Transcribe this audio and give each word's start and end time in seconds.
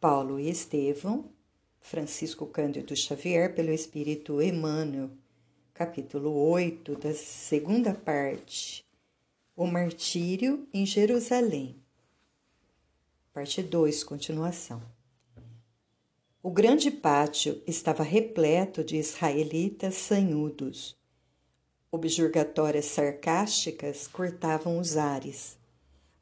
Paulo 0.00 0.40
e 0.40 0.48
Estevão, 0.48 1.26
Francisco 1.78 2.46
Cândido 2.46 2.96
Xavier, 2.96 3.54
pelo 3.54 3.70
Espírito 3.70 4.40
Emmanuel, 4.40 5.10
capítulo 5.74 6.32
8, 6.32 6.96
da 6.96 7.12
segunda 7.12 7.92
parte, 7.92 8.82
O 9.54 9.66
Martírio 9.66 10.66
em 10.72 10.86
Jerusalém. 10.86 11.76
Parte 13.34 13.62
2, 13.62 14.02
continuação. 14.02 14.82
O 16.42 16.50
grande 16.50 16.90
pátio 16.90 17.62
estava 17.66 18.02
repleto 18.02 18.82
de 18.82 18.96
israelitas 18.96 19.96
sanhudos. 19.96 20.96
Objurgatórias 21.92 22.86
sarcásticas 22.86 24.06
cortavam 24.06 24.78
os 24.78 24.96
ares. 24.96 25.59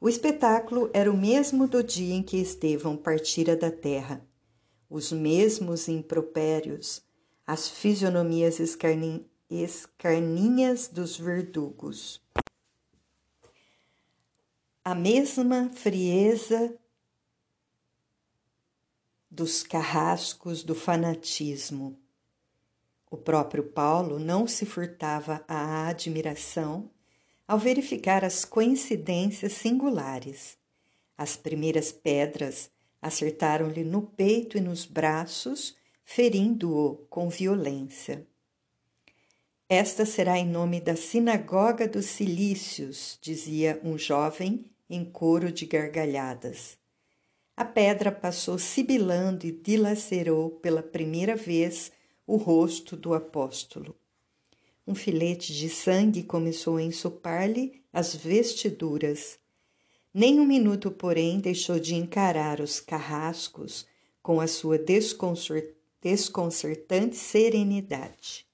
O 0.01 0.07
espetáculo 0.07 0.89
era 0.93 1.11
o 1.11 1.17
mesmo 1.17 1.67
do 1.67 1.83
dia 1.83 2.15
em 2.15 2.23
que 2.23 2.37
Estevão 2.37 2.95
partira 2.95 3.53
da 3.55 3.69
terra. 3.69 4.25
Os 4.89 5.11
mesmos 5.11 5.89
impropérios, 5.89 7.01
as 7.45 7.67
fisionomias 7.67 8.59
escarnin 8.59 9.25
escarninhas 9.49 10.87
dos 10.87 11.17
verdugos. 11.17 12.21
A 14.85 14.95
mesma 14.95 15.69
frieza 15.69 16.77
dos 19.29 19.63
carrascos 19.63 20.63
do 20.63 20.75
fanatismo. 20.75 21.99
O 23.11 23.17
próprio 23.17 23.63
Paulo 23.63 24.19
não 24.19 24.47
se 24.47 24.65
furtava 24.65 25.43
à 25.47 25.87
admiração 25.87 26.89
ao 27.49 27.57
verificar 27.57 28.23
as 28.23 28.45
coincidências 28.45 29.53
singulares. 29.53 30.55
As 31.17 31.35
primeiras 31.35 31.91
pedras 31.91 32.69
acertaram-lhe 33.01 33.83
no 33.83 34.03
peito 34.03 34.55
e 34.55 34.61
nos 34.61 34.85
braços, 34.85 35.75
ferindo-o 36.05 36.97
com 37.09 37.27
violência. 37.27 38.23
Esta 39.67 40.05
será 40.05 40.37
em 40.37 40.47
nome 40.47 40.79
da 40.79 40.95
Sinagoga 40.95 41.87
dos 41.87 42.05
Cilícios, 42.05 43.17
dizia 43.19 43.81
um 43.83 43.97
jovem 43.97 44.69
em 44.87 45.03
coro 45.03 45.51
de 45.51 45.65
gargalhadas. 45.65 46.77
A 47.57 47.65
pedra 47.65 48.11
passou 48.11 48.59
sibilando 48.59 49.47
e 49.47 49.51
dilacerou 49.51 50.51
pela 50.51 50.83
primeira 50.83 51.35
vez 51.35 51.91
o 52.27 52.37
rosto 52.37 52.95
do 52.95 53.15
apóstolo. 53.15 53.98
Um 54.89 54.95
filete 54.95 55.53
de 55.53 55.69
sangue 55.69 56.23
começou 56.23 56.77
a 56.77 56.81
ensopar-lhe 56.81 57.83
as 57.93 58.15
vestiduras. 58.15 59.37
Nem 60.11 60.39
um 60.39 60.45
minuto, 60.47 60.89
porém, 60.89 61.39
deixou 61.39 61.79
de 61.79 61.93
encarar 61.93 62.59
os 62.59 62.79
carrascos 62.79 63.85
com 64.19 64.41
a 64.41 64.47
sua 64.47 64.79
desconcertante 64.79 67.15
serenidade. 67.15 68.47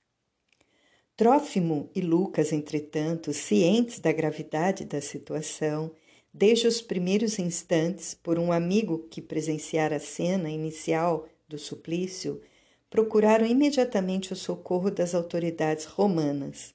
Trófimo 1.16 1.90
e 1.96 2.02
Lucas, 2.02 2.52
entretanto, 2.52 3.32
cientes 3.32 4.00
da 4.00 4.12
gravidade 4.12 4.84
da 4.84 5.00
situação, 5.00 5.90
desde 6.34 6.68
os 6.68 6.82
primeiros 6.82 7.40
instantes, 7.40 8.14
por 8.14 8.38
um 8.38 8.52
amigo 8.52 9.08
que 9.10 9.22
presenciara 9.22 9.96
a 9.96 10.02
cena 10.02 10.50
inicial 10.50 11.30
do 11.48 11.58
suplício, 11.58 12.42
procuraram 12.90 13.46
imediatamente 13.46 14.32
o 14.32 14.36
socorro 14.36 14.90
das 14.90 15.14
autoridades 15.16 15.86
romanas. 15.86 16.74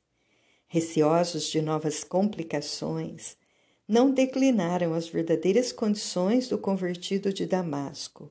Receosos 0.66 1.44
de 1.44 1.60
novas 1.60 2.04
complicações, 2.04 3.36
não 3.88 4.12
declinaram 4.12 4.94
as 4.94 5.08
verdadeiras 5.08 5.72
condições 5.72 6.48
do 6.48 6.56
convertido 6.56 7.32
de 7.32 7.44
Damasco. 7.46 8.30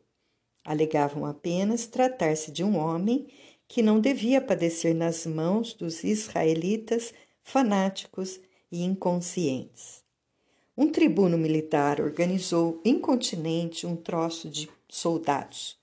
Alegavam 0.63 1.25
apenas 1.25 1.85
tratar-se 1.87 2.51
de 2.51 2.63
um 2.63 2.77
homem 2.77 3.27
que 3.67 3.81
não 3.81 3.99
devia 3.99 4.39
padecer 4.39 4.95
nas 4.95 5.25
mãos 5.25 5.73
dos 5.73 6.03
israelitas 6.03 7.13
fanáticos 7.43 8.39
e 8.71 8.83
inconscientes. 8.83 10.03
Um 10.77 10.89
tribuno 10.89 11.37
militar 11.37 11.99
organizou 11.99 12.81
incontinente 12.85 13.85
um 13.85 13.95
troço 13.95 14.49
de 14.49 14.69
soldados 14.87 15.78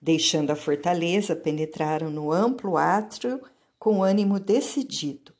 Deixando 0.00 0.50
a 0.50 0.56
fortaleza, 0.56 1.36
penetraram 1.36 2.10
no 2.10 2.32
amplo 2.32 2.76
átrio 2.76 3.40
com 3.78 4.02
ânimo 4.02 4.40
decidido. 4.40 5.32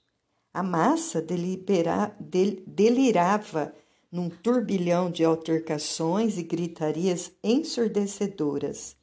A 0.52 0.62
massa 0.62 1.22
delibera, 1.22 2.14
del, 2.20 2.62
delirava 2.66 3.74
num 4.10 4.28
turbilhão 4.28 5.08
de 5.10 5.24
altercações 5.24 6.36
e 6.36 6.42
gritarias 6.42 7.32
ensurdecedoras. 7.42 8.94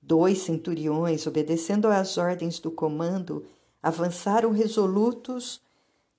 Dois 0.00 0.38
centuriões, 0.38 1.26
obedecendo 1.26 1.88
às 1.88 2.16
ordens 2.16 2.58
do 2.60 2.70
comando, 2.70 3.44
avançaram 3.82 4.52
resolutos, 4.52 5.60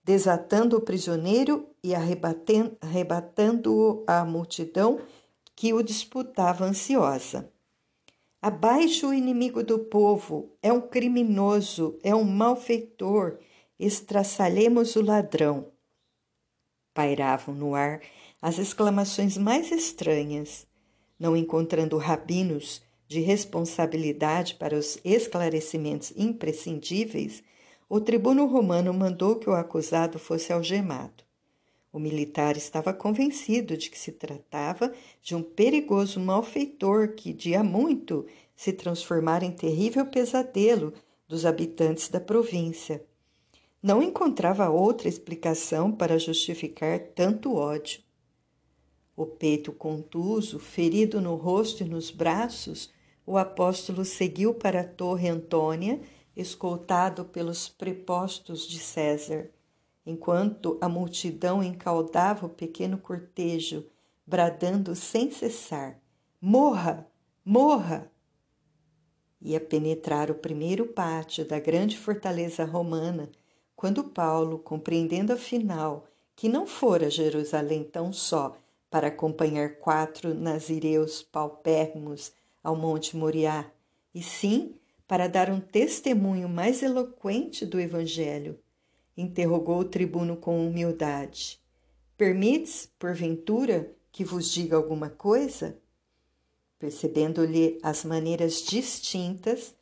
desatando 0.03 0.77
o 0.77 0.81
prisioneiro 0.81 1.65
e 1.81 1.95
arrebatando-o 1.95 4.03
à 4.05 4.23
multidão 4.25 4.99
que 5.55 5.73
o 5.73 5.81
disputava 5.81 6.65
ansiosa. 6.65 7.49
Abaixo 8.47 9.09
o 9.09 9.13
inimigo 9.13 9.61
do 9.61 9.77
povo, 9.77 10.55
é 10.63 10.71
um 10.71 10.79
criminoso, 10.79 11.99
é 12.01 12.15
um 12.15 12.23
malfeitor, 12.23 13.39
estraçalhemos 13.77 14.95
o 14.95 15.01
ladrão. 15.01 15.73
Pairavam 16.93 17.53
no 17.53 17.75
ar 17.75 17.99
as 18.41 18.57
exclamações 18.57 19.35
mais 19.35 19.69
estranhas, 19.69 20.65
não 21.19 21.35
encontrando 21.35 21.97
rabinos 21.97 22.81
de 23.05 23.19
responsabilidade 23.19 24.55
para 24.55 24.77
os 24.77 24.97
esclarecimentos 25.03 26.13
imprescindíveis, 26.15 27.43
o 27.89 27.99
tribuno 27.99 28.45
romano 28.45 28.93
mandou 28.93 29.35
que 29.35 29.49
o 29.49 29.55
acusado 29.55 30.17
fosse 30.17 30.53
algemado. 30.53 31.26
O 31.91 31.99
militar 31.99 32.57
estava 32.57 32.93
convencido 32.93 33.77
de 33.77 33.89
que 33.89 33.97
se 33.97 34.11
tratava 34.11 34.93
de 35.21 35.35
um 35.35 35.41
perigoso 35.41 36.19
malfeitor 36.19 37.13
que, 37.13 37.55
há 37.55 37.63
muito, 37.63 38.25
se 38.55 38.73
transformara 38.73 39.45
em 39.45 39.51
terrível 39.51 40.05
pesadelo 40.05 40.93
dos 41.27 41.45
habitantes 41.45 42.09
da 42.09 42.19
província. 42.19 43.03
Não 43.81 44.01
encontrava 44.01 44.69
outra 44.69 45.07
explicação 45.07 45.91
para 45.91 46.19
justificar 46.19 46.99
tanto 46.99 47.55
ódio. 47.55 48.01
O 49.15 49.25
peito 49.25 49.71
contuso, 49.71 50.59
ferido 50.59 51.21
no 51.21 51.35
rosto 51.35 51.83
e 51.83 51.87
nos 51.87 52.11
braços, 52.11 52.91
o 53.25 53.37
apóstolo 53.37 54.03
seguiu 54.03 54.53
para 54.53 54.81
a 54.81 54.87
Torre 54.87 55.29
Antônia, 55.29 56.01
escoltado 56.35 57.25
pelos 57.25 57.67
prepostos 57.67 58.67
de 58.67 58.77
César 58.77 59.49
enquanto 60.07 60.77
a 60.79 60.87
multidão 60.87 61.61
encaldava 61.61 62.45
o 62.45 62.49
pequeno 62.49 62.97
cortejo, 62.97 63.85
bradando 64.25 64.95
sem 64.95 65.29
cessar: 65.29 65.99
Morra! 66.39 67.05
Morra! 67.43 68.09
Ia 69.41 69.59
penetrar 69.59 70.31
o 70.31 70.35
primeiro 70.35 70.87
pátio 70.87 71.45
da 71.45 71.59
grande 71.59 71.97
fortaleza 71.97 72.63
romana, 72.63 73.29
quando 73.75 74.05
Paulo, 74.05 74.57
compreendendo 74.57 75.33
afinal 75.33 76.07
que 76.37 76.47
não 76.47 76.65
fora 76.65 77.09
Jerusalém 77.09 77.83
tão 77.83 78.13
só 78.13 78.55
para 78.89 79.09
acompanhar 79.09 79.75
quatro 79.75 80.33
nazireus 80.33 81.21
paupérrimos 81.21 82.31
ao 82.63 82.77
Monte 82.77 83.17
Moriá, 83.17 83.69
e 84.15 84.23
sim 84.23 84.75
para 85.05 85.27
dar 85.27 85.49
um 85.49 85.59
testemunho 85.59 86.47
mais 86.47 86.81
eloquente 86.81 87.65
do 87.65 87.79
Evangelho, 87.79 88.57
interrogou 89.17 89.79
o 89.79 89.85
tribuno 89.85 90.37
com 90.37 90.65
humildade. 90.65 91.59
Permites, 92.15 92.89
porventura, 92.99 93.91
que 94.11 94.23
vos 94.23 94.51
diga 94.51 94.77
alguma 94.77 95.09
coisa? 95.09 95.77
Percebendo-lhe 96.79 97.79
as 97.81 98.05
maneiras 98.05 98.61
distintas, 98.61 99.75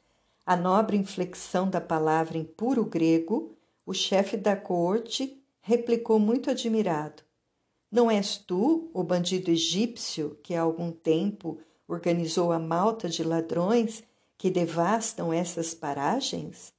a 0.46 0.56
nobre 0.56 0.96
inflexão 0.96 1.70
da 1.70 1.82
palavra 1.82 2.38
em 2.38 2.44
puro 2.44 2.86
grego, 2.86 3.58
o 3.86 3.94
chefe 3.94 4.38
da 4.38 4.56
corte 4.56 5.42
replicou 5.62 6.20
muito 6.20 6.50
admirado: 6.50 7.24
Não 7.92 8.12
és 8.12 8.38
tu 8.38 8.90
o 8.94 9.04
bandido 9.04 9.50
egípcio 9.50 10.38
que 10.44 10.54
há 10.54 10.62
algum 10.62 10.92
tempo 10.92 11.60
organizou 11.88 12.52
a 12.52 12.60
malta 12.60 13.10
de 13.10 13.24
ladrões 13.24 14.04
que 14.38 14.50
devastam 14.52 15.34
essas 15.34 15.74
paragens? 15.74 16.75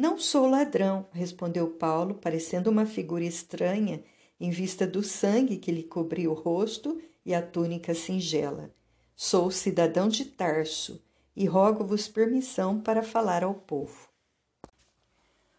Não 0.00 0.16
sou 0.16 0.48
ladrão, 0.48 1.08
respondeu 1.10 1.70
Paulo, 1.70 2.14
parecendo 2.14 2.70
uma 2.70 2.86
figura 2.86 3.24
estranha 3.24 4.00
em 4.38 4.48
vista 4.48 4.86
do 4.86 5.02
sangue 5.02 5.56
que 5.56 5.72
lhe 5.72 5.82
cobria 5.82 6.30
o 6.30 6.34
rosto 6.34 7.00
e 7.26 7.34
a 7.34 7.42
túnica 7.42 7.92
singela. 7.94 8.72
Sou 9.16 9.50
cidadão 9.50 10.08
de 10.08 10.24
Tarso 10.24 11.02
e 11.34 11.46
rogo-vos 11.46 12.06
permissão 12.06 12.80
para 12.80 13.02
falar 13.02 13.42
ao 13.42 13.54
povo. 13.54 14.08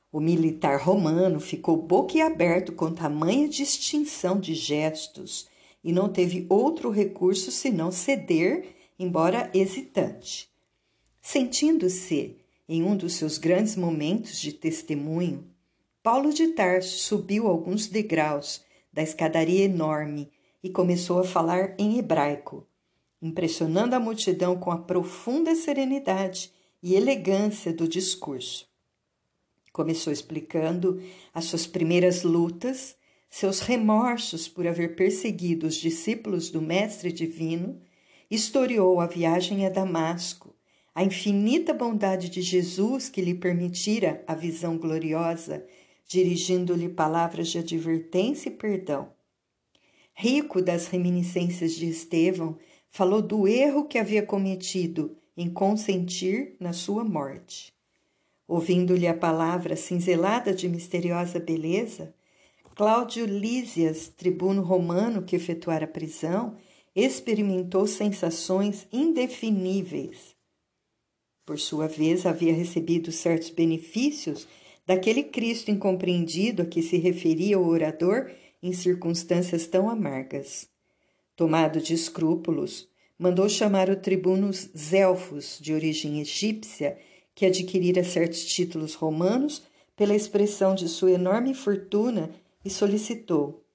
O 0.10 0.22
militar 0.22 0.80
romano 0.80 1.42
ficou 1.42 1.76
boquiaberto 1.76 2.72
com 2.72 2.94
tamanha 2.94 3.50
distinção 3.50 4.40
de 4.40 4.56
gestos 4.56 5.50
e 5.84 5.92
não 5.92 6.08
teve 6.08 6.46
outro 6.48 6.92
recurso 6.92 7.52
senão 7.52 7.92
ceder 7.92 8.74
embora 8.98 9.52
hesitante. 9.54 10.50
Sentindo-se 11.22 12.39
em 12.72 12.84
um 12.84 12.96
dos 12.96 13.14
seus 13.14 13.40
grandes 13.40 13.76
momentos 13.76 14.40
de 14.40 14.54
testemunho, 14.54 15.44
Paulo 16.04 16.32
de 16.32 16.50
Tarso 16.50 17.00
subiu 17.00 17.48
alguns 17.48 17.88
degraus 17.88 18.64
da 18.94 19.02
escadaria 19.02 19.66
enorme 19.66 20.30
e 20.62 20.70
começou 20.70 21.18
a 21.18 21.24
falar 21.24 21.74
em 21.80 21.98
hebraico, 21.98 22.68
impressionando 23.20 23.96
a 23.96 24.00
multidão 24.00 24.56
com 24.56 24.70
a 24.70 24.78
profunda 24.78 25.56
serenidade 25.56 26.54
e 26.82 26.94
elegância 26.94 27.74
do 27.74 27.88
discurso. 27.88 28.70
Começou 29.74 30.14
explicando 30.14 31.02
as 31.34 31.46
suas 31.46 31.66
primeiras 31.66 32.22
lutas, 32.22 32.96
seus 33.32 33.62
remorsos 33.62 34.48
por 34.48 34.68
haver 34.68 34.96
perseguido 34.96 35.66
os 35.66 35.76
discípulos 35.76 36.52
do 36.52 36.62
Mestre 36.62 37.12
Divino, 37.12 37.82
historiou 38.30 39.00
a 39.00 39.08
viagem 39.08 39.66
a 39.66 39.70
Damasco, 39.70 40.54
a 40.94 41.04
infinita 41.04 41.74
bondade 41.74 42.30
de 42.30 42.42
Jesus 42.42 43.10
que 43.10 43.22
lhe 43.22 43.34
permitira 43.34 44.24
a 44.28 44.34
visão 44.34 44.78
gloriosa, 44.78 45.66
dirigindo-lhe 46.08 46.90
palavras 46.90 47.50
de 47.50 47.60
advertência 47.60 48.50
e 48.50 48.54
perdão. 48.54 49.12
Rico 50.14 50.62
das 50.62 50.88
reminiscências 50.88 51.74
de 51.74 51.88
Estevão, 51.88 52.58
falou 52.90 53.22
do 53.22 53.48
erro 53.48 53.86
que 53.86 53.98
havia 53.98 54.24
cometido 54.24 55.16
em 55.38 55.50
consentir 55.50 56.56
na 56.60 56.74
sua 56.74 57.04
morte. 57.04 57.74
Ouvindo-lhe 58.48 59.08
a 59.08 59.14
palavra 59.14 59.76
cinzelada 59.76 60.54
de 60.54 60.68
misteriosa 60.68 61.40
beleza, 61.40 62.14
Cláudio 62.76 63.26
Lísias, 63.26 64.08
tribuno 64.08 64.62
romano 64.62 65.22
que 65.22 65.36
efetuara 65.36 65.86
a 65.86 65.88
prisão, 65.88 66.56
experimentou 66.96 67.86
sensações 67.86 68.88
indefiníveis. 68.92 70.39
Por 71.50 71.60
sua 71.60 71.88
vez, 71.88 72.28
havia 72.28 72.54
recebido 72.54 73.12
certos 73.12 73.50
benefícios 73.50 74.48
daquele 74.86 75.24
Cristo 75.24 75.72
incompreendido 75.72 76.62
a 76.62 76.66
que 76.68 76.84
se 76.84 76.96
referia 76.98 77.58
o 77.58 77.68
orador 77.68 78.30
em 78.62 78.72
circunstâncias 78.72 79.66
tão 79.66 79.90
amargas. 79.90 80.70
Tomado 81.36 81.82
de 81.82 81.96
escrúpulos, 81.96 82.88
mandou 83.18 83.50
chamar 83.50 83.90
o 83.90 83.96
tribuno 83.96 84.52
Zelfos, 84.54 85.58
de 85.60 85.74
origem 85.74 86.22
egípcia, 86.22 87.00
que 87.34 87.48
adquirira 87.48 88.04
certos 88.04 88.46
títulos 88.46 88.94
romanos 88.94 89.64
pela 89.96 90.16
expressão 90.16 90.76
de 90.76 90.88
sua 90.88 91.14
enorme 91.14 91.56
fortuna 91.56 92.30
e 92.64 92.70
solicitou: 92.70 93.66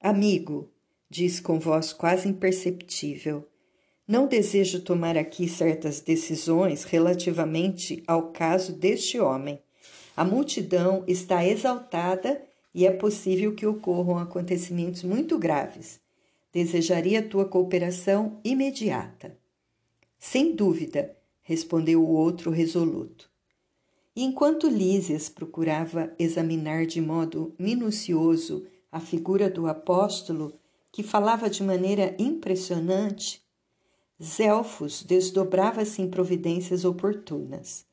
Amigo, 0.00 0.70
diz 1.10 1.40
com 1.40 1.60
voz 1.60 1.92
quase 1.92 2.26
imperceptível, 2.26 3.46
não 4.08 4.26
desejo 4.26 4.80
tomar 4.80 5.18
aqui 5.18 5.46
certas 5.46 6.00
decisões 6.00 6.84
relativamente 6.84 8.02
ao 8.06 8.32
caso 8.32 8.72
deste 8.72 9.20
homem. 9.20 9.60
A 10.16 10.24
multidão 10.24 11.04
está 11.06 11.46
exaltada 11.46 12.42
e 12.74 12.86
é 12.86 12.90
possível 12.90 13.54
que 13.54 13.66
ocorram 13.66 14.16
acontecimentos 14.16 15.02
muito 15.02 15.38
graves. 15.38 16.00
Desejaria 16.50 17.22
tua 17.22 17.44
cooperação 17.44 18.40
imediata. 18.42 19.36
Sem 20.18 20.56
dúvida, 20.56 21.14
respondeu 21.42 22.02
o 22.02 22.08
outro 22.08 22.50
resoluto. 22.50 23.30
Enquanto 24.16 24.68
Lísias 24.68 25.28
procurava 25.28 26.12
examinar 26.18 26.86
de 26.86 27.00
modo 27.00 27.54
minucioso 27.58 28.66
a 28.90 28.98
figura 28.98 29.50
do 29.50 29.66
apóstolo, 29.66 30.54
que 30.90 31.02
falava 31.02 31.48
de 31.48 31.62
maneira 31.62 32.16
impressionante, 32.18 33.46
Zelfos 34.22 35.04
desdobrava-se 35.04 36.02
em 36.02 36.10
providências 36.10 36.84
oportunas. 36.84 37.86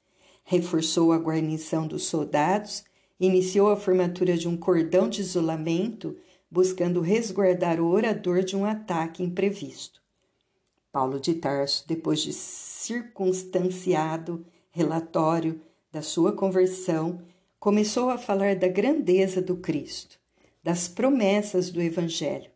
Reforçou 0.44 1.12
a 1.12 1.18
guarnição 1.18 1.88
dos 1.88 2.06
soldados, 2.06 2.84
iniciou 3.20 3.70
a 3.70 3.76
formatura 3.76 4.36
de 4.36 4.48
um 4.48 4.58
cordão 4.58 5.08
de 5.08 5.22
isolamento, 5.22 6.18
buscando 6.50 7.00
resguardar 7.00 7.80
o 7.80 7.88
orador 7.88 8.44
de 8.44 8.56
um 8.56 8.66
ataque 8.66 9.22
imprevisto. 9.22 10.02
Paulo 10.92 11.20
de 11.20 11.36
Tarso, 11.36 11.86
depois 11.88 12.22
de 12.22 12.34
circunstanciado 12.34 14.46
relatório 14.72 15.62
da 15.92 16.02
sua 16.02 16.32
conversão, 16.32 17.22
começou 17.60 18.10
a 18.10 18.18
falar 18.18 18.56
da 18.56 18.68
grandeza 18.68 19.42
do 19.42 19.58
Cristo, 19.58 20.18
das 20.64 20.88
promessas 20.88 21.70
do 21.70 21.82
Evangelho. 21.82 22.55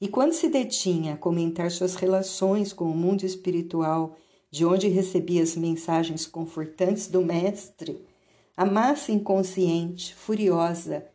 E 0.00 0.08
quando 0.08 0.32
se 0.32 0.48
detinha 0.48 1.14
a 1.14 1.16
comentar 1.16 1.70
suas 1.70 1.94
relações 1.94 2.72
com 2.72 2.84
o 2.84 2.96
mundo 2.96 3.24
espiritual, 3.24 4.16
de 4.50 4.64
onde 4.64 4.88
recebia 4.88 5.42
as 5.42 5.56
mensagens 5.56 6.26
confortantes 6.26 7.08
do 7.08 7.24
Mestre, 7.24 8.04
a 8.56 8.64
massa 8.64 9.12
inconsciente, 9.12 10.14
furiosa, 10.14 11.06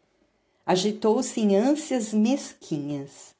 agitou-se 0.65 1.39
em 1.39 1.55
ânsias 1.55 2.13
mesquinhas 2.13 3.33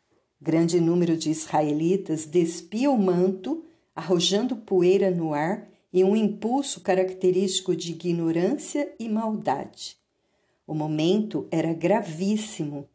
Grande 0.44 0.81
número 0.81 1.16
de 1.16 1.30
israelitas 1.30 2.25
despia 2.25 2.92
o 2.92 2.98
manto, 2.98 3.63
arrojando 3.96 4.57
poeira 4.57 5.10
no 5.10 5.34
ar 5.34 5.69
e 5.94 6.04
um 6.04 6.18
impulso 6.18 6.81
característico 6.81 7.74
de 7.74 7.94
ignorância 7.94 8.94
e 9.00 9.07
maldade. 9.07 9.96
O 10.68 10.74
momento 10.74 11.48
era 11.50 11.74
gravíssimo. 11.74 12.89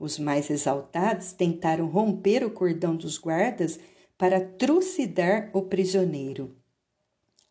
Os 0.00 0.18
mais 0.18 0.48
exaltados 0.48 1.34
tentaram 1.34 1.86
romper 1.86 2.42
o 2.42 2.50
cordão 2.50 2.96
dos 2.96 3.18
guardas 3.18 3.78
para 4.16 4.40
trucidar 4.40 5.50
o 5.52 5.60
prisioneiro. 5.60 6.56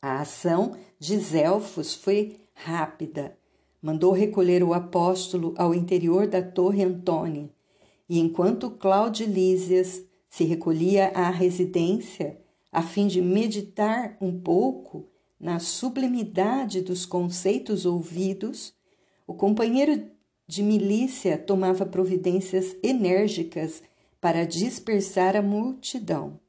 A 0.01 0.21
ação 0.21 0.75
de 0.97 1.15
Zelfos 1.19 1.93
foi 1.93 2.39
rápida. 2.55 3.37
Mandou 3.79 4.11
recolher 4.11 4.63
o 4.63 4.73
apóstolo 4.73 5.53
ao 5.59 5.75
interior 5.75 6.25
da 6.25 6.41
Torre 6.41 6.83
Antônia 6.83 7.51
e 8.09 8.19
enquanto 8.19 8.71
Cláudio 8.71 9.27
Lísias 9.27 10.03
se 10.27 10.43
recolhia 10.43 11.11
à 11.13 11.29
residência 11.29 12.41
a 12.71 12.81
fim 12.81 13.05
de 13.05 13.21
meditar 13.21 14.17
um 14.19 14.39
pouco 14.39 15.07
na 15.39 15.59
sublimidade 15.59 16.81
dos 16.81 17.05
conceitos 17.05 17.85
ouvidos, 17.85 18.73
o 19.27 19.33
companheiro 19.33 20.09
de 20.49 20.63
milícia 20.63 21.37
tomava 21.37 21.85
providências 21.85 22.75
enérgicas 22.81 23.83
para 24.19 24.47
dispersar 24.47 25.35
a 25.35 25.43
multidão. 25.43 26.39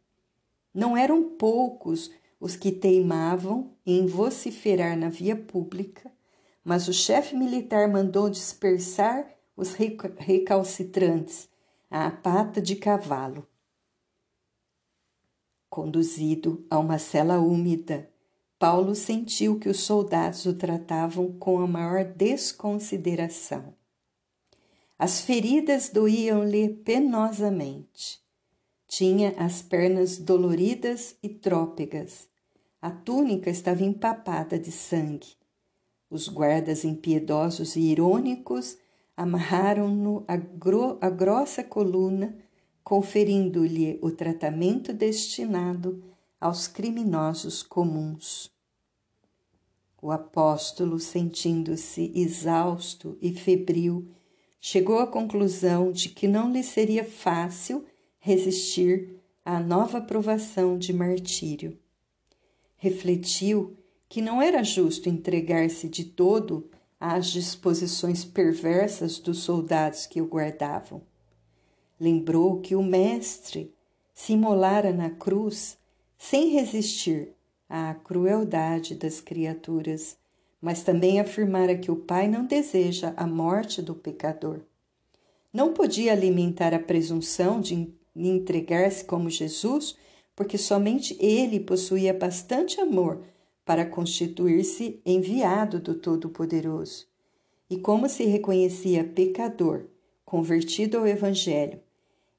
Não 0.73 0.97
eram 0.97 1.23
poucos 1.23 2.11
os 2.41 2.57
que 2.57 2.73
teimavam 2.73 3.73
em 3.85 4.07
vociferar 4.07 4.97
na 4.97 5.11
via 5.11 5.37
pública, 5.37 6.11
mas 6.65 6.89
o 6.89 6.95
chefe 6.95 7.37
militar 7.37 7.89
mandou 7.89 8.31
dispersar 8.31 9.27
os 9.55 9.75
recalcitrantes 9.75 11.47
à 11.91 12.11
pata 12.11 12.59
de 12.59 12.77
cavalo. 12.77 13.47
Conduzido 15.69 16.65
a 16.71 16.79
uma 16.79 16.97
cela 16.97 17.39
úmida, 17.39 18.09
Paulo 18.59 18.95
sentiu 18.95 19.59
que 19.59 19.69
os 19.69 19.81
soldados 19.81 20.47
o 20.47 20.55
tratavam 20.55 21.33
com 21.33 21.59
a 21.59 21.67
maior 21.67 22.03
desconsideração. 22.03 23.79
As 25.03 25.23
feridas 25.23 25.89
doíam-lhe 25.89 26.69
penosamente. 26.69 28.21
Tinha 28.87 29.35
as 29.39 29.63
pernas 29.63 30.19
doloridas 30.19 31.17
e 31.23 31.29
trópegas. 31.31 32.29
A 32.83 32.91
túnica 32.91 33.49
estava 33.49 33.83
empapada 33.83 34.59
de 34.59 34.71
sangue. 34.71 35.39
Os 36.11 36.29
guardas 36.29 36.85
impiedosos 36.85 37.77
e 37.77 37.81
irônicos 37.81 38.77
amarraram-no 39.17 40.23
à, 40.29 40.37
gro 40.37 40.99
grossa 41.17 41.65
coluna, 41.65 42.37
conferindo-lhe 42.85 43.99
o 44.03 44.11
tratamento 44.11 44.93
destinado 44.93 46.05
aos 46.39 46.69
criminosos 46.69 47.63
comuns. 47.63 48.51
O 50.03 50.11
apóstolo, 50.11 50.99
sentindo-se 51.01 52.13
exausto 52.15 53.17
e 53.23 53.33
febril, 53.33 54.07
chegou 54.61 54.99
à 54.99 55.07
conclusão 55.07 55.91
de 55.91 56.09
que 56.09 56.29
não 56.29 56.53
lhe 56.53 56.63
seria 56.63 57.05
fácil 57.05 57.85
resistir 58.19 59.17
à 59.45 59.59
nova 59.59 60.01
provação 60.01 60.77
de 60.77 60.93
martírio. 60.93 61.79
Refletiu 62.77 63.77
que 64.09 64.21
não 64.21 64.43
era 64.43 64.63
justo 64.63 65.09
entregar-se 65.09 65.89
de 65.89 66.05
todo 66.05 66.69
às 67.01 67.29
disposições 67.29 68.25
perversas 68.25 69.19
dos 69.19 69.39
soldados 69.39 70.07
que 70.07 70.21
o 70.21 70.27
guardavam. 70.27 71.01
Lembrou 71.99 72.61
que 72.61 72.75
o 72.75 72.83
Mestre 72.83 73.75
se 74.13 74.35
imolara 74.35 74.93
na 74.93 75.11
cruz 75.11 75.79
sem 76.19 76.51
resistir 76.51 77.33
à 77.69 77.95
crueldade 77.95 78.95
das 78.95 79.21
criaturas, 79.21 80.19
mas 80.61 80.83
também 80.83 81.21
afirmara 81.21 81.77
que 81.77 81.91
o 81.91 81.97
Pai 81.97 82.29
não 82.29 82.45
deseja 82.45 83.15
a 83.17 83.27
morte 83.27 83.81
do 83.81 83.95
pecador. 83.95 84.61
Não 85.53 85.73
podia 85.73 86.13
alimentar 86.13 86.75
a 86.75 86.79
presunção 86.79 87.61
de 87.61 87.93
entregar-se 88.15 89.05
como 89.05 89.31
Jesus 89.31 89.97
porque 90.37 90.57
somente 90.57 91.17
ele 91.21 91.61
possuía 91.61 92.15
bastante 92.15 92.81
amor 92.81 93.23
para 93.65 93.85
constituir-se 93.85 95.01
enviado 95.05 95.79
do 95.79 95.95
Todo-Poderoso. 95.95 97.07
E 97.69 97.77
como 97.77 98.09
se 98.09 98.25
reconhecia 98.25 99.05
pecador, 99.05 99.87
convertido 100.25 100.99
ao 100.99 101.07
Evangelho, 101.07 101.81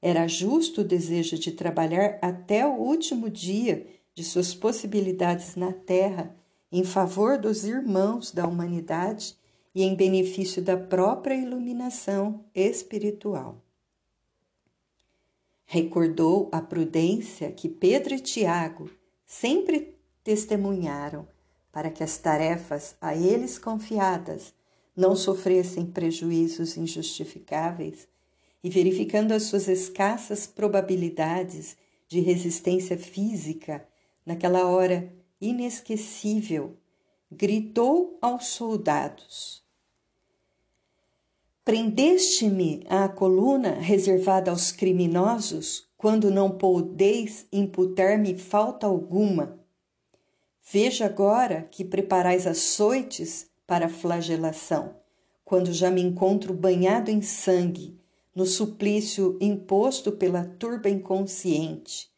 era 0.00 0.26
justo 0.26 0.80
o 0.80 0.84
desejo 0.84 1.38
de 1.38 1.52
trabalhar 1.52 2.18
até 2.20 2.66
o 2.66 2.74
último 2.74 3.30
dia 3.30 3.86
de 4.14 4.24
suas 4.24 4.52
possibilidades 4.52 5.54
na 5.54 5.72
terra 5.72 6.34
em 6.72 6.82
favor 6.82 7.36
dos 7.36 7.64
irmãos 7.64 8.32
da 8.32 8.46
humanidade 8.46 9.36
e 9.74 9.82
em 9.82 9.94
benefício 9.94 10.62
da 10.62 10.76
própria 10.76 11.34
iluminação 11.34 12.46
espiritual. 12.54 13.62
Recordou 15.66 16.48
a 16.50 16.62
prudência 16.62 17.52
que 17.52 17.68
Pedro 17.68 18.14
e 18.14 18.20
Tiago 18.20 18.90
sempre 19.26 19.94
testemunharam 20.24 21.28
para 21.70 21.90
que 21.90 22.02
as 22.02 22.16
tarefas 22.16 22.96
a 23.00 23.14
eles 23.14 23.58
confiadas 23.58 24.54
não 24.96 25.14
sofressem 25.14 25.86
prejuízos 25.86 26.76
injustificáveis 26.76 28.08
e 28.62 28.70
verificando 28.70 29.32
as 29.32 29.44
suas 29.44 29.68
escassas 29.68 30.46
probabilidades 30.46 31.76
de 32.06 32.20
resistência 32.20 32.96
física 32.96 33.86
naquela 34.24 34.66
hora 34.66 35.10
inesquecível, 35.42 36.76
gritou 37.30 38.16
aos 38.22 38.46
soldados: 38.46 39.64
Prendeste-me 41.64 42.84
à 42.88 43.08
coluna 43.08 43.72
reservada 43.72 44.52
aos 44.52 44.70
criminosos 44.70 45.88
quando 45.98 46.30
não 46.30 46.50
podeis 46.50 47.46
imputar-me 47.52 48.38
falta 48.38 48.86
alguma. 48.86 49.60
Veja 50.72 51.06
agora 51.06 51.68
que 51.70 51.84
preparais 51.84 52.46
açoites 52.46 53.50
para 53.66 53.86
a 53.86 53.88
flagelação, 53.88 54.96
quando 55.44 55.72
já 55.72 55.90
me 55.90 56.00
encontro 56.00 56.54
banhado 56.54 57.10
em 57.10 57.20
sangue 57.20 58.00
no 58.34 58.46
suplício 58.46 59.36
imposto 59.40 60.12
pela 60.12 60.44
turba 60.44 60.88
inconsciente. 60.88 62.11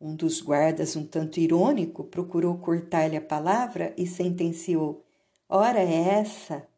Um 0.00 0.14
dos 0.14 0.40
guardas, 0.40 0.94
um 0.94 1.04
tanto 1.04 1.40
irônico, 1.40 2.04
procurou 2.04 2.56
cortar-lhe 2.58 3.16
a 3.16 3.20
palavra 3.20 3.92
e 3.96 4.06
sentenciou: 4.06 5.04
Ora 5.48 5.80
é 5.80 6.20
essa? 6.20 6.68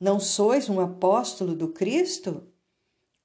Não 0.00 0.18
sois 0.18 0.68
um 0.68 0.80
apóstolo 0.80 1.54
do 1.54 1.68
Cristo? 1.68 2.46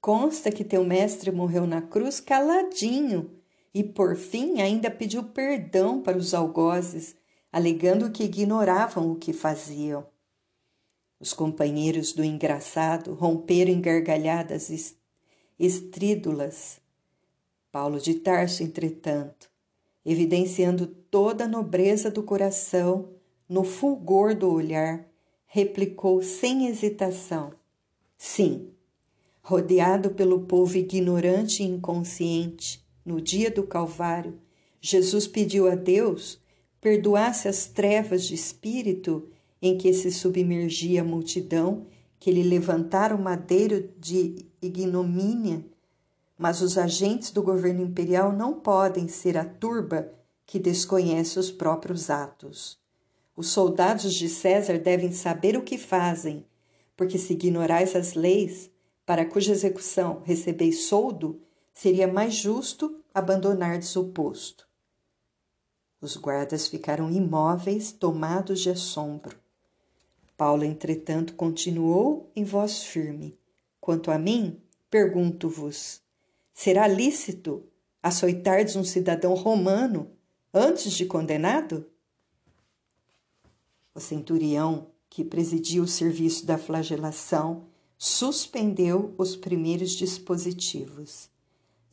Consta 0.00 0.50
que 0.50 0.64
teu 0.64 0.84
mestre 0.84 1.30
morreu 1.30 1.66
na 1.66 1.80
cruz 1.80 2.20
caladinho 2.20 3.30
e, 3.72 3.82
por 3.82 4.16
fim, 4.16 4.60
ainda 4.60 4.90
pediu 4.90 5.24
perdão 5.24 6.02
para 6.02 6.18
os 6.18 6.34
algozes, 6.34 7.16
alegando 7.50 8.10
que 8.10 8.24
ignoravam 8.24 9.10
o 9.10 9.16
que 9.16 9.32
faziam. 9.32 10.06
Os 11.18 11.32
companheiros 11.32 12.12
do 12.12 12.22
engraçado 12.22 13.14
romperam 13.14 13.72
em 13.72 13.80
gargalhadas 13.80 14.94
estrídulas. 15.58 16.83
Paulo 17.74 17.98
de 17.98 18.14
Tarso, 18.14 18.62
entretanto, 18.62 19.50
evidenciando 20.06 20.86
toda 20.86 21.42
a 21.42 21.48
nobreza 21.48 22.08
do 22.08 22.22
coração, 22.22 23.08
no 23.48 23.64
fulgor 23.64 24.32
do 24.32 24.48
olhar, 24.48 25.04
replicou 25.44 26.22
sem 26.22 26.68
hesitação: 26.68 27.52
Sim, 28.16 28.68
rodeado 29.42 30.10
pelo 30.10 30.42
povo 30.42 30.76
ignorante 30.76 31.64
e 31.64 31.66
inconsciente, 31.66 32.80
no 33.04 33.20
dia 33.20 33.50
do 33.50 33.64
Calvário, 33.64 34.38
Jesus 34.80 35.26
pediu 35.26 35.68
a 35.68 35.74
Deus 35.74 36.40
perdoasse 36.80 37.48
as 37.48 37.66
trevas 37.66 38.22
de 38.22 38.36
espírito 38.36 39.28
em 39.60 39.76
que 39.76 39.92
se 39.92 40.12
submergia 40.12 41.00
a 41.00 41.04
multidão, 41.04 41.88
que 42.20 42.30
lhe 42.30 42.44
levantara 42.44 43.16
o 43.16 43.20
madeiro 43.20 43.90
de 43.98 44.46
ignomínia, 44.62 45.73
mas 46.44 46.60
os 46.60 46.76
agentes 46.76 47.30
do 47.30 47.42
governo 47.42 47.80
imperial 47.80 48.30
não 48.30 48.60
podem 48.60 49.08
ser 49.08 49.38
a 49.38 49.46
turba 49.46 50.12
que 50.44 50.58
desconhece 50.58 51.38
os 51.38 51.50
próprios 51.50 52.10
atos. 52.10 52.78
Os 53.34 53.48
soldados 53.48 54.12
de 54.12 54.28
César 54.28 54.78
devem 54.78 55.10
saber 55.10 55.56
o 55.56 55.62
que 55.62 55.78
fazem, 55.78 56.44
porque 56.94 57.16
se 57.16 57.32
ignorais 57.32 57.96
as 57.96 58.12
leis, 58.12 58.70
para 59.06 59.24
cuja 59.24 59.52
execução 59.52 60.20
recebeis 60.22 60.82
soldo, 60.82 61.40
seria 61.72 62.06
mais 62.06 62.34
justo 62.34 62.94
abandonardes 63.14 63.96
o 63.96 64.08
posto. 64.08 64.68
Os 65.98 66.14
guardas 66.14 66.68
ficaram 66.68 67.10
imóveis, 67.10 67.90
tomados 67.90 68.60
de 68.60 68.68
assombro. 68.68 69.34
Paulo, 70.36 70.62
entretanto, 70.62 71.32
continuou 71.36 72.30
em 72.36 72.44
voz 72.44 72.82
firme: 72.84 73.34
Quanto 73.80 74.10
a 74.10 74.18
mim, 74.18 74.60
pergunto-vos: 74.90 76.03
será 76.54 76.86
lícito 76.86 77.64
açoitardes 78.02 78.76
um 78.76 78.84
cidadão 78.84 79.34
romano 79.34 80.10
antes 80.52 80.92
de 80.92 81.04
condenado? 81.04 81.84
O 83.92 84.00
centurião, 84.00 84.86
que 85.10 85.24
presidia 85.24 85.82
o 85.82 85.86
serviço 85.86 86.46
da 86.46 86.56
flagelação, 86.56 87.66
suspendeu 87.98 89.14
os 89.18 89.36
primeiros 89.36 89.92
dispositivos. 89.92 91.28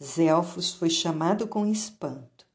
Zelfos 0.02 0.74
foi 0.74 0.90
chamado 0.90 1.48
com 1.48 1.66
espanto. 1.66 2.46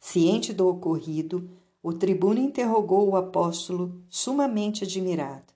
Ciente 0.00 0.52
do 0.52 0.68
ocorrido, 0.68 1.48
o 1.82 1.92
tribuno 1.92 2.40
interrogou 2.40 3.08
o 3.08 3.16
apóstolo, 3.16 4.02
sumamente 4.08 4.84
admirado. 4.84 5.52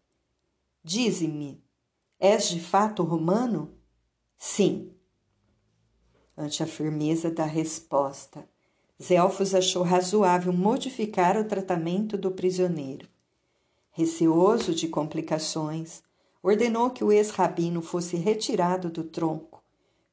Dize-me, 0.82 1.62
és 2.18 2.48
de 2.48 2.60
fato 2.60 3.02
romano? 3.02 3.74
Sim. 4.36 4.92
Ante 6.40 6.62
a 6.62 6.66
firmeza 6.66 7.32
da 7.32 7.44
resposta, 7.44 8.48
Zelfos 9.02 9.56
achou 9.56 9.82
razoável 9.82 10.52
modificar 10.52 11.36
o 11.36 11.44
tratamento 11.44 12.16
do 12.16 12.30
prisioneiro. 12.30 13.08
Receoso 13.90 14.72
de 14.72 14.86
complicações, 14.86 16.00
ordenou 16.40 16.90
que 16.90 17.02
o 17.02 17.10
ex-rabino 17.10 17.82
fosse 17.82 18.16
retirado 18.16 18.88
do 18.88 19.02
tronco, 19.02 19.60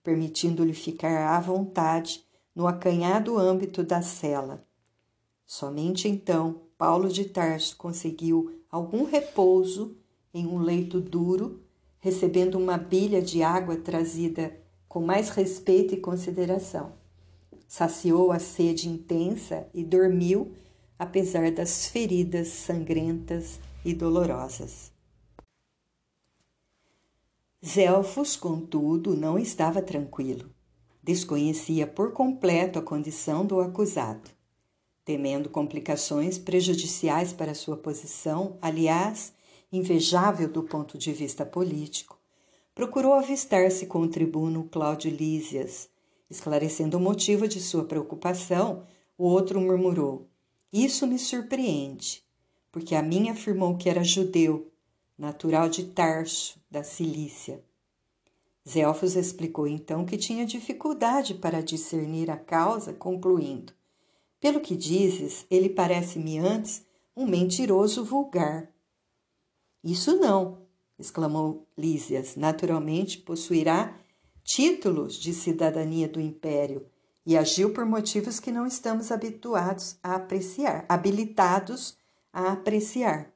permitindo-lhe 0.04 0.74
ficar 0.74 1.36
à 1.36 1.40
vontade 1.40 2.26
no 2.56 2.68
acanhado 2.68 3.38
âmbito 3.38 3.84
da 3.84 4.02
cela 4.02 4.66
Somente 5.46 6.08
então 6.08 6.62
Paulo 6.76 7.08
de 7.08 7.26
Tarso 7.26 7.78
conseguiu 7.78 8.60
algum 8.72 9.06
repouso 9.06 9.96
em 10.34 10.48
um 10.48 10.58
leito 10.58 11.00
duro, 11.00 11.62
recebendo 12.00 12.58
uma 12.58 12.78
bilha 12.78 13.22
de 13.22 13.44
água 13.44 13.76
trazida 13.76 14.60
com 14.96 15.02
mais 15.02 15.28
respeito 15.28 15.94
e 15.94 15.98
consideração. 15.98 16.94
Saciou 17.68 18.32
a 18.32 18.40
sede 18.40 18.88
intensa 18.88 19.68
e 19.74 19.84
dormiu, 19.84 20.54
apesar 20.98 21.52
das 21.52 21.88
feridas 21.88 22.48
sangrentas 22.48 23.60
e 23.84 23.94
dolorosas. 23.94 24.94
Zelfos, 27.62 28.38
contudo, 28.38 29.18
não 29.18 29.38
estava 29.38 29.82
tranquilo. 29.82 30.50
Desconhecia 31.04 31.86
por 31.86 32.14
completo 32.14 32.80
a 32.80 32.82
condição 32.82 33.46
do 33.46 33.60
acusado 33.60 34.34
temendo 35.04 35.50
complicações 35.50 36.40
prejudiciais 36.40 37.32
para 37.32 37.54
sua 37.54 37.78
posição, 37.78 38.58
aliás, 38.60 39.34
invejável 39.72 40.50
do 40.50 40.64
ponto 40.64 40.98
de 40.98 41.14
vista 41.14 41.46
político, 41.46 42.15
procurou 42.76 43.14
avistar-se 43.14 43.86
com 43.86 44.02
o 44.02 44.10
tribuno 44.10 44.66
Cláudio 44.66 45.10
Lísias. 45.10 45.90
Esclarecendo 46.30 46.98
o 46.98 47.00
motivo 47.00 47.48
de 47.48 47.62
sua 47.62 47.86
preocupação, 47.86 48.86
o 49.18 49.24
outro 49.24 49.62
murmurou: 49.62 50.28
Isso 50.74 51.08
me 51.08 51.18
surpreende, 51.18 52.22
porque 52.72 52.94
a 52.94 53.02
mim 53.02 53.30
afirmou 53.30 53.78
que 53.78 53.90
era 53.90 54.04
judeu, 54.04 54.70
natural 55.18 55.70
de 55.70 55.86
Tarso, 55.86 56.60
da 56.70 56.84
Cilícia. 56.84 57.64
Zelfos 58.68 59.16
explicou 59.16 59.68
então 59.68 60.06
que 60.06 60.18
tinha 60.18 60.46
dificuldade 60.46 61.36
para 61.36 61.64
discernir 61.64 62.30
a 62.30 62.38
causa, 62.38 62.92
concluindo: 62.92 63.72
pelo 64.46 64.60
que 64.60 64.76
dizes, 64.76 65.46
ele 65.50 65.70
parece-me 65.70 66.38
antes 66.38 66.86
um 67.16 67.26
mentiroso 67.26 68.04
vulgar. 68.04 68.70
Isso 69.84 70.18
não, 70.18 70.65
exclamou 70.98 71.68
Lísias. 71.78 72.36
Naturalmente 72.36 73.18
possuirá 73.18 73.98
títulos 74.44 75.16
de 75.16 75.34
cidadania 75.34 76.08
do 76.08 76.22
império 76.22 76.86
e 77.26 77.36
agiu 77.36 77.74
por 77.74 77.86
motivos 77.86 78.40
que 78.40 78.52
não 78.52 78.68
estamos 78.68 79.12
habituados 79.12 79.98
a 80.04 80.16
apreciar, 80.16 80.86
habilitados 80.88 81.98
a 82.32 82.52
apreciar. 82.52 83.34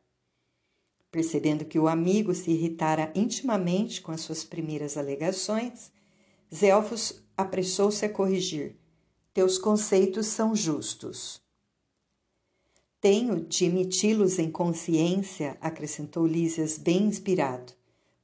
Percebendo 1.12 1.66
que 1.66 1.80
o 1.80 1.88
amigo 1.88 2.36
se 2.36 2.52
irritara 2.52 3.12
intimamente 3.16 4.02
com 4.02 4.12
as 4.12 4.22
suas 4.22 4.44
primeiras 4.44 4.96
alegações, 4.96 5.92
Zelfos 6.54 7.24
apressou-se 7.36 8.06
a 8.06 8.10
corrigir. 8.10 8.78
teus 9.34 9.58
conceitos 9.58 10.28
são 10.28 10.56
justos. 10.56 11.42
Tenho 13.02 13.40
de 13.40 13.64
emiti-los 13.64 14.40
em 14.40 14.52
consciência, 14.52 15.58
acrescentou 15.62 16.28
Lísias, 16.28 16.78
bem 16.78 17.04
inspirado, 17.04 17.72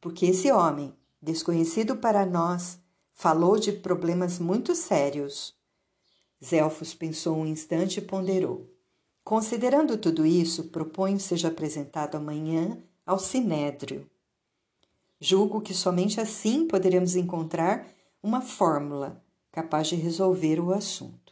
porque 0.02 0.26
esse 0.26 0.52
homem, 0.52 0.94
desconhecido 1.22 1.96
para 1.96 2.26
nós, 2.26 2.78
falou 3.14 3.58
de 3.58 3.72
problemas 3.72 4.38
muito 4.38 4.76
sérios. 4.76 5.56
Zelfos 6.44 6.94
pensou 6.94 7.38
um 7.38 7.46
instante 7.46 8.00
e 8.00 8.02
ponderou. 8.02 8.70
Considerando 9.24 9.98
tudo 9.98 10.26
isso, 10.26 10.66
proponho 10.66 11.20
seja 11.22 11.48
apresentado 11.48 12.16
amanhã 12.16 12.78
ao 13.06 13.18
Sinédrio. 13.18 14.06
Julgo 15.22 15.62
que 15.62 15.74
somente 15.74 16.20
assim 16.20 16.68
poderemos 16.68 17.16
encontrar 17.16 17.88
uma 18.22 18.42
fórmula 18.42 19.24
capaz 19.52 19.88
de 19.88 19.96
resolver 19.96 20.60
o 20.60 20.74
assunto. 20.74 21.25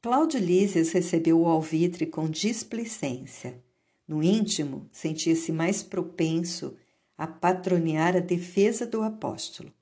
Cláudio 0.00 0.38
Lísias 0.38 0.92
recebeu 0.92 1.40
o 1.40 1.48
alvitre 1.48 2.06
com 2.06 2.30
displicência. 2.30 3.60
No 4.06 4.22
íntimo, 4.22 4.88
sentia-se 4.92 5.50
mais 5.50 5.82
propenso 5.82 6.76
a 7.16 7.26
patronear 7.26 8.16
a 8.16 8.20
defesa 8.20 8.86
do 8.86 9.02
apóstolo. 9.02 9.72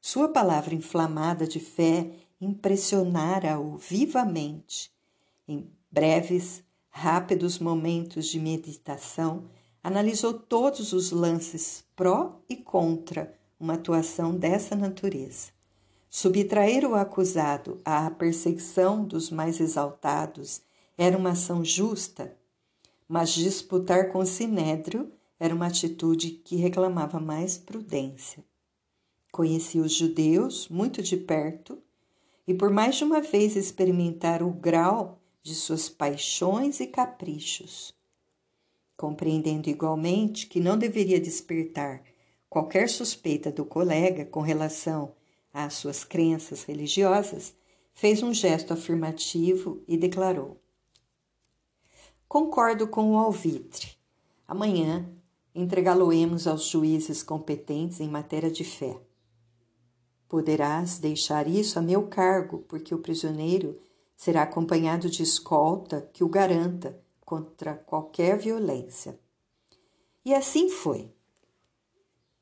Sua 0.00 0.30
palavra 0.30 0.74
inflamada 0.74 1.46
de 1.46 1.60
fé 1.60 2.10
impressionara-o 2.40 3.76
vivamente. 3.76 4.90
Em 5.46 5.70
breves, 5.90 6.64
rápidos 6.88 7.58
momentos 7.58 8.28
de 8.28 8.40
meditação, 8.40 9.44
analisou 9.84 10.32
todos 10.32 10.94
os 10.94 11.10
lances 11.10 11.84
pró 11.94 12.40
e 12.48 12.56
contra 12.56 13.34
uma 13.60 13.74
atuação 13.74 14.34
dessa 14.34 14.74
natureza. 14.74 15.55
Subtrair 16.18 16.82
o 16.86 16.94
acusado 16.94 17.78
à 17.84 18.10
perseguição 18.10 19.04
dos 19.04 19.28
mais 19.28 19.60
exaltados 19.60 20.62
era 20.96 21.14
uma 21.14 21.32
ação 21.32 21.62
justa, 21.62 22.34
mas 23.06 23.32
disputar 23.32 24.08
com 24.08 24.24
Sinédrio 24.24 25.12
era 25.38 25.54
uma 25.54 25.66
atitude 25.66 26.30
que 26.30 26.56
reclamava 26.56 27.20
mais 27.20 27.58
prudência. 27.58 28.42
Conhecia 29.30 29.82
os 29.82 29.92
judeus 29.92 30.70
muito 30.70 31.02
de 31.02 31.18
perto 31.18 31.76
e 32.48 32.54
por 32.54 32.70
mais 32.70 32.96
de 32.96 33.04
uma 33.04 33.20
vez 33.20 33.54
experimentar 33.54 34.42
o 34.42 34.48
grau 34.48 35.20
de 35.42 35.54
suas 35.54 35.90
paixões 35.90 36.80
e 36.80 36.86
caprichos 36.86 37.94
compreendendo 38.96 39.68
igualmente 39.68 40.46
que 40.46 40.60
não 40.60 40.78
deveria 40.78 41.20
despertar 41.20 42.02
qualquer 42.48 42.88
suspeita 42.88 43.52
do 43.52 43.66
colega 43.66 44.24
com 44.24 44.40
relação 44.40 45.12
às 45.56 45.72
suas 45.72 46.04
crenças 46.04 46.64
religiosas, 46.64 47.54
fez 47.94 48.22
um 48.22 48.34
gesto 48.34 48.74
afirmativo 48.74 49.82
e 49.88 49.96
declarou: 49.96 50.60
Concordo 52.28 52.86
com 52.86 53.12
o 53.12 53.16
alvitre. 53.16 53.96
Amanhã 54.46 55.08
entregá-lo-emos 55.54 56.46
aos 56.46 56.66
juízes 56.66 57.22
competentes 57.22 58.00
em 58.00 58.08
matéria 58.08 58.50
de 58.50 58.64
fé. 58.64 59.00
Poderás 60.28 60.98
deixar 60.98 61.48
isso 61.48 61.78
a 61.78 61.82
meu 61.82 62.06
cargo, 62.06 62.58
porque 62.68 62.94
o 62.94 62.98
prisioneiro 62.98 63.80
será 64.14 64.42
acompanhado 64.42 65.08
de 65.08 65.22
escolta 65.22 66.02
que 66.12 66.22
o 66.22 66.28
garanta 66.28 67.00
contra 67.24 67.74
qualquer 67.74 68.36
violência. 68.36 69.18
E 70.22 70.34
assim 70.34 70.68
foi. 70.68 71.15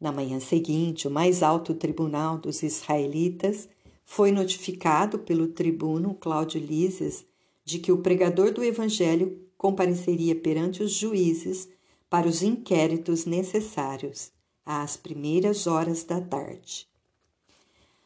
Na 0.04 0.12
manhã 0.12 0.38
seguinte, 0.38 1.08
o 1.08 1.10
mais 1.10 1.42
alto 1.42 1.72
tribunal 1.72 2.36
dos 2.36 2.62
israelitas 2.62 3.66
foi 4.04 4.30
notificado 4.30 5.18
pelo 5.20 5.46
tribuno 5.46 6.12
Cláudio 6.12 6.60
Lísias 6.60 7.24
de 7.64 7.78
que 7.78 7.90
o 7.90 7.96
pregador 7.96 8.52
do 8.52 8.62
evangelho 8.62 9.40
compareceria 9.56 10.34
perante 10.36 10.82
os 10.82 10.92
juízes 10.92 11.70
para 12.10 12.28
os 12.28 12.42
inquéritos 12.42 13.24
necessários 13.24 14.30
às 14.66 14.94
primeiras 14.94 15.66
horas 15.66 16.04
da 16.04 16.20
tarde. 16.20 16.86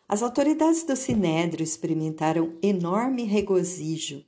As 0.09 0.23
autoridades 0.23 0.85
do 0.85 0.95
Sinédrio 0.95 1.65
experimentaram 1.65 2.53
enorme 2.63 3.25
regozijo. 3.25 4.25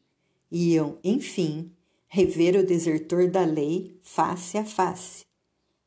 Iam, 0.50 0.98
enfim, 1.04 1.70
rever 2.08 2.56
o 2.56 2.66
desertor 2.66 3.30
da 3.30 3.44
lei 3.44 3.96
face 4.02 4.58
a 4.58 4.64
face. 4.64 5.29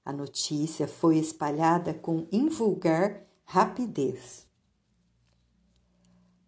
A 0.06 0.12
notícia 0.12 0.88
foi 0.88 1.18
espalhada 1.18 1.94
com 1.94 2.28
invulgar 2.32 3.26
rapidez. 3.46 4.46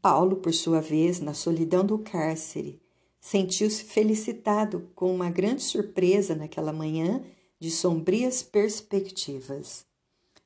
Paulo, 0.01 0.35
por 0.37 0.53
sua 0.53 0.81
vez, 0.81 1.19
na 1.19 1.33
solidão 1.33 1.85
do 1.85 1.97
cárcere, 1.97 2.81
sentiu-se 3.19 3.83
felicitado 3.83 4.89
com 4.93 5.13
uma 5.13 5.29
grande 5.29 5.63
surpresa 5.63 6.35
naquela 6.35 6.71
manhã 6.71 7.23
de 7.59 7.71
sombrias 7.71 8.43
perspectivas. 8.43 9.85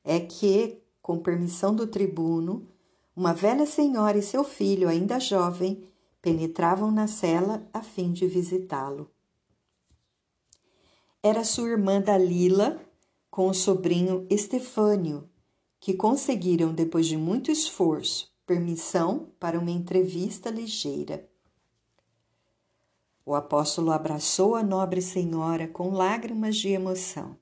É 0.04 0.18
que, 0.20 0.80
com 1.02 1.18
permissão 1.18 1.74
do 1.74 1.86
tribuno, 1.86 2.66
uma 3.14 3.34
velha 3.34 3.66
senhora 3.66 4.16
e 4.16 4.22
seu 4.22 4.44
filho, 4.44 4.88
ainda 4.88 5.20
jovem, 5.20 5.84
penetravam 6.22 6.90
na 6.90 7.06
cela 7.06 7.68
a 7.72 7.82
fim 7.82 8.12
de 8.12 8.26
visitá-lo 8.26 9.10
era 11.22 11.44
sua 11.44 11.68
irmã 11.68 12.00
Dalila 12.00 12.80
com 13.30 13.48
o 13.48 13.54
sobrinho 13.54 14.26
Estefânio, 14.28 15.30
que 15.78 15.94
conseguiram, 15.94 16.74
depois 16.74 17.06
de 17.06 17.16
muito 17.16 17.50
esforço, 17.50 18.30
permissão 18.44 19.30
para 19.38 19.58
uma 19.58 19.70
entrevista 19.70 20.50
ligeira. 20.50 21.28
O 23.24 23.34
apóstolo 23.34 23.92
abraçou 23.92 24.56
a 24.56 24.62
nobre 24.62 25.00
senhora 25.00 25.68
com 25.68 25.90
lágrimas 25.90 26.56
de 26.56 26.70
emoção. 26.70 27.36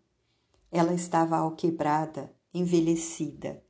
Ela 0.70 0.92
estava 0.92 1.38
alquebrada, 1.38 2.30
envelhecida. 2.52 3.62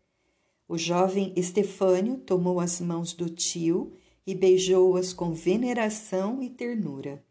O 0.66 0.76
jovem 0.76 1.33
Estefânio 1.37 2.18
tomou 2.18 2.59
as 2.59 2.81
mãos 2.81 3.14
do 3.14 3.31
tio 3.31 3.92
e 4.26 4.35
beijou-as 4.35 5.12
com 5.12 5.33
veneração 5.33 6.42
e 6.42 6.50
ternura. 6.50 7.24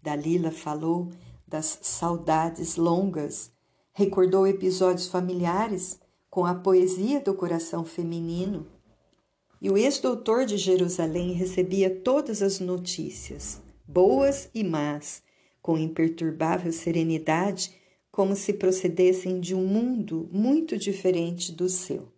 Dalila 0.00 0.50
falou 0.50 1.10
das 1.46 1.78
saudades 1.82 2.76
longas, 2.76 3.53
recordou 3.94 4.44
episódios 4.44 5.06
familiares 5.06 6.00
com 6.28 6.44
a 6.44 6.52
poesia 6.52 7.20
do 7.20 7.32
coração 7.32 7.84
feminino. 7.84 8.66
E 9.62 9.70
o 9.70 9.78
ex-doutor 9.78 10.44
de 10.44 10.58
Jerusalém 10.58 11.32
recebia 11.32 11.88
todas 11.88 12.42
as 12.42 12.58
notícias, 12.58 13.62
boas 13.86 14.50
e 14.52 14.64
más, 14.64 15.22
com 15.62 15.78
imperturbável 15.78 16.72
serenidade, 16.72 17.72
como 18.10 18.34
se 18.34 18.52
procedessem 18.52 19.40
de 19.40 19.54
um 19.54 19.64
mundo 19.64 20.28
muito 20.32 20.76
diferente 20.76 21.52
do 21.52 21.68
seu. 21.68 22.12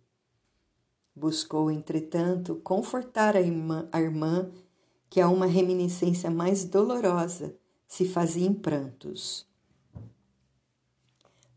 Buscou, 1.15 1.71
entretanto, 1.71 2.55
confortar 2.63 3.37
a 3.37 3.41
irmã, 3.41 3.87
a 3.91 4.01
irmã 4.01 4.51
que 5.09 5.21
há 5.21 5.29
uma 5.29 5.45
reminiscência 5.45 6.29
mais 6.29 6.65
dolorosa 6.65 7.55
se 7.87 8.03
fazia 8.03 8.47
em 8.47 8.53
prantos. 8.53 9.47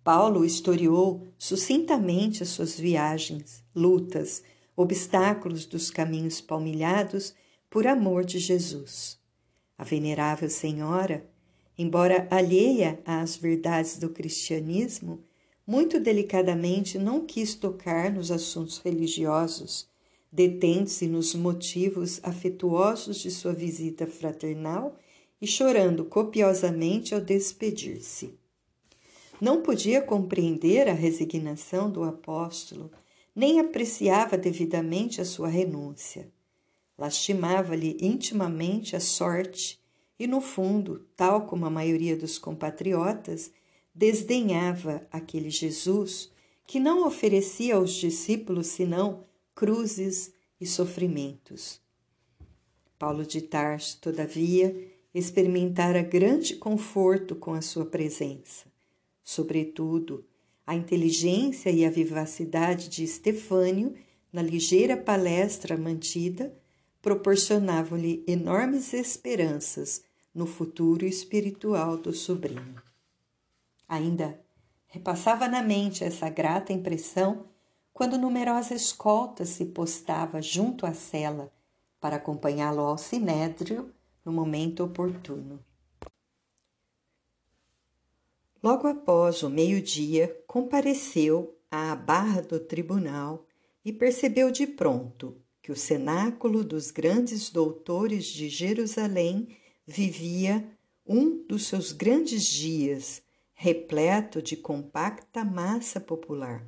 Paulo 0.02 0.44
historiou 0.44 1.28
sucintamente 1.38 2.42
as 2.42 2.48
suas 2.48 2.78
viagens, 2.78 3.62
lutas, 3.74 4.42
obstáculos 4.74 5.66
dos 5.66 5.90
caminhos 5.90 6.40
palmilhados 6.40 7.34
por 7.68 7.86
amor 7.86 8.24
de 8.24 8.38
Jesus. 8.38 9.18
A 9.76 9.84
venerável 9.84 10.48
senhora, 10.48 11.28
embora 11.76 12.26
alheia 12.30 12.98
às 13.04 13.36
verdades 13.36 13.98
do 13.98 14.08
cristianismo, 14.08 15.22
muito 15.66 16.00
delicadamente 16.00 16.98
não 16.98 17.24
quis 17.24 17.54
tocar 17.54 18.10
nos 18.10 18.30
assuntos 18.30 18.78
religiosos, 18.78 19.86
detendo-se 20.32 21.06
nos 21.06 21.34
motivos 21.34 22.20
afetuosos 22.22 23.18
de 23.18 23.30
sua 23.30 23.52
visita 23.52 24.06
fraternal 24.06 24.96
e 25.40 25.46
chorando 25.46 26.06
copiosamente 26.06 27.14
ao 27.14 27.20
despedir-se. 27.20 28.39
Não 29.40 29.62
podia 29.62 30.02
compreender 30.02 30.86
a 30.88 30.92
resignação 30.92 31.90
do 31.90 32.04
apóstolo, 32.04 32.90
nem 33.34 33.58
apreciava 33.58 34.36
devidamente 34.36 35.20
a 35.20 35.24
sua 35.24 35.48
renúncia. 35.48 36.30
Lastimava-lhe 36.98 37.96
intimamente 38.00 38.94
a 38.94 39.00
sorte 39.00 39.80
e, 40.18 40.26
no 40.26 40.42
fundo, 40.42 41.06
tal 41.16 41.46
como 41.46 41.64
a 41.64 41.70
maioria 41.70 42.14
dos 42.14 42.38
compatriotas, 42.38 43.50
desdenhava 43.94 45.06
aquele 45.10 45.48
Jesus 45.48 46.30
que 46.66 46.78
não 46.78 47.06
oferecia 47.06 47.76
aos 47.76 47.94
discípulos 47.94 48.66
senão 48.66 49.24
cruzes 49.54 50.32
e 50.60 50.66
sofrimentos. 50.66 51.80
Paulo 52.98 53.24
de 53.24 53.40
Tarso, 53.40 53.98
todavia, 53.98 54.76
experimentara 55.14 56.02
grande 56.02 56.56
conforto 56.56 57.34
com 57.34 57.54
a 57.54 57.62
sua 57.62 57.86
presença. 57.86 58.69
Sobretudo, 59.30 60.24
a 60.66 60.74
inteligência 60.74 61.70
e 61.70 61.84
a 61.84 61.88
vivacidade 61.88 62.88
de 62.88 63.04
Estefânio 63.04 63.94
na 64.32 64.42
ligeira 64.42 64.96
palestra 64.96 65.78
mantida 65.78 66.52
proporcionavam-lhe 67.00 68.24
enormes 68.26 68.92
esperanças 68.92 70.02
no 70.34 70.46
futuro 70.46 71.06
espiritual 71.06 71.96
do 71.96 72.12
sobrinho. 72.12 72.82
Ainda 73.88 74.36
repassava 74.88 75.46
na 75.46 75.62
mente 75.62 76.02
essa 76.02 76.28
grata 76.28 76.72
impressão 76.72 77.44
quando 77.92 78.18
numerosa 78.18 78.74
escolta 78.74 79.44
se 79.44 79.66
postava 79.66 80.42
junto 80.42 80.84
à 80.84 80.92
cela 80.92 81.52
para 82.00 82.16
acompanhá-lo 82.16 82.80
ao 82.80 82.98
sinédrio 82.98 83.94
no 84.24 84.32
momento 84.32 84.82
oportuno. 84.82 85.64
Logo 88.62 88.86
após 88.86 89.42
o 89.42 89.48
meio-dia, 89.48 90.42
compareceu 90.46 91.58
à 91.70 91.96
barra 91.96 92.42
do 92.42 92.60
tribunal 92.60 93.46
e 93.82 93.92
percebeu 93.92 94.50
de 94.50 94.66
pronto 94.66 95.40
que 95.62 95.72
o 95.72 95.76
cenáculo 95.76 96.62
dos 96.62 96.90
grandes 96.90 97.48
doutores 97.50 98.26
de 98.26 98.48
Jerusalém 98.48 99.56
vivia 99.86 100.68
um 101.06 101.42
dos 101.46 101.66
seus 101.66 101.90
grandes 101.92 102.44
dias, 102.44 103.22
repleto 103.54 104.42
de 104.42 104.56
compacta 104.56 105.44
massa 105.44 105.98
popular. 105.98 106.66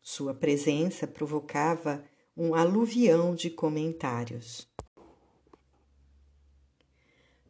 Sua 0.00 0.32
presença 0.32 1.06
provocava 1.06 2.04
um 2.36 2.54
aluvião 2.54 3.34
de 3.34 3.50
comentários. 3.50 4.68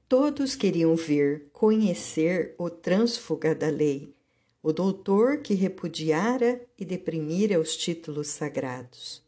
Todos 0.08 0.54
queriam 0.54 0.94
ver, 0.94 1.48
conhecer 1.52 2.54
o 2.58 2.68
trânsfuga 2.68 3.54
da 3.54 3.68
lei, 3.68 4.14
o 4.62 4.72
doutor 4.72 5.38
que 5.38 5.54
repudiara 5.54 6.60
e 6.78 6.84
deprimira 6.84 7.58
os 7.58 7.76
títulos 7.76 8.28
sagrados. 8.28 9.22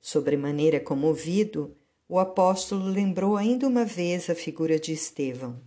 Sobremaneira 0.00 0.80
comovido, 0.80 1.76
o 2.08 2.18
apóstolo 2.18 2.86
lembrou 2.86 3.36
ainda 3.36 3.68
uma 3.68 3.84
vez 3.84 4.30
a 4.30 4.34
figura 4.34 4.78
de 4.78 4.92
Estevão. 4.92 5.60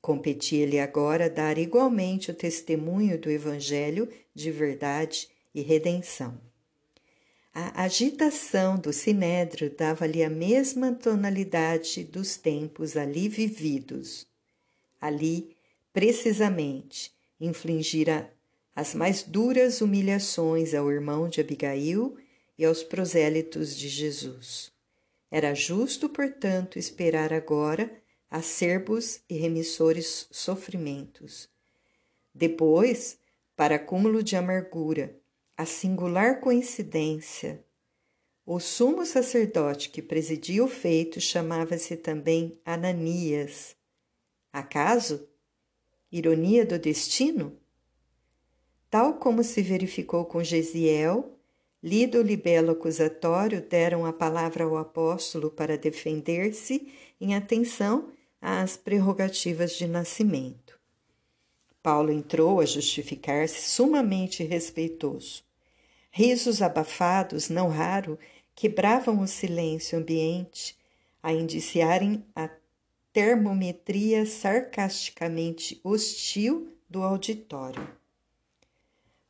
Competia-lhe 0.00 0.78
agora 0.78 1.30
dar 1.30 1.56
igualmente 1.56 2.30
o 2.30 2.34
testemunho 2.34 3.18
do 3.18 3.30
Evangelho 3.30 4.08
de 4.34 4.50
verdade 4.50 5.28
e 5.54 5.62
redenção. 5.62 6.49
A 7.52 7.82
agitação 7.82 8.78
do 8.78 8.92
sinédrio 8.92 9.74
dava-lhe 9.76 10.22
a 10.22 10.30
mesma 10.30 10.92
tonalidade 10.92 12.04
dos 12.04 12.36
tempos 12.36 12.96
ali 12.96 13.28
vividos. 13.28 14.24
Ali, 15.00 15.56
precisamente, 15.92 17.12
infligira 17.40 18.32
as 18.74 18.94
mais 18.94 19.24
duras 19.24 19.80
humilhações 19.80 20.74
ao 20.74 20.90
irmão 20.92 21.28
de 21.28 21.40
Abigail 21.40 22.16
e 22.56 22.64
aos 22.64 22.84
prosélitos 22.84 23.76
de 23.76 23.88
Jesus. 23.88 24.70
Era 25.28 25.52
justo, 25.52 26.08
portanto, 26.08 26.78
esperar 26.78 27.32
agora 27.32 27.90
acerbos 28.30 29.20
e 29.28 29.36
remissores 29.36 30.28
sofrimentos. 30.30 31.48
Depois, 32.32 33.18
para 33.56 33.78
cúmulo 33.78 34.22
de 34.22 34.36
amargura, 34.36 35.19
a 35.60 35.66
singular 35.66 36.40
coincidência, 36.40 37.62
o 38.46 38.58
sumo 38.58 39.04
sacerdote 39.04 39.90
que 39.90 40.00
presidia 40.00 40.64
o 40.64 40.66
feito 40.66 41.20
chamava-se 41.20 41.98
também 41.98 42.58
Ananias. 42.64 43.76
Acaso? 44.50 45.28
Ironia 46.10 46.64
do 46.64 46.78
destino? 46.78 47.58
Tal 48.88 49.18
como 49.18 49.44
se 49.44 49.60
verificou 49.60 50.24
com 50.24 50.42
Gesiel, 50.42 51.38
lido 51.82 52.20
o 52.20 52.22
libelo 52.22 52.70
acusatório, 52.70 53.60
deram 53.60 54.06
a 54.06 54.14
palavra 54.14 54.64
ao 54.64 54.78
apóstolo 54.78 55.50
para 55.50 55.76
defender-se 55.76 56.90
em 57.20 57.34
atenção 57.34 58.10
às 58.40 58.78
prerrogativas 58.78 59.72
de 59.76 59.86
nascimento. 59.86 60.80
Paulo 61.82 62.10
entrou 62.10 62.60
a 62.60 62.64
justificar-se 62.64 63.68
sumamente 63.68 64.42
respeitoso. 64.42 65.49
Risos 66.10 66.60
abafados, 66.60 67.48
não 67.48 67.68
raro, 67.68 68.18
quebravam 68.54 69.20
o 69.20 69.26
silêncio 69.28 69.98
ambiente, 69.98 70.76
a 71.22 71.32
indiciarem 71.32 72.24
a 72.34 72.50
termometria 73.12 74.26
sarcasticamente 74.26 75.80
hostil 75.84 76.72
do 76.88 77.02
auditório. 77.02 77.88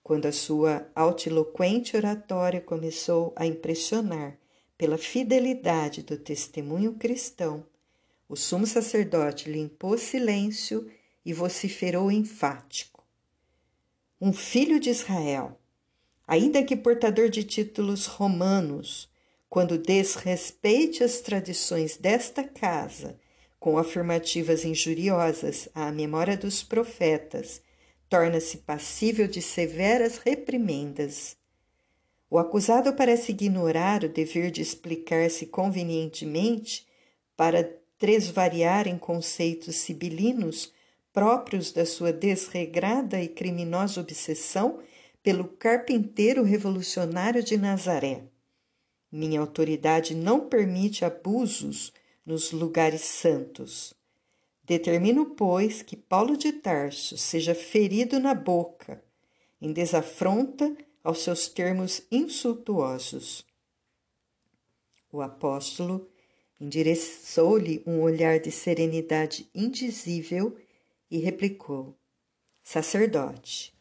Quando 0.03 0.27
a 0.27 0.33
sua 0.33 0.91
altiloquente 0.95 1.97
oratória 1.97 2.61
começou 2.61 3.33
a 3.37 3.47
impressionar 3.47 4.39
pela 4.77 4.97
fidelidade 4.97 6.03
do 6.03 6.17
testemunho 6.17 6.95
cristão, 6.95 7.67
o 8.27 8.35
sumo 8.35 8.67
sacerdote 8.67 9.51
limpou 9.51 9.99
silêncio 9.99 10.91
e 11.25 11.35
vociferou 11.35 12.11
enfático. 12.11 13.05
Um 14.19 14.33
filho 14.33 14.81
de 14.81 14.89
Israel, 14.89 15.60
ainda 16.31 16.63
que 16.63 16.77
portador 16.77 17.29
de 17.29 17.43
títulos 17.43 18.07
romanos, 18.07 19.11
quando 19.49 19.77
desrespeite 19.77 21.03
as 21.03 21.19
tradições 21.19 21.97
desta 21.97 22.45
casa 22.45 23.19
com 23.59 23.77
afirmativas 23.77 24.65
injuriosas 24.65 25.69
à 25.75 25.91
memória 25.91 26.37
dos 26.37 26.63
profetas, 26.63 27.61
torna-se 28.09 28.59
passível 28.59 29.27
de 29.27 29.43
severas 29.43 30.19
reprimendas. 30.19 31.37
O 32.31 32.39
acusado 32.39 32.93
parece 32.93 33.33
ignorar 33.33 34.05
o 34.05 34.09
dever 34.09 34.53
de 34.53 34.63
explicar-se 34.63 35.47
convenientemente 35.47 36.87
para 37.37 37.69
tresvariar 37.99 38.87
em 38.87 38.97
conceitos 38.97 39.75
sibilinos 39.75 40.73
próprios 41.13 41.73
da 41.73 41.85
sua 41.85 42.13
desregrada 42.13 43.21
e 43.21 43.27
criminosa 43.27 44.01
obsessão 44.01 44.79
pelo 45.23 45.49
carpinteiro 45.49 46.43
revolucionário 46.43 47.43
de 47.43 47.57
Nazaré. 47.57 48.25
Minha 49.13 49.41
autoridade 49.41 50.15
não 50.15 50.49
permite 50.49 51.05
abusos 51.05 51.93
nos 52.25 52.53
lugares 52.53 53.03
santos. 53.03 53.93
Determino, 54.63 55.35
pois, 55.35 55.83
que 55.83 55.97
Paulo 55.97 56.37
de 56.37 56.53
Tarso 56.53 57.19
seja 57.19 57.55
ferido 57.55 58.21
na 58.21 58.35
boca, 58.35 59.03
em 59.61 59.73
desafronta 59.73 60.77
aos 61.03 61.23
seus 61.23 61.49
termos 61.49 62.03
insultuosos. 62.11 63.45
O 65.13 65.21
apóstolo 65.21 66.09
endereçou-lhe 66.61 67.83
um 67.85 68.01
olhar 68.01 68.39
de 68.39 68.53
serenidade 68.53 69.51
indizível 69.55 70.57
e 71.11 71.19
replicou: 71.19 71.99
Sacerdote, 72.63 73.75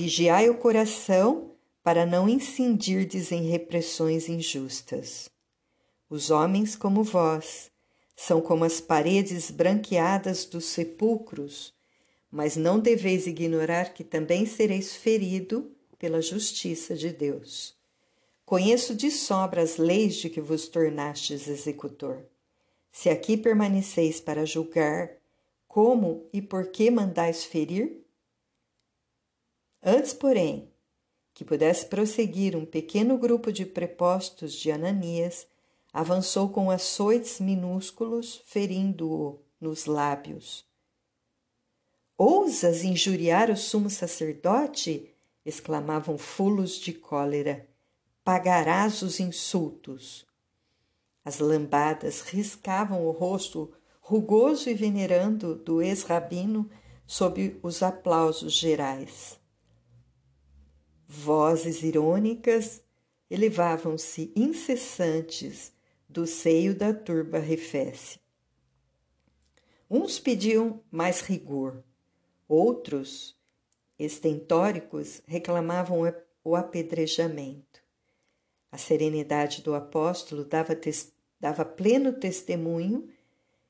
vigiai 0.00 0.48
o 0.48 0.54
coração 0.54 1.50
para 1.82 2.06
não 2.06 2.26
incindirdes 2.26 3.30
em 3.30 3.50
repressões 3.50 4.30
injustas. 4.30 5.28
Os 6.08 6.30
homens 6.30 6.74
como 6.74 7.04
vós 7.04 7.70
são 8.16 8.40
como 8.40 8.64
as 8.64 8.80
paredes 8.80 9.50
branqueadas 9.50 10.46
dos 10.46 10.64
sepulcros, 10.64 11.74
mas 12.32 12.56
não 12.56 12.80
deveis 12.80 13.26
ignorar 13.26 13.92
que 13.92 14.02
também 14.02 14.46
sereis 14.46 14.96
ferido 14.96 15.70
pela 15.98 16.22
justiça 16.22 16.96
de 16.96 17.10
Deus. 17.10 17.76
Conheço 18.46 18.94
de 18.94 19.10
sobra 19.10 19.60
as 19.60 19.76
leis 19.76 20.14
de 20.14 20.30
que 20.30 20.40
vos 20.40 20.66
tornastes 20.66 21.46
executor. 21.46 22.24
Se 22.90 23.10
aqui 23.10 23.36
permaneceis 23.36 24.18
para 24.18 24.46
julgar, 24.46 25.10
como 25.68 26.26
e 26.32 26.40
por 26.40 26.68
que 26.68 26.90
mandais 26.90 27.44
ferir? 27.44 28.00
Antes, 29.82 30.12
porém, 30.12 30.70
que 31.32 31.44
pudesse 31.44 31.86
prosseguir 31.86 32.54
um 32.54 32.66
pequeno 32.66 33.16
grupo 33.16 33.50
de 33.50 33.64
prepostos 33.64 34.52
de 34.52 34.70
Ananias, 34.70 35.46
avançou 35.92 36.50
com 36.50 36.70
açoites 36.70 37.40
minúsculos, 37.40 38.42
ferindo-o 38.44 39.40
nos 39.60 39.86
lábios. 39.86 40.64
Ousas 42.16 42.84
injuriar 42.84 43.50
o 43.50 43.56
sumo 43.56 43.88
sacerdote? 43.88 45.10
exclamavam 45.46 46.18
fulos 46.18 46.72
de 46.72 46.92
cólera. 46.92 47.66
Pagarás 48.22 49.00
os 49.00 49.18
insultos. 49.18 50.26
As 51.24 51.38
lambadas 51.38 52.20
riscavam 52.20 53.06
o 53.06 53.10
rosto 53.10 53.72
rugoso 54.02 54.68
e 54.68 54.74
venerando 54.74 55.54
do 55.54 55.80
ex-rabino 55.80 56.68
sob 57.06 57.58
os 57.62 57.82
aplausos 57.82 58.52
gerais. 58.52 59.39
Vozes 61.12 61.82
irônicas 61.82 62.84
elevavam-se 63.28 64.32
incessantes 64.36 65.72
do 66.08 66.24
seio 66.24 66.72
da 66.72 66.94
turba 66.94 67.40
refesse. 67.40 68.20
Uns 69.90 70.20
pediam 70.20 70.80
mais 70.88 71.20
rigor, 71.20 71.82
outros, 72.46 73.36
estentóricos, 73.98 75.20
reclamavam 75.26 76.14
o 76.44 76.54
apedrejamento. 76.54 77.82
A 78.70 78.78
serenidade 78.78 79.62
do 79.62 79.74
apóstolo 79.74 80.44
dava 80.44 80.78
dava 81.40 81.64
pleno 81.64 82.12
testemunho 82.12 83.08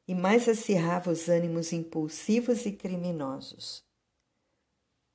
e 0.06 0.14
mais 0.14 0.46
acirrava 0.46 1.10
os 1.10 1.26
ânimos 1.30 1.72
impulsivos 1.72 2.66
e 2.66 2.72
criminosos. 2.72 3.88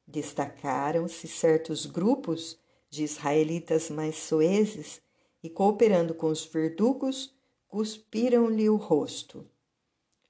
Destacaram-se 0.07 1.27
certos 1.27 1.85
grupos 1.85 2.59
de 2.89 3.03
israelitas 3.03 3.89
mais 3.89 4.15
soeses 4.17 5.01
e, 5.43 5.49
cooperando 5.49 6.13
com 6.13 6.27
os 6.27 6.45
verdugos, 6.45 7.35
cuspiram-lhe 7.67 8.69
o 8.69 8.75
rosto. 8.75 9.45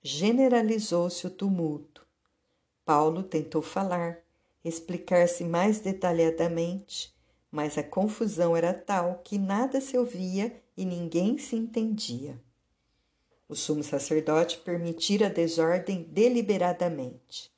Generalizou-se 0.02 1.28
o 1.28 1.30
tumulto. 1.30 2.06
Paulo 2.84 3.24
tentou 3.24 3.62
falar, 3.62 4.20
explicar-se 4.64 5.44
mais 5.44 5.80
detalhadamente, 5.80 7.14
mas 7.52 7.78
a 7.78 7.84
confusão 7.84 8.56
era 8.56 8.74
tal 8.74 9.22
que 9.24 9.38
nada 9.38 9.80
se 9.80 9.98
ouvia 9.98 10.62
e 10.76 10.86
ninguém 10.86 11.38
se 11.38 11.56
entendia. 11.56 12.40
O 13.48 13.56
sumo 13.56 13.84
sacerdote 13.84 14.58
permitira 14.58 15.28
a 15.28 15.30
desordem 15.30 16.04
deliberadamente. 16.04 17.55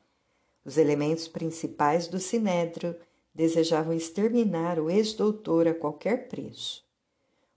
Os 0.67 0.77
elementos 0.77 1.29
principais 1.29 2.09
do 2.09 2.19
sinédrio 2.19 2.93
desejavam 3.33 3.93
exterminar 3.93 4.77
o 4.77 4.89
ex-doutor 4.89 5.65
a 5.65 5.73
qualquer 5.73 6.27
preço. 6.27 6.83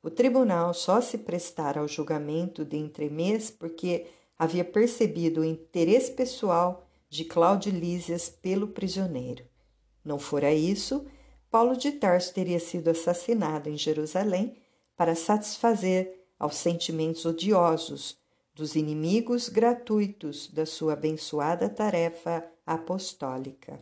O 0.00 0.08
tribunal 0.08 0.72
só 0.72 1.00
se 1.00 1.18
prestara 1.18 1.80
ao 1.80 1.88
julgamento 1.88 2.64
de 2.64 2.76
entremês 2.76 3.50
porque 3.50 4.06
havia 4.38 4.64
percebido 4.64 5.40
o 5.40 5.44
interesse 5.44 6.12
pessoal 6.12 6.86
de 7.08 7.24
Cláudio 7.24 7.72
Lísias 7.72 8.28
pelo 8.28 8.68
prisioneiro. 8.68 9.44
Não 10.04 10.20
fora 10.20 10.54
isso, 10.54 11.04
Paulo 11.50 11.76
de 11.76 11.90
Tarso 11.90 12.32
teria 12.32 12.60
sido 12.60 12.90
assassinado 12.90 13.68
em 13.68 13.76
Jerusalém 13.76 14.54
para 14.96 15.16
satisfazer 15.16 16.26
aos 16.38 16.54
sentimentos 16.54 17.26
odiosos 17.26 18.16
dos 18.54 18.76
inimigos 18.76 19.48
gratuitos 19.48 20.46
da 20.46 20.64
sua 20.64 20.92
abençoada 20.92 21.68
tarefa 21.68 22.48
apostólica. 22.74 23.80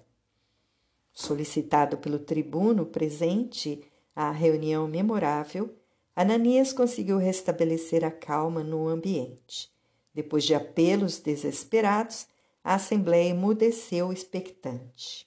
Solicitado 1.12 1.98
pelo 1.98 2.18
tribuno 2.18 2.87
presente 2.87 3.83
à 4.14 4.31
reunião 4.31 4.88
memorável, 4.88 5.77
Ananias 6.16 6.72
conseguiu 6.72 7.18
restabelecer 7.18 8.05
a 8.05 8.11
calma 8.11 8.64
no 8.64 8.88
ambiente. 8.88 9.70
Depois 10.14 10.44
de 10.44 10.55
apelos 10.55 11.18
desesperados, 11.18 12.27
a 12.64 12.74
assembleia 12.74 13.31
emudeceu 13.31 14.12
expectante. 14.12 15.27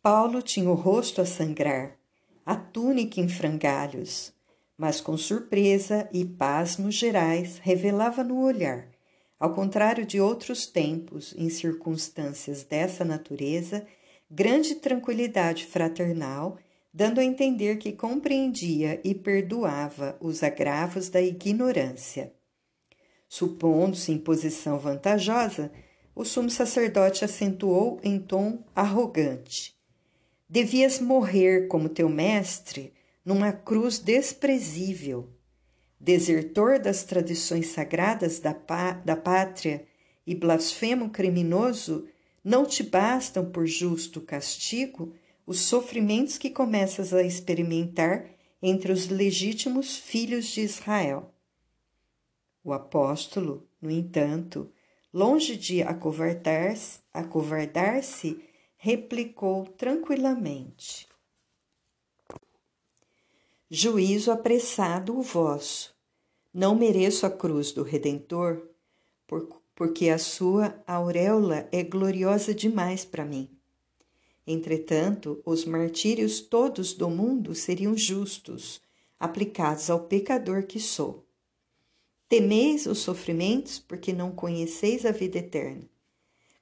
Paulo 0.00 0.40
tinha 0.40 0.70
o 0.70 0.74
rosto 0.74 1.20
a 1.20 1.26
sangrar, 1.26 1.98
a 2.44 2.54
túnica 2.54 3.20
em 3.20 3.28
frangalhos, 3.28 4.32
mas 4.76 5.00
com 5.00 5.16
surpresa 5.16 6.08
e 6.12 6.24
pasmos 6.24 6.94
gerais 6.94 7.58
revelava 7.58 8.22
no 8.22 8.42
olhar, 8.42 8.93
ao 9.44 9.52
contrário 9.52 10.06
de 10.06 10.18
outros 10.18 10.66
tempos 10.66 11.34
em 11.36 11.50
circunstâncias 11.50 12.64
dessa 12.64 13.04
natureza, 13.04 13.86
grande 14.30 14.76
tranquilidade 14.76 15.66
fraternal, 15.66 16.56
dando 16.90 17.20
a 17.20 17.24
entender 17.24 17.76
que 17.76 17.92
compreendia 17.92 19.02
e 19.04 19.14
perdoava 19.14 20.16
os 20.18 20.42
agravos 20.42 21.10
da 21.10 21.20
ignorância. 21.20 22.32
Supondo-se 23.28 24.12
em 24.12 24.16
posição 24.16 24.78
vantajosa, 24.78 25.70
o 26.14 26.24
sumo 26.24 26.48
sacerdote 26.48 27.22
acentuou 27.22 28.00
em 28.02 28.18
tom 28.18 28.64
arrogante: 28.74 29.76
Devias 30.48 30.98
morrer 30.98 31.68
como 31.68 31.90
teu 31.90 32.08
mestre 32.08 32.94
numa 33.22 33.52
cruz 33.52 33.98
desprezível. 33.98 35.28
Desertor 36.04 36.78
das 36.78 37.02
tradições 37.02 37.68
sagradas 37.68 38.38
da, 38.38 38.52
da 39.06 39.16
pátria 39.16 39.86
e 40.26 40.34
blasfemo 40.34 41.08
criminoso, 41.08 42.06
não 42.44 42.66
te 42.66 42.82
bastam 42.82 43.50
por 43.50 43.66
justo 43.66 44.20
castigo 44.20 45.14
os 45.46 45.60
sofrimentos 45.60 46.36
que 46.36 46.50
começas 46.50 47.14
a 47.14 47.22
experimentar 47.22 48.26
entre 48.60 48.92
os 48.92 49.08
legítimos 49.08 49.96
filhos 49.96 50.48
de 50.48 50.60
Israel. 50.60 51.32
O 52.62 52.74
apóstolo, 52.74 53.66
no 53.80 53.90
entanto, 53.90 54.70
longe 55.10 55.56
de 55.56 55.82
acovardar-se, 55.82 57.00
acovardar 57.14 58.02
replicou 58.76 59.64
tranquilamente: 59.68 61.08
Juízo 63.70 64.30
apressado 64.30 65.18
o 65.18 65.22
vosso. 65.22 65.93
Não 66.54 66.76
mereço 66.76 67.26
a 67.26 67.30
cruz 67.30 67.72
do 67.72 67.82
Redentor, 67.82 68.68
por, 69.26 69.60
porque 69.74 70.08
a 70.08 70.18
sua 70.18 70.80
auréola 70.86 71.68
é 71.72 71.82
gloriosa 71.82 72.54
demais 72.54 73.04
para 73.04 73.24
mim. 73.24 73.50
Entretanto, 74.46 75.42
os 75.44 75.64
martírios 75.64 76.40
todos 76.40 76.94
do 76.94 77.10
mundo 77.10 77.56
seriam 77.56 77.96
justos, 77.96 78.80
aplicados 79.18 79.90
ao 79.90 80.04
pecador 80.04 80.62
que 80.62 80.78
sou. 80.78 81.26
Temeis 82.28 82.86
os 82.86 82.98
sofrimentos, 82.98 83.80
porque 83.80 84.12
não 84.12 84.30
conheceis 84.30 85.04
a 85.04 85.10
vida 85.10 85.38
eterna. 85.38 85.90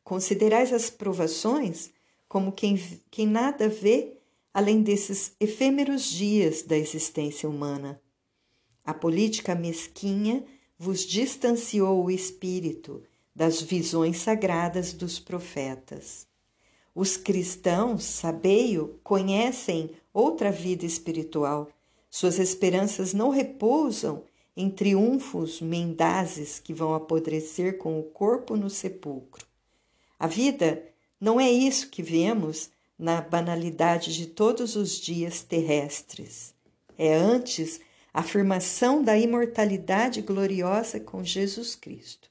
Considerais 0.02 0.72
as 0.72 0.88
provações 0.88 1.90
como 2.26 2.50
quem, 2.50 2.83
quem 3.11 3.26
nada 3.26 3.68
vê 3.68 4.14
além 4.55 4.83
desses 4.83 5.33
efêmeros 5.38 6.05
dias 6.05 6.62
da 6.62 6.78
existência 6.78 7.46
humana. 7.46 8.02
A 8.85 8.92
política 8.92 9.55
mesquinha 9.55 10.45
vos 10.79 11.07
distanciou 11.07 12.05
o 12.05 12.11
espírito 12.11 13.03
das 13.35 13.62
visões 13.62 14.18
sagradas 14.18 14.92
dos 14.92 15.18
profetas. 15.18 16.27
Os 16.95 17.16
cristãos, 17.16 18.05
sabeio, 18.05 18.99
conhecem 19.03 19.90
outra 20.12 20.51
vida 20.51 20.85
espiritual. 20.85 21.71
Suas 22.11 22.38
esperanças 22.38 23.14
não 23.14 23.31
repousam 23.31 24.25
em 24.57 24.68
triunfos 24.68 25.61
mendazes 25.61 26.59
que 26.59 26.75
vão 26.75 26.95
apodrecer 26.95 27.79
com 27.79 27.99
o 27.99 28.03
corpo 28.03 28.57
no 28.57 28.68
sepulcro. 28.68 29.47
A 30.18 30.27
vida 30.27 30.85
não 31.18 31.40
é 31.40 31.51
isso 31.51 31.88
que 31.88 32.03
vemos 32.03 32.71
na 32.99 33.21
banalidade 33.21 34.14
de 34.14 34.27
todos 34.27 34.77
os 34.77 34.99
dias 34.99 35.42
terrestres. 35.42 36.55
É 36.99 37.14
antes 37.14 37.81
afirmação 38.12 39.03
da 39.03 39.16
imortalidade 39.16 40.20
gloriosa 40.20 41.01
com 41.01 41.25
Jesus 41.25 41.75
Cristo. 41.75 42.31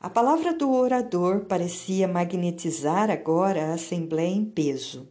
A 0.00 0.10
palavra 0.10 0.52
do 0.52 0.70
orador 0.70 1.46
parecia 1.46 2.06
magnetizar 2.06 3.10
agora 3.10 3.66
a 3.66 3.74
assembleia 3.74 4.34
em 4.34 4.44
peso. 4.44 5.08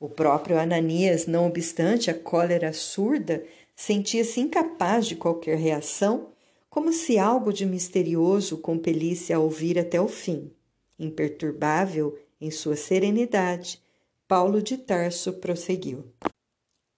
O 0.00 0.08
próprio 0.08 0.58
Ananias, 0.58 1.26
não 1.26 1.46
obstante 1.46 2.10
a 2.10 2.14
cólera 2.14 2.72
surda, 2.72 3.44
sentia-se 3.76 4.40
incapaz 4.40 5.06
de 5.06 5.16
qualquer 5.16 5.58
reação, 5.58 6.28
como 6.70 6.92
se 6.92 7.18
algo 7.18 7.52
de 7.52 7.66
misterioso 7.66 8.54
o 8.54 8.58
compelisse 8.58 9.32
a 9.32 9.38
ouvir 9.38 9.78
até 9.78 10.00
o 10.00 10.08
fim. 10.08 10.50
Imperturbável 10.98 12.18
em 12.40 12.50
sua 12.50 12.76
serenidade, 12.76 13.82
Paulo 14.26 14.62
de 14.62 14.78
Tarso 14.78 15.34
prosseguiu: 15.34 16.06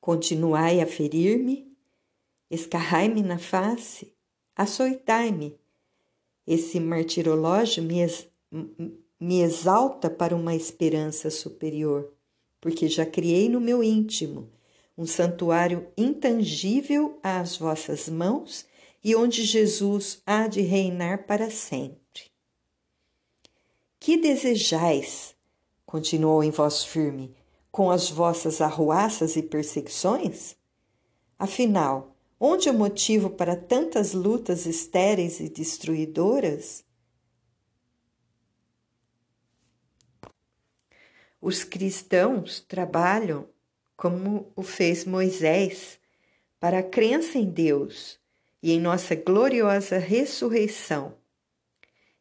Continuai 0.04 0.82
a 0.82 0.86
ferir-me, 0.86 1.66
escarrai-me 2.50 3.22
na 3.22 3.38
face, 3.38 4.12
açoitai-me. 4.54 5.58
Esse 6.46 6.78
martirológio 6.78 7.82
me, 7.82 8.02
ex 8.02 8.28
me 9.18 9.40
exalta 9.40 10.10
para 10.10 10.36
uma 10.36 10.54
esperança 10.54 11.30
superior, 11.30 12.12
porque 12.60 12.86
já 12.86 13.06
criei 13.06 13.48
no 13.48 13.62
meu 13.62 13.82
íntimo 13.82 14.52
um 14.94 15.06
santuário 15.06 15.88
intangível 15.96 17.18
às 17.22 17.56
vossas 17.56 18.06
mãos 18.06 18.66
e 19.02 19.16
onde 19.16 19.42
Jesus 19.42 20.20
há 20.26 20.46
de 20.46 20.60
reinar 20.60 21.26
para 21.26 21.48
sempre. 21.48 22.24
Que 23.98 24.18
desejais 24.18 25.34
continuou 25.86 26.44
em 26.44 26.50
voz 26.50 26.84
firme, 26.84 27.34
com 27.74 27.90
as 27.90 28.08
vossas 28.08 28.60
arruaças 28.60 29.34
e 29.34 29.42
perseguições? 29.42 30.54
Afinal, 31.36 32.16
onde 32.38 32.70
o 32.70 32.72
motivo 32.72 33.28
para 33.28 33.56
tantas 33.56 34.12
lutas 34.12 34.64
estéreis 34.64 35.40
e 35.40 35.48
destruidoras? 35.48 36.84
Os 41.40 41.64
cristãos 41.64 42.60
trabalham 42.60 43.48
como 43.96 44.52
o 44.54 44.62
fez 44.62 45.04
Moisés 45.04 45.98
para 46.60 46.78
a 46.78 46.82
crença 46.84 47.38
em 47.38 47.50
Deus 47.50 48.20
e 48.62 48.70
em 48.70 48.80
nossa 48.80 49.16
gloriosa 49.16 49.98
ressurreição. 49.98 51.16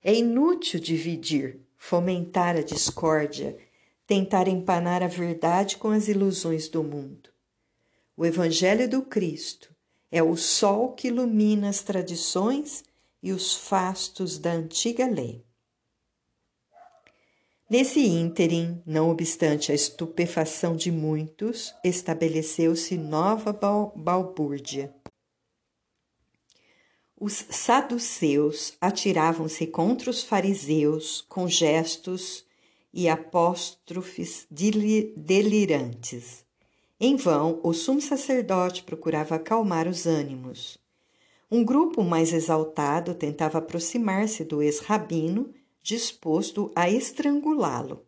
É 0.02 0.16
inútil 0.16 0.80
dividir, 0.80 1.60
fomentar 1.78 2.56
a 2.56 2.64
discórdia, 2.64 3.56
tentar 4.06 4.48
empanar 4.48 5.02
a 5.02 5.08
verdade 5.08 5.78
com 5.78 5.90
as 5.90 6.08
ilusões 6.08 6.68
do 6.68 6.84
mundo. 6.84 7.30
O 8.16 8.26
Evangelho 8.26 8.88
do 8.90 9.02
Cristo 9.02 9.74
é 10.12 10.22
o 10.22 10.36
sol 10.36 10.94
que 10.94 11.08
ilumina 11.08 11.70
as 11.70 11.82
tradições 11.82 12.84
e 13.22 13.32
os 13.32 13.56
fastos 13.56 14.38
da 14.38 14.52
antiga 14.52 15.08
lei. 15.08 15.44
Nesse 17.70 18.02
ínterim, 18.02 18.84
não 18.86 19.10
obstante 19.10 19.72
a 19.72 19.76
estupefação 19.76 20.76
de 20.76 20.92
muitos, 20.92 21.74
estabeleceu-se 21.84 22.96
nova 22.98 23.52
balbúrdia. 23.96 24.94
Os 27.20 27.46
saduceus 27.50 28.74
atiravam-se 28.80 29.66
contra 29.66 30.10
os 30.10 30.22
fariseus 30.22 31.22
com 31.22 31.48
gestos 31.48 32.46
e 32.94 33.10
apóstrofes 33.10 34.46
delirantes. 34.50 36.46
Em 37.00 37.16
vão, 37.16 37.60
o 37.64 37.74
sumo 37.74 38.00
sacerdote 38.00 38.84
procurava 38.84 39.36
acalmar 39.36 39.88
os 39.88 40.06
ânimos. 40.06 40.78
Um 41.50 41.64
grupo 41.64 42.04
mais 42.04 42.32
exaltado 42.32 43.14
tentava 43.14 43.58
aproximar-se 43.58 44.44
do 44.44 44.62
ex-rabino 44.62 45.54
disposto 45.82 46.72
a 46.76 46.90
estrangulá-lo. 46.90 48.06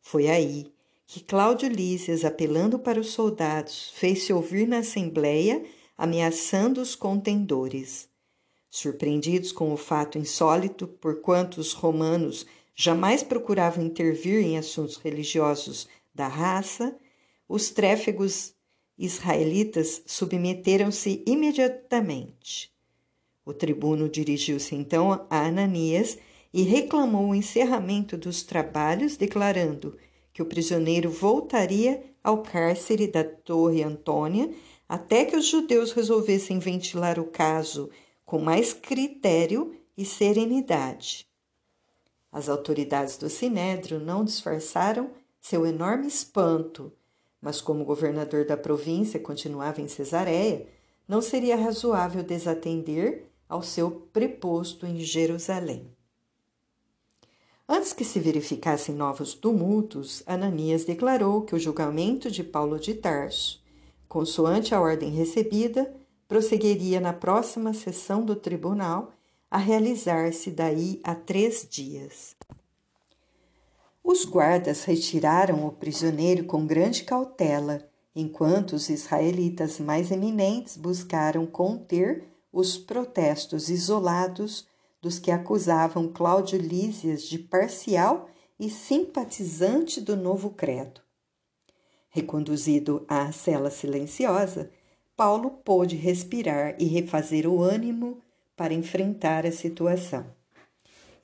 Foi 0.00 0.28
aí 0.28 0.72
que 1.06 1.20
Cláudio 1.20 1.68
Lísias, 1.68 2.24
apelando 2.24 2.78
para 2.78 3.00
os 3.00 3.10
soldados, 3.10 3.90
fez-se 3.94 4.32
ouvir 4.32 4.66
na 4.66 4.78
assembleia, 4.78 5.62
ameaçando 5.98 6.80
os 6.80 6.94
contendores. 6.94 8.08
Surpreendidos 8.70 9.52
com 9.52 9.72
o 9.72 9.76
fato 9.76 10.16
insólito, 10.16 10.86
porquanto 10.86 11.60
os 11.60 11.74
romanos 11.74 12.46
jamais 12.74 13.22
procuravam 13.22 13.84
intervir 13.84 14.44
em 14.44 14.58
assuntos 14.58 14.96
religiosos 14.96 15.88
da 16.14 16.28
raça, 16.28 16.96
os 17.48 17.70
tréfegos 17.70 18.54
israelitas 18.96 20.02
submeteram-se 20.06 21.22
imediatamente. 21.26 22.72
O 23.44 23.52
tribuno 23.52 24.08
dirigiu-se 24.08 24.74
então 24.74 25.26
a 25.28 25.46
Ananias 25.46 26.18
e 26.52 26.62
reclamou 26.62 27.28
o 27.28 27.34
encerramento 27.34 28.16
dos 28.16 28.42
trabalhos, 28.42 29.16
declarando 29.16 29.98
que 30.32 30.42
o 30.42 30.46
prisioneiro 30.46 31.10
voltaria 31.10 32.02
ao 32.22 32.42
cárcere 32.42 33.06
da 33.06 33.24
Torre 33.24 33.82
Antônia 33.82 34.50
até 34.88 35.24
que 35.24 35.36
os 35.36 35.46
judeus 35.46 35.92
resolvessem 35.92 36.58
ventilar 36.58 37.18
o 37.18 37.24
caso 37.24 37.90
com 38.24 38.38
mais 38.38 38.72
critério 38.72 39.74
e 39.96 40.04
serenidade. 40.04 41.26
As 42.32 42.48
autoridades 42.48 43.18
do 43.18 43.28
Sinédrio 43.28 44.00
não 44.00 44.24
disfarçaram 44.24 45.10
seu 45.38 45.66
enorme 45.66 46.06
espanto, 46.06 46.90
mas 47.40 47.60
como 47.60 47.82
o 47.82 47.84
governador 47.84 48.46
da 48.46 48.56
província 48.56 49.20
continuava 49.20 49.82
em 49.82 49.88
Cesareia, 49.88 50.66
não 51.06 51.20
seria 51.20 51.56
razoável 51.56 52.22
desatender 52.22 53.26
ao 53.48 53.62
seu 53.62 53.90
preposto 53.90 54.86
em 54.86 54.98
Jerusalém. 55.00 55.92
Antes 57.68 57.92
que 57.92 58.04
se 58.04 58.18
verificassem 58.18 58.94
novos 58.94 59.34
tumultos, 59.34 60.22
Ananias 60.26 60.84
declarou 60.84 61.42
que 61.42 61.54
o 61.54 61.58
julgamento 61.58 62.30
de 62.30 62.42
Paulo 62.42 62.78
de 62.78 62.94
Tarso, 62.94 63.62
consoante 64.08 64.74
a 64.74 64.80
ordem 64.80 65.10
recebida, 65.10 65.94
prosseguiria 66.26 67.00
na 67.00 67.12
próxima 67.12 67.74
sessão 67.74 68.24
do 68.24 68.34
tribunal, 68.34 69.12
a 69.52 69.58
realizar-se 69.58 70.50
daí 70.50 70.98
a 71.04 71.14
três 71.14 71.68
dias. 71.68 72.34
Os 74.02 74.24
guardas 74.24 74.84
retiraram 74.84 75.66
o 75.66 75.70
prisioneiro 75.70 76.44
com 76.44 76.66
grande 76.66 77.04
cautela, 77.04 77.86
enquanto 78.16 78.72
os 78.72 78.88
israelitas 78.88 79.78
mais 79.78 80.10
eminentes 80.10 80.78
buscaram 80.78 81.44
conter 81.44 82.24
os 82.50 82.78
protestos 82.78 83.68
isolados 83.68 84.66
dos 85.02 85.18
que 85.18 85.30
acusavam 85.30 86.08
Cláudio 86.08 86.58
Lísias 86.58 87.22
de 87.24 87.38
parcial 87.38 88.30
e 88.58 88.70
simpatizante 88.70 90.00
do 90.00 90.16
novo 90.16 90.48
credo. 90.48 91.02
Reconduzido 92.08 93.04
à 93.06 93.30
cela 93.32 93.70
silenciosa, 93.70 94.70
Paulo 95.14 95.50
pôde 95.62 95.94
respirar 95.94 96.74
e 96.78 96.86
refazer 96.86 97.46
o 97.46 97.62
ânimo 97.62 98.21
para 98.56 98.74
enfrentar 98.74 99.46
a 99.46 99.52
situação. 99.52 100.26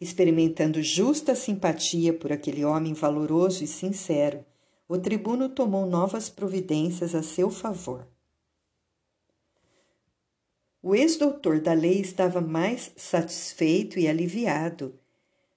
Experimentando 0.00 0.82
justa 0.82 1.34
simpatia 1.34 2.12
por 2.12 2.32
aquele 2.32 2.64
homem 2.64 2.94
valoroso 2.94 3.64
e 3.64 3.66
sincero, 3.66 4.44
o 4.88 4.96
tribuno 4.96 5.48
tomou 5.48 5.84
novas 5.84 6.30
providências 6.30 7.14
a 7.14 7.22
seu 7.22 7.50
favor. 7.50 8.06
O 10.80 10.94
ex-doutor 10.94 11.60
da 11.60 11.72
lei 11.72 12.00
estava 12.00 12.40
mais 12.40 12.92
satisfeito 12.96 13.98
e 13.98 14.06
aliviado. 14.06 14.98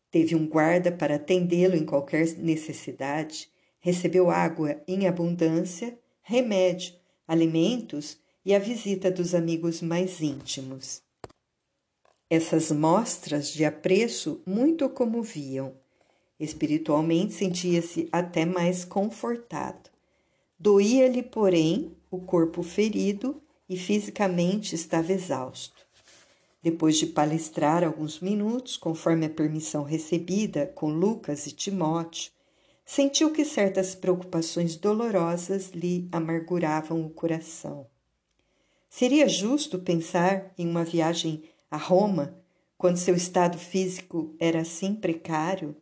Teve 0.09 0.35
um 0.35 0.47
guarda 0.47 0.91
para 0.91 1.15
atendê-lo 1.15 1.75
em 1.75 1.85
qualquer 1.85 2.35
necessidade, 2.37 3.47
recebeu 3.79 4.29
água 4.29 4.81
em 4.87 5.07
abundância, 5.07 5.97
remédio, 6.23 6.95
alimentos 7.27 8.17
e 8.43 8.53
a 8.53 8.59
visita 8.59 9.11
dos 9.11 9.35
amigos 9.35 9.81
mais 9.81 10.19
íntimos. 10.19 11.01
Essas 12.33 12.71
mostras 12.71 13.49
de 13.49 13.65
apreço 13.65 14.41
muito 14.45 14.87
comoviam. 14.87 15.73
Espiritualmente 16.39 17.33
sentia-se 17.33 18.07
até 18.09 18.45
mais 18.45 18.85
confortado. 18.85 19.89
Doía-lhe, 20.57 21.23
porém, 21.23 21.91
o 22.09 22.19
corpo 22.19 22.63
ferido 22.63 23.41
e 23.67 23.75
fisicamente 23.75 24.75
estava 24.75 25.11
exausto. 25.11 25.85
Depois 26.63 26.97
de 26.97 27.07
palestrar 27.07 27.83
alguns 27.83 28.21
minutos, 28.21 28.77
conforme 28.77 29.25
a 29.25 29.29
permissão 29.29 29.83
recebida 29.83 30.67
com 30.67 30.87
Lucas 30.87 31.47
e 31.47 31.51
Timóteo, 31.51 32.31
sentiu 32.85 33.33
que 33.33 33.43
certas 33.43 33.93
preocupações 33.93 34.77
dolorosas 34.77 35.71
lhe 35.71 36.07
amarguravam 36.13 37.05
o 37.05 37.09
coração. 37.09 37.87
Seria 38.89 39.27
justo 39.27 39.79
pensar 39.79 40.53
em 40.57 40.65
uma 40.69 40.85
viagem 40.85 41.43
a 41.71 41.77
Roma 41.77 42.37
quando 42.77 42.97
seu 42.97 43.15
estado 43.15 43.57
físico 43.57 44.35
era 44.37 44.59
assim 44.59 44.93
precário? 44.93 45.75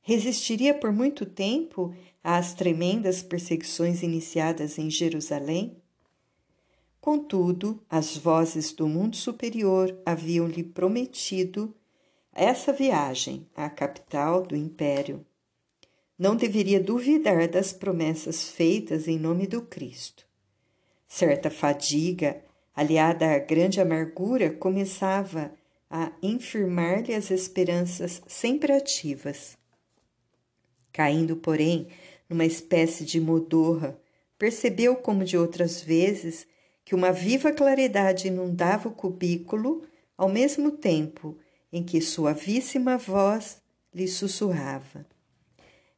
Resistiria 0.00 0.74
por 0.74 0.90
muito 0.90 1.24
tempo 1.24 1.94
às 2.22 2.54
tremendas 2.54 3.22
perseguições 3.22 4.02
iniciadas 4.02 4.78
em 4.78 4.90
Jerusalém? 4.90 5.76
Contudo, 7.00 7.82
as 7.88 8.16
vozes 8.16 8.72
do 8.72 8.88
mundo 8.88 9.16
superior 9.16 9.96
haviam-lhe 10.06 10.62
prometido 10.62 11.74
essa 12.32 12.72
viagem 12.72 13.46
à 13.54 13.70
capital 13.70 14.42
do 14.42 14.56
império. 14.56 15.24
Não 16.18 16.36
deveria 16.36 16.80
duvidar 16.80 17.48
das 17.48 17.72
promessas 17.72 18.50
feitas 18.50 19.08
em 19.08 19.18
nome 19.18 19.46
do 19.46 19.62
Cristo. 19.62 20.26
Certa 21.08 21.50
fadiga, 21.50 22.43
aliada 22.74 23.30
à 23.30 23.38
grande 23.38 23.80
amargura, 23.80 24.50
começava 24.50 25.52
a 25.88 26.10
infirmar-lhe 26.22 27.14
as 27.14 27.30
esperanças 27.30 28.20
sempre 28.26 28.72
ativas. 28.72 29.56
Caindo, 30.92 31.36
porém, 31.36 31.88
numa 32.28 32.44
espécie 32.44 33.04
de 33.04 33.20
modorra, 33.20 33.98
percebeu, 34.38 34.96
como 34.96 35.24
de 35.24 35.36
outras 35.36 35.80
vezes, 35.80 36.46
que 36.84 36.94
uma 36.94 37.12
viva 37.12 37.52
claridade 37.52 38.28
inundava 38.28 38.88
o 38.88 38.92
cubículo, 38.92 39.84
ao 40.16 40.28
mesmo 40.28 40.70
tempo 40.72 41.36
em 41.72 41.82
que 41.82 42.00
suavíssima 42.00 42.98
voz 42.98 43.62
lhe 43.94 44.06
sussurrava: 44.06 45.06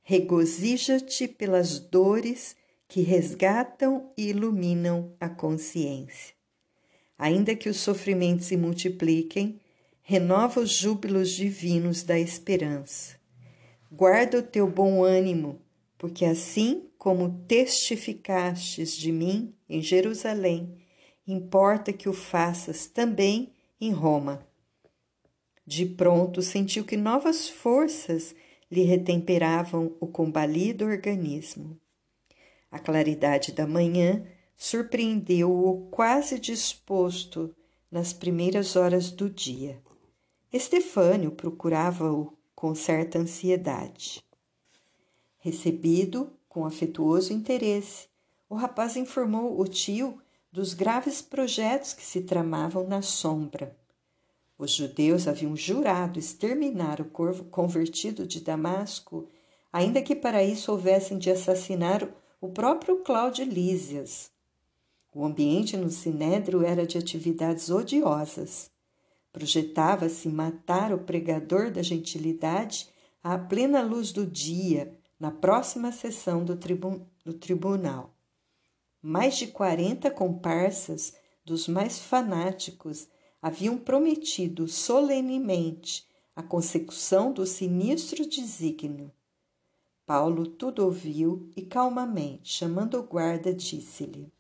Regozija-te 0.03 1.27
pelas 1.27 1.81
dores 1.81 2.55
que 2.87 3.01
resgatam 3.01 4.13
e 4.17 4.29
iluminam 4.29 5.13
a 5.19 5.29
consciência. 5.29 6.36
Ainda 7.19 7.55
que 7.55 7.69
os 7.69 7.79
sofrimentos 7.79 8.47
se 8.47 8.57
multipliquem, 8.57 9.61
renova 10.03 10.61
os 10.61 10.71
júbilos 10.71 11.31
divinos 11.31 12.03
da 12.03 12.19
esperança. 12.19 13.17
Guarda 13.91 14.39
o 14.39 14.43
teu 14.43 14.69
bom 14.69 15.03
ânimo, 15.03 15.61
porque 15.97 16.25
assim 16.25 16.89
como 16.99 17.45
testificastes 17.47 18.97
de 18.97 19.11
mim 19.11 19.55
em 19.69 19.81
Jerusalém, 19.81 20.77
importa 21.27 21.93
que 21.93 22.09
o 22.09 22.13
faças 22.13 22.87
também 22.87 23.53
em 23.81 23.91
Roma. 23.93 24.47
De 25.67 25.85
pronto 25.85 26.43
sentiu 26.43 26.85
que 26.85 26.97
novas 26.97 27.49
forças 27.49 28.35
lhe 28.71 28.83
retemperavam 28.83 29.97
o 30.01 30.07
combalido 30.07 30.85
organismo. 30.85 31.79
A 32.71 32.79
claridade 32.79 33.53
da 33.53 33.67
manhã 33.67 34.25
surpreendeu-o 34.57 35.89
quase 35.91 36.39
disposto 36.39 37.55
nas 37.91 38.13
primeiras 38.13 38.75
horas 38.75 39.11
do 39.11 39.29
dia. 39.29 39.81
Estefânio 40.53 41.31
procurava-o 41.31 42.33
com 42.55 42.75
certa 42.75 43.19
ansiedade. 43.19 44.25
Recebido 45.39 46.33
com 46.49 46.65
afetuoso 46.65 47.33
interesse, 47.33 48.09
o 48.49 48.55
rapaz 48.55 48.97
informou 48.97 49.61
o 49.61 49.69
tio 49.69 50.19
dos 50.51 50.73
graves 50.73 51.21
projetos 51.21 51.93
que 51.93 52.05
se 52.05 52.23
tramavam 52.23 52.89
na 52.89 53.03
sombra. 53.03 53.77
Os 54.59 54.71
judeus 54.71 55.29
haviam 55.29 55.55
jurado 55.55 56.19
exterminar 56.19 57.01
o 57.01 57.05
corvo 57.05 57.45
convertido 57.45 58.27
de 58.27 58.41
Damasco, 58.41 59.29
ainda 59.71 60.01
que 60.01 60.17
para 60.17 60.43
isso 60.43 60.73
houvessem 60.73 61.19
de 61.19 61.31
assassinar 61.31 62.09
o 62.41 62.49
próprio 62.49 63.03
Cláudio 63.03 63.45
Lísias. 63.45 64.31
O 65.19 65.25
ambiente 65.25 65.79
no 65.79 65.89
Sinédrio 65.89 66.63
era 66.63 66.87
de 66.87 66.99
atividades 66.99 67.71
odiosas. 67.71 68.71
Projetava-se 69.33 70.29
matar 70.29 70.93
o 70.93 70.99
pregador 70.99 71.71
da 71.71 71.83
gentilidade 71.83 72.91
à 73.23 73.39
plena 73.39 73.81
luz 73.81 74.13
do 74.13 74.27
dia, 74.27 74.95
na 75.19 75.31
próxima 75.31 75.91
sessão 75.91 76.45
do, 76.45 76.55
do 77.25 77.33
tribunal. 77.33 78.15
Mais 79.01 79.39
de 79.39 79.47
quarenta 79.47 80.11
comparsas 80.11 81.15
dos 81.47 81.67
mais 81.67 81.99
fanáticos 81.99 83.09
haviam 83.41 83.79
prometido 83.79 84.69
solenemente 84.69 86.07
a 86.35 86.43
consecução 86.43 87.33
do 87.33 87.47
sinistro 87.47 88.29
desígnio. 88.29 89.11
Paulo 90.05 90.47
tudo 90.47 90.85
ouviu 90.85 91.49
e 91.57 91.63
calmamente, 91.63 92.53
chamando 92.53 92.99
o 92.99 93.03
guarda, 93.03 93.55
disse-lhe: 93.55 94.36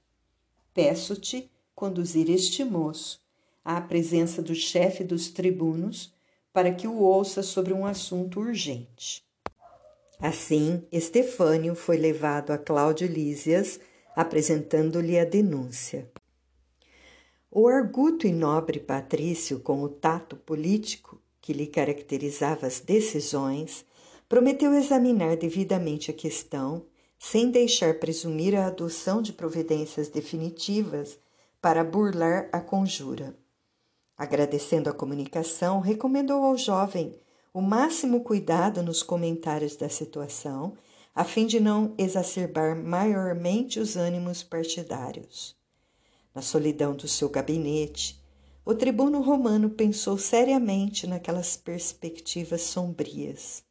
Peço-te 0.77 1.51
conduzir 1.75 2.29
este 2.29 2.63
moço 2.63 3.19
à 3.65 3.81
presença 3.81 4.43
do 4.43 4.55
chefe 4.55 5.03
dos 5.03 5.31
tribunos 5.31 6.13
para 6.53 6.71
que 6.71 6.87
o 6.87 7.01
ouça 7.01 7.43
sobre 7.43 7.73
um 7.73 7.87
assunto 7.87 8.41
urgente. 8.41 9.25
Assim, 10.21 10.85
Estefânio 10.93 11.75
foi 11.75 11.97
levado 11.97 12.51
a 12.51 12.59
Cláudio 12.59 13.09
Lísias, 13.09 13.81
apresentando-lhe 14.15 15.19
a 15.19 15.25
denúncia. 15.25 16.11
O 17.51 17.69
arguto 17.69 18.27
e 18.27 18.33
nobre 18.33 18.79
patrício, 18.79 19.61
com 19.61 19.83
o 19.83 19.89
tato 19.89 20.37
político 20.37 21.19
que 21.41 21.55
lhe 21.55 21.67
caracterizava 21.67 22.67
as 22.67 22.81
decisões, 22.81 23.83
prometeu 24.29 24.75
examinar 24.75 25.39
devidamente 25.39 26.11
a 26.11 26.15
questão, 26.15 26.85
sem 27.19 27.51
deixar 27.51 27.99
presumir 27.99 28.55
a 28.55 28.67
adoção 28.67 29.23
de 29.23 29.33
providências 29.33 30.09
definitivas 30.09 31.19
para 31.61 31.83
burlar 31.83 32.49
a 32.53 32.61
conjura. 32.61 33.37
Agradecendo 34.17 34.89
a 34.89 34.93
comunicação, 34.93 35.81
recomendou 35.81 36.45
ao 36.45 36.57
jovem 36.57 37.19
o 37.53 37.61
máximo 37.61 38.23
cuidado 38.23 38.83
nos 38.83 39.03
comentários 39.03 39.77
da 39.77 39.89
situação, 39.89 40.75
a 41.15 41.25
fim 41.25 41.47
de 41.47 41.59
não 41.59 41.95
exacerbar 41.97 42.77
maiormente 42.77 43.81
os 43.81 43.97
ânimos 43.97 44.43
partidários. 44.43 45.57
Na 46.35 46.43
solidão 46.43 46.95
do 46.95 47.09
seu 47.09 47.31
gabinete, 47.31 48.23
o 48.63 48.75
tribuno 48.75 49.23
romano 49.23 49.71
pensou 49.71 50.19
seriamente 50.19 51.07
naquelas 51.07 51.57
perspectivas 51.57 52.61
sombrias. 52.63 53.65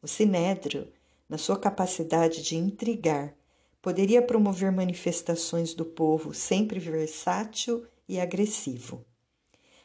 O 0.00 0.06
sinédrio, 0.06 0.86
na 1.28 1.38
sua 1.38 1.58
capacidade 1.58 2.42
de 2.42 2.56
intrigar, 2.56 3.34
poderia 3.82 4.22
promover 4.22 4.72
manifestações 4.72 5.74
do 5.74 5.84
povo 5.84 6.34
sempre 6.34 6.78
versátil 6.78 7.86
e 8.08 8.18
agressivo. 8.18 9.04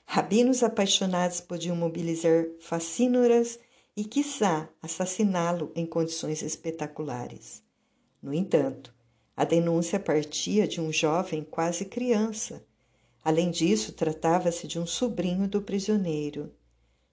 Rabinos 0.05 0.63
apaixonados 0.63 1.39
podiam 1.39 1.75
mobilizar 1.75 2.45
facínoras 2.59 3.59
e, 3.95 4.03
quiçá, 4.03 4.69
assassiná-lo 4.81 5.71
em 5.75 5.85
condições 5.85 6.41
espetaculares. 6.41 7.63
No 8.21 8.33
entanto, 8.33 8.93
a 9.35 9.43
denúncia 9.43 9.99
partia 9.99 10.67
de 10.67 10.81
um 10.81 10.91
jovem 10.91 11.43
quase 11.43 11.85
criança. 11.85 12.65
Além 13.23 13.51
disso, 13.51 13.93
tratava-se 13.93 14.67
de 14.67 14.79
um 14.79 14.85
sobrinho 14.85 15.47
do 15.47 15.61
prisioneiro. 15.61 16.53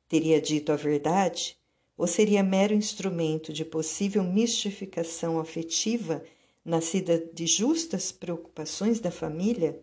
Teria 0.09 0.41
dito 0.41 0.73
a 0.73 0.77
verdade 0.77 1.58
ou 1.99 2.07
seria 2.07 2.45
mero 2.45 2.73
instrumento 2.73 3.53
de 3.53 3.65
possível 3.65 4.23
mistificação 4.23 5.41
afetiva 5.41 6.23
nascida 6.65 7.19
de 7.19 7.45
justas 7.45 8.13
preocupações 8.13 9.01
da 9.01 9.11
família? 9.11 9.83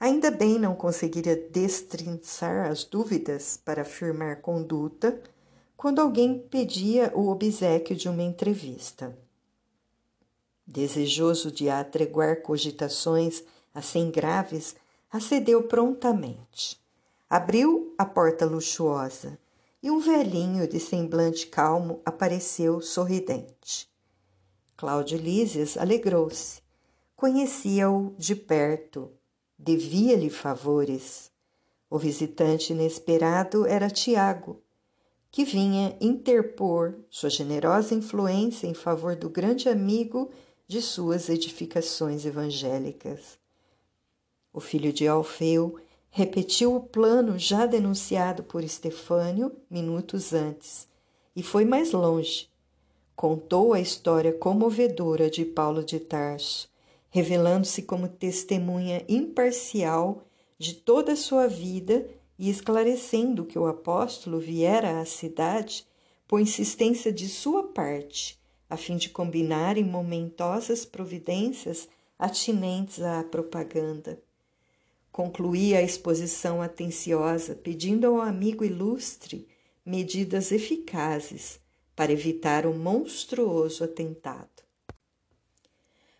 Ainda 0.00 0.32
bem 0.32 0.58
não 0.58 0.74
conseguiria 0.74 1.36
destrinçar 1.36 2.68
as 2.68 2.82
dúvidas 2.82 3.56
para 3.56 3.82
afirmar 3.82 4.40
conduta 4.40 5.22
quando 5.76 6.00
alguém 6.00 6.40
pedia 6.50 7.12
o 7.14 7.28
obsequio 7.28 7.94
de 7.94 8.08
uma 8.08 8.22
entrevista. 8.22 9.16
Desejoso 10.66 11.52
de 11.52 11.68
atreguar 11.68 12.42
cogitações 12.42 13.44
assim 13.72 14.10
graves, 14.10 14.74
acedeu 15.10 15.62
prontamente. 15.62 16.80
Abriu 17.30 17.94
a 17.96 18.04
porta 18.04 18.44
luxuosa 18.44 19.38
e 19.82 19.90
um 19.90 19.98
velhinho 19.98 20.68
de 20.68 20.78
semblante 20.78 21.46
calmo 21.46 22.00
apareceu 22.04 22.80
sorridente. 22.80 23.90
Cláudio 24.76 25.18
Lísias 25.18 25.76
alegrou-se. 25.76 26.62
Conhecia-o 27.16 28.14
de 28.16 28.34
perto, 28.36 29.10
devia-lhe 29.58 30.30
favores. 30.30 31.30
O 31.90 31.98
visitante 31.98 32.72
inesperado 32.72 33.66
era 33.66 33.90
Tiago, 33.90 34.60
que 35.30 35.44
vinha 35.44 35.96
interpor 36.00 36.94
sua 37.10 37.30
generosa 37.30 37.94
influência 37.94 38.66
em 38.66 38.74
favor 38.74 39.16
do 39.16 39.28
grande 39.28 39.68
amigo 39.68 40.30
de 40.66 40.80
suas 40.80 41.28
edificações 41.28 42.24
evangélicas. 42.24 43.38
O 44.52 44.60
filho 44.60 44.92
de 44.92 45.06
Alfeu 45.08 45.78
repetiu 46.14 46.76
o 46.76 46.80
plano 46.80 47.38
já 47.38 47.64
denunciado 47.64 48.42
por 48.42 48.62
Estefânio 48.62 49.50
minutos 49.70 50.34
antes 50.34 50.86
e 51.34 51.42
foi 51.42 51.64
mais 51.64 51.92
longe. 51.92 52.50
Contou 53.16 53.72
a 53.72 53.80
história 53.80 54.30
comovedora 54.30 55.30
de 55.30 55.42
Paulo 55.42 55.82
de 55.82 55.98
Tarso, 55.98 56.68
revelando-se 57.08 57.82
como 57.82 58.08
testemunha 58.08 59.02
imparcial 59.08 60.22
de 60.58 60.74
toda 60.74 61.12
a 61.12 61.16
sua 61.16 61.46
vida 61.48 62.06
e 62.38 62.50
esclarecendo 62.50 63.46
que 63.46 63.58
o 63.58 63.66
apóstolo 63.66 64.38
viera 64.38 65.00
à 65.00 65.06
cidade 65.06 65.86
por 66.28 66.40
insistência 66.40 67.10
de 67.10 67.26
sua 67.26 67.62
parte 67.68 68.38
a 68.68 68.76
fim 68.76 68.96
de 68.96 69.08
combinar 69.08 69.78
em 69.78 69.84
momentosas 69.84 70.84
providências 70.84 71.88
atinentes 72.18 73.00
à 73.00 73.24
propaganda. 73.24 74.18
Concluía 75.12 75.78
a 75.78 75.82
exposição 75.82 76.62
atenciosa, 76.62 77.54
pedindo 77.54 78.06
ao 78.06 78.22
amigo 78.22 78.64
ilustre 78.64 79.46
medidas 79.84 80.50
eficazes 80.50 81.60
para 81.94 82.10
evitar 82.10 82.64
o 82.64 82.72
monstruoso 82.72 83.84
atentado. 83.84 84.48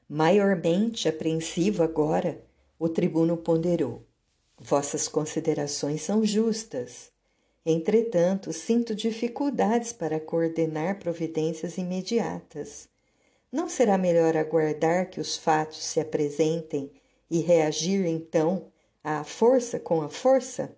Maiormente 0.07 1.09
apreensivo 1.09 1.83
agora, 1.83 2.45
o 2.79 2.87
tribuno 2.87 3.39
ponderou: 3.39 4.05
Vossas 4.59 5.09
considerações 5.09 6.03
são 6.03 6.23
justas. 6.23 7.11
Entretanto, 7.65 8.53
sinto 8.53 8.95
dificuldades 8.95 9.93
para 9.93 10.21
coordenar 10.21 10.99
providências 10.99 11.79
imediatas. 11.79 12.89
Não 13.51 13.71
será 13.71 13.97
melhor 13.97 14.37
aguardar 14.37 15.09
que 15.09 15.21
os 15.21 15.37
fatos 15.37 15.83
se 15.83 15.99
apresentem 15.99 16.91
e 17.31 17.39
reagir 17.41 18.05
então 18.05 18.72
à 19.03 19.25
força 19.25 19.81
com 19.81 20.03
a 20.03 20.09
força? 20.09 20.77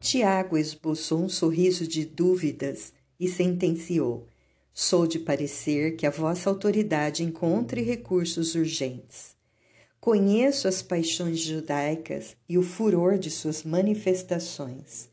Tiago 0.00 0.56
esboçou 0.56 1.22
um 1.22 1.28
sorriso 1.28 1.86
de 1.86 2.04
dúvidas 2.04 2.92
e 3.18 3.28
sentenciou: 3.28 4.26
Sou 4.72 5.06
de 5.06 5.18
parecer 5.18 5.96
que 5.96 6.06
a 6.06 6.10
vossa 6.10 6.48
autoridade 6.48 7.22
encontre 7.22 7.82
recursos 7.82 8.54
urgentes. 8.54 9.34
Conheço 9.98 10.68
as 10.68 10.82
paixões 10.82 11.40
judaicas 11.40 12.36
e 12.48 12.56
o 12.56 12.62
furor 12.62 13.18
de 13.18 13.30
suas 13.30 13.64
manifestações. 13.64 15.08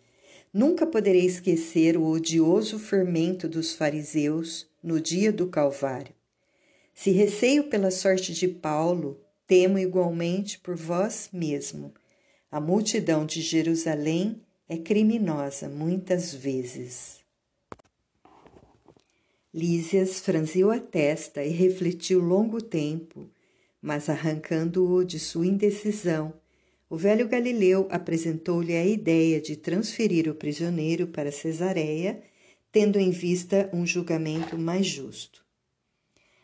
Nunca 0.54 0.86
poderei 0.86 1.26
esquecer 1.26 1.98
o 1.98 2.06
odioso 2.06 2.78
fermento 2.78 3.48
dos 3.48 3.74
fariseus 3.74 4.68
no 4.84 5.02
dia 5.02 5.32
do 5.32 5.48
Calvário. 5.48 6.14
Se 6.94 7.10
receio 7.10 7.70
pela 7.70 7.90
sorte 7.90 8.34
de 8.34 8.48
Paulo, 8.48 9.20
temo 9.48 9.78
igualmente 9.78 10.60
por 10.60 10.76
vós 10.76 11.30
mesmo. 11.32 11.94
A 12.52 12.60
multidão 12.60 13.26
de 13.26 13.42
Jerusalém 13.42 14.42
é 14.68 14.78
criminosa 14.78 15.70
muitas 15.70 16.34
vezes. 16.34 17.22
Lísias 19.54 20.20
franziu 20.20 20.72
a 20.72 20.80
testa 20.80 21.44
e 21.44 21.50
refletiu 21.50 22.20
longo 22.20 22.62
tempo 22.62 23.30
mas 23.84 24.08
arrancando-o 24.08 25.04
de 25.04 25.20
sua 25.20 25.46
indecisão, 25.46 26.34
o 26.90 26.96
velho 26.96 27.28
Galileu 27.28 27.86
apresentou-lhe 27.92 28.74
a 28.78 28.86
ideia 28.86 29.42
de 29.42 29.58
transferir 29.58 30.30
o 30.30 30.36
prisioneiro 30.36 31.08
para 31.08 31.34
Cesareia, 31.34 32.22
tendo 32.72 32.98
em 32.98 33.12
vista 33.12 33.70
um 33.74 33.86
julgamento 33.86 34.58
mais 34.58 34.86
justo. 34.86 35.43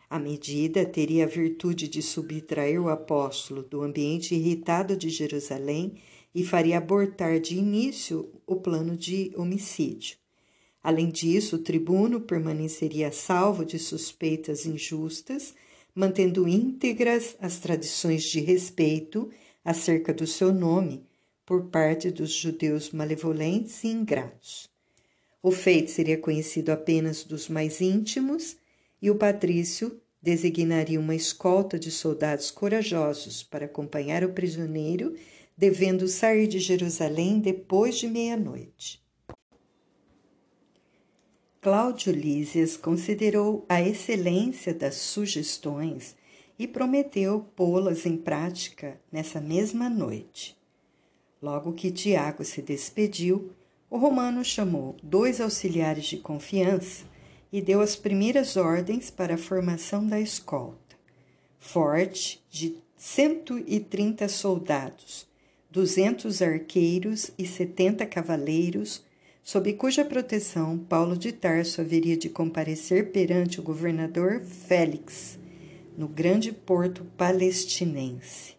A 0.10 0.18
medida 0.18 0.84
teria 0.86 1.26
a 1.26 1.28
virtude 1.28 1.88
de 1.88 2.02
subtrair 2.02 2.82
o 2.82 2.90
apóstolo 2.90 3.62
do 3.62 3.84
ambiente 3.84 4.34
irritado 4.34 4.98
de 4.98 5.08
Jerusalém 5.08 6.02
e 6.34 6.44
faria 6.44 6.80
abortar 6.80 7.40
de 7.40 7.56
início 7.56 8.28
o 8.48 8.56
plano 8.56 8.98
de 8.98 9.32
homicídio. 9.36 10.18
Além 10.82 11.10
disso, 11.10 11.58
o 11.58 11.60
tribuno 11.60 12.22
permaneceria 12.22 13.12
salvo 13.12 13.64
de 13.64 13.78
suspeitas 13.78 14.66
injustas, 14.66 15.54
mantendo 15.94 16.48
íntegras 16.48 17.36
as 17.40 17.60
tradições 17.60 18.24
de 18.24 18.40
respeito 18.40 19.30
acerca 19.64 20.12
do 20.12 20.26
seu 20.26 20.52
nome 20.52 21.04
por 21.46 21.66
parte 21.66 22.10
dos 22.10 22.32
judeus 22.32 22.92
malevolentes 22.92 23.84
e 23.84 23.90
ingratos. 23.90 24.70
O 25.44 25.52
feito 25.52 25.92
seria 25.92 26.18
conhecido 26.18 26.72
apenas 26.72 27.24
dos 27.24 27.48
mais 27.48 27.80
íntimos 27.80 28.58
e 29.02 29.10
o 29.10 29.16
patrício 29.16 30.00
designaria 30.22 31.00
uma 31.00 31.16
escolta 31.16 31.80
de 31.80 31.90
soldados 31.90 32.52
corajosos 32.52 33.42
para 33.42 33.66
acompanhar 33.66 34.24
o 34.24 34.34
prisioneiro, 34.34 35.16
devendo 35.58 36.08
sair 36.08 36.48
de 36.48 36.60
Jerusalém 36.60 37.40
depois 37.40 37.98
de 37.98 38.08
meia-noite. 38.08 39.02
Cláudio 41.62 42.14
Lísias 42.14 42.78
considerou 42.78 43.66
a 43.68 43.82
excelência 43.82 44.74
das 44.74 44.96
sugestões 44.96 46.16
e 46.58 46.68
prometeu 46.68 47.46
pô-las 47.56 48.06
em 48.06 48.18
prática 48.18 49.00
nessa 49.12 49.42
mesma 49.42 49.90
noite. 49.90 50.58
Logo 51.42 51.74
que 51.74 51.92
Tiago 51.92 52.44
se 52.44 52.62
despediu, 52.62 53.52
o 53.90 53.98
romano 53.98 54.44
chamou 54.44 54.96
dois 55.02 55.42
auxiliares 55.42 56.06
de 56.06 56.18
confiança 56.18 57.06
e 57.52 57.62
deu 57.62 57.82
as 57.82 57.96
primeiras 57.96 58.56
ordens 58.58 59.10
para 59.10 59.36
a 59.36 59.38
formação 59.38 60.06
da 60.06 60.20
escolta. 60.20 60.96
Forte 61.58 62.42
de 62.50 62.78
130 62.98 64.28
soldados, 64.28 65.28
200 65.72 66.42
arqueiros 66.42 67.32
e 67.38 67.46
70 67.46 68.06
cavaleiros, 68.06 69.04
sob 69.44 69.74
cuja 69.74 70.06
proteção 70.06 70.78
Paulo 70.78 71.18
de 71.18 71.32
Tarso 71.32 71.82
haveria 71.82 72.18
de 72.18 72.30
comparecer 72.30 73.12
perante 73.12 73.60
o 73.60 73.64
governador 73.64 74.42
Félix, 74.42 75.40
no 75.98 76.08
grande 76.08 76.52
porto 76.52 77.04
palestinense. 77.18 78.56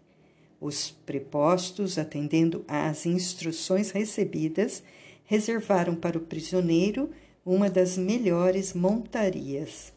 Os 0.60 0.90
prepostos, 0.90 1.96
atendendo 1.96 2.64
às 2.68 3.06
instruções 3.06 3.90
recebidas, 3.92 4.82
reservaram 5.24 5.94
para 5.94 6.18
o 6.18 6.22
prisioneiro 6.22 7.08
uma 7.44 7.70
das 7.70 7.96
melhores 7.96 8.74
montarias. 8.74 9.92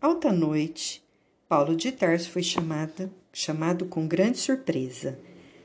Alta 0.00 0.32
noite, 0.32 1.02
Paulo 1.48 1.76
de 1.76 1.92
Tarso 1.92 2.30
foi 2.30 2.42
chamado, 2.42 3.10
chamado 3.32 3.84
com 3.86 4.06
grande 4.06 4.38
surpresa. 4.38 5.18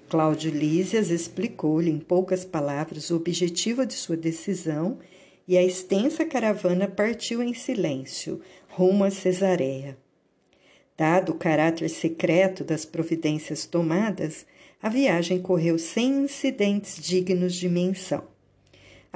Cláudio 0.09 0.51
Lísias 0.51 1.09
explicou-lhe 1.09 1.89
em 1.89 1.99
poucas 1.99 2.45
palavras 2.45 3.09
o 3.09 3.15
objetivo 3.15 3.85
de 3.85 3.93
sua 3.93 4.17
decisão 4.17 4.99
e 5.47 5.57
a 5.57 5.63
extensa 5.63 6.25
caravana 6.25 6.87
partiu 6.87 7.41
em 7.41 7.53
silêncio 7.53 8.41
rumo 8.69 9.05
a 9.05 9.09
Cesareia. 9.09 9.97
Dado 10.97 11.31
o 11.31 11.35
caráter 11.35 11.89
secreto 11.89 12.63
das 12.63 12.85
providências 12.85 13.65
tomadas, 13.65 14.45
a 14.81 14.89
viagem 14.89 15.41
correu 15.41 15.79
sem 15.79 16.23
incidentes 16.23 17.01
dignos 17.01 17.55
de 17.55 17.69
menção. 17.69 18.36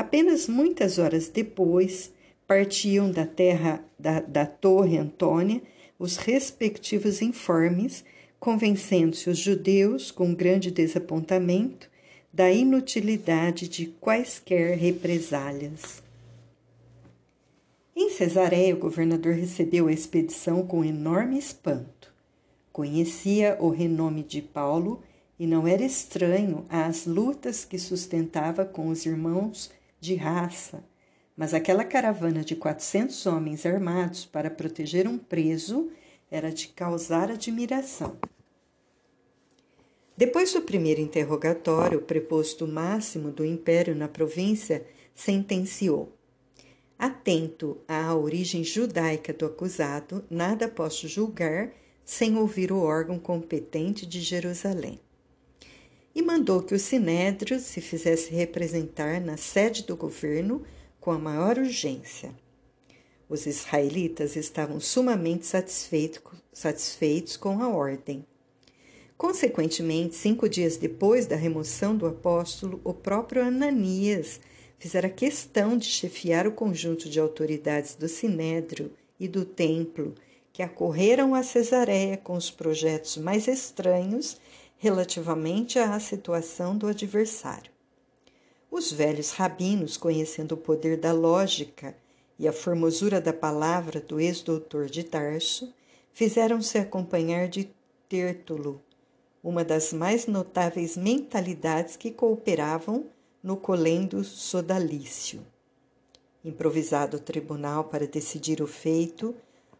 Apenas 0.01 0.47
muitas 0.47 0.97
horas 0.97 1.29
depois, 1.29 2.11
partiam 2.47 3.11
da 3.11 3.23
terra 3.23 3.85
da, 3.99 4.19
da 4.19 4.47
Torre 4.47 4.97
Antônia 4.97 5.61
os 5.99 6.17
respectivos 6.17 7.21
informes, 7.21 8.03
convencendo-se 8.39 9.29
os 9.29 9.37
judeus, 9.37 10.09
com 10.09 10.33
grande 10.33 10.71
desapontamento, 10.71 11.87
da 12.33 12.51
inutilidade 12.51 13.67
de 13.67 13.85
quaisquer 14.01 14.75
represálias. 14.75 16.01
Em 17.95 18.09
Cesareia, 18.09 18.73
o 18.73 18.79
governador 18.79 19.35
recebeu 19.35 19.87
a 19.87 19.93
expedição 19.93 20.65
com 20.65 20.83
enorme 20.83 21.37
espanto. 21.37 22.11
Conhecia 22.73 23.55
o 23.59 23.69
renome 23.69 24.23
de 24.23 24.41
Paulo 24.41 25.03
e 25.37 25.45
não 25.45 25.67
era 25.67 25.83
estranho 25.83 26.65
às 26.67 27.05
lutas 27.05 27.63
que 27.63 27.77
sustentava 27.77 28.65
com 28.65 28.87
os 28.87 29.05
irmãos 29.05 29.69
de 30.01 30.15
raça, 30.15 30.83
mas 31.37 31.53
aquela 31.53 31.85
caravana 31.85 32.43
de 32.43 32.55
quatrocentos 32.55 33.25
homens 33.27 33.65
armados 33.65 34.25
para 34.25 34.49
proteger 34.49 35.07
um 35.07 35.17
preso 35.17 35.91
era 36.29 36.51
de 36.51 36.67
causar 36.69 37.29
admiração. 37.29 38.17
Depois 40.17 40.53
do 40.53 40.61
primeiro 40.61 40.99
interrogatório, 40.99 41.99
o 41.99 42.03
preposto 42.03 42.67
máximo 42.67 43.31
do 43.31 43.45
império 43.45 43.95
na 43.95 44.07
província 44.07 44.85
sentenciou: 45.15 46.17
Atento 46.97 47.77
à 47.87 48.13
origem 48.15 48.63
judaica 48.63 49.31
do 49.31 49.45
acusado, 49.45 50.25
nada 50.29 50.67
posso 50.67 51.07
julgar 51.07 51.71
sem 52.03 52.37
ouvir 52.37 52.71
o 52.71 52.79
órgão 52.81 53.19
competente 53.19 54.05
de 54.05 54.19
Jerusalém 54.19 54.99
e 56.13 56.21
mandou 56.21 56.61
que 56.61 56.75
o 56.75 56.79
Sinédrio 56.79 57.59
se 57.59 57.81
fizesse 57.81 58.31
representar 58.31 59.21
na 59.21 59.37
sede 59.37 59.83
do 59.83 59.95
governo 59.95 60.63
com 60.99 61.11
a 61.11 61.17
maior 61.17 61.57
urgência. 61.57 62.31
Os 63.29 63.45
israelitas 63.45 64.35
estavam 64.35 64.79
sumamente 64.79 65.45
satisfeitos, 65.45 67.37
com 67.37 67.61
a 67.61 67.69
ordem. 67.69 68.25
Consequentemente, 69.17 70.15
cinco 70.15 70.49
dias 70.49 70.77
depois 70.77 71.27
da 71.27 71.35
remoção 71.35 71.95
do 71.95 72.05
apóstolo, 72.05 72.81
o 72.83 72.93
próprio 72.93 73.43
Ananias 73.43 74.41
fizera 74.77 75.09
questão 75.09 75.77
de 75.77 75.85
chefiar 75.85 76.47
o 76.47 76.51
conjunto 76.51 77.07
de 77.07 77.19
autoridades 77.19 77.95
do 77.95 78.09
Sinédrio 78.09 78.91
e 79.19 79.27
do 79.27 79.45
templo 79.45 80.15
que 80.51 80.63
acorreram 80.63 81.33
a 81.33 81.43
Cesareia 81.43 82.17
com 82.17 82.33
os 82.33 82.51
projetos 82.51 83.15
mais 83.17 83.47
estranhos 83.47 84.37
relativamente 84.81 85.77
à 85.77 85.99
situação 85.99 86.75
do 86.75 86.87
adversário. 86.87 87.71
Os 88.71 88.91
velhos 88.91 89.29
rabinos, 89.29 89.95
conhecendo 89.95 90.53
o 90.53 90.57
poder 90.57 90.97
da 90.97 91.13
lógica 91.13 91.95
e 92.39 92.47
a 92.47 92.51
formosura 92.51 93.21
da 93.21 93.31
palavra 93.31 94.01
do 94.01 94.19
ex-doutor 94.19 94.87
de 94.87 95.03
Tarso, 95.03 95.71
fizeram-se 96.11 96.79
acompanhar 96.79 97.47
de 97.47 97.69
Tértulo, 98.09 98.81
uma 99.43 99.63
das 99.63 99.93
mais 99.93 100.25
notáveis 100.25 100.97
mentalidades 100.97 101.95
que 101.95 102.09
cooperavam 102.09 103.05
no 103.43 103.57
colendo 103.57 104.23
sodalício. 104.23 105.45
Improvisado 106.43 107.17
o 107.17 107.19
tribunal 107.19 107.83
para 107.83 108.07
decidir 108.07 108.63
o 108.63 108.67
feito, 108.67 109.35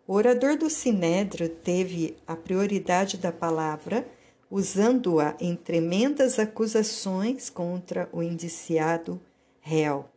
o 0.07 0.13
orador 0.13 0.55
do 0.55 0.69
Sinédrio 0.69 1.49
teve 1.49 2.15
a 2.27 2.35
prioridade 2.35 3.17
da 3.17 3.31
palavra 3.31 4.05
usando-a 4.51 5.33
em 5.39 5.55
tremendas 5.55 6.37
acusações 6.37 7.49
contra 7.49 8.09
o 8.11 8.21
indiciado 8.21 9.21
réu, 9.61 10.09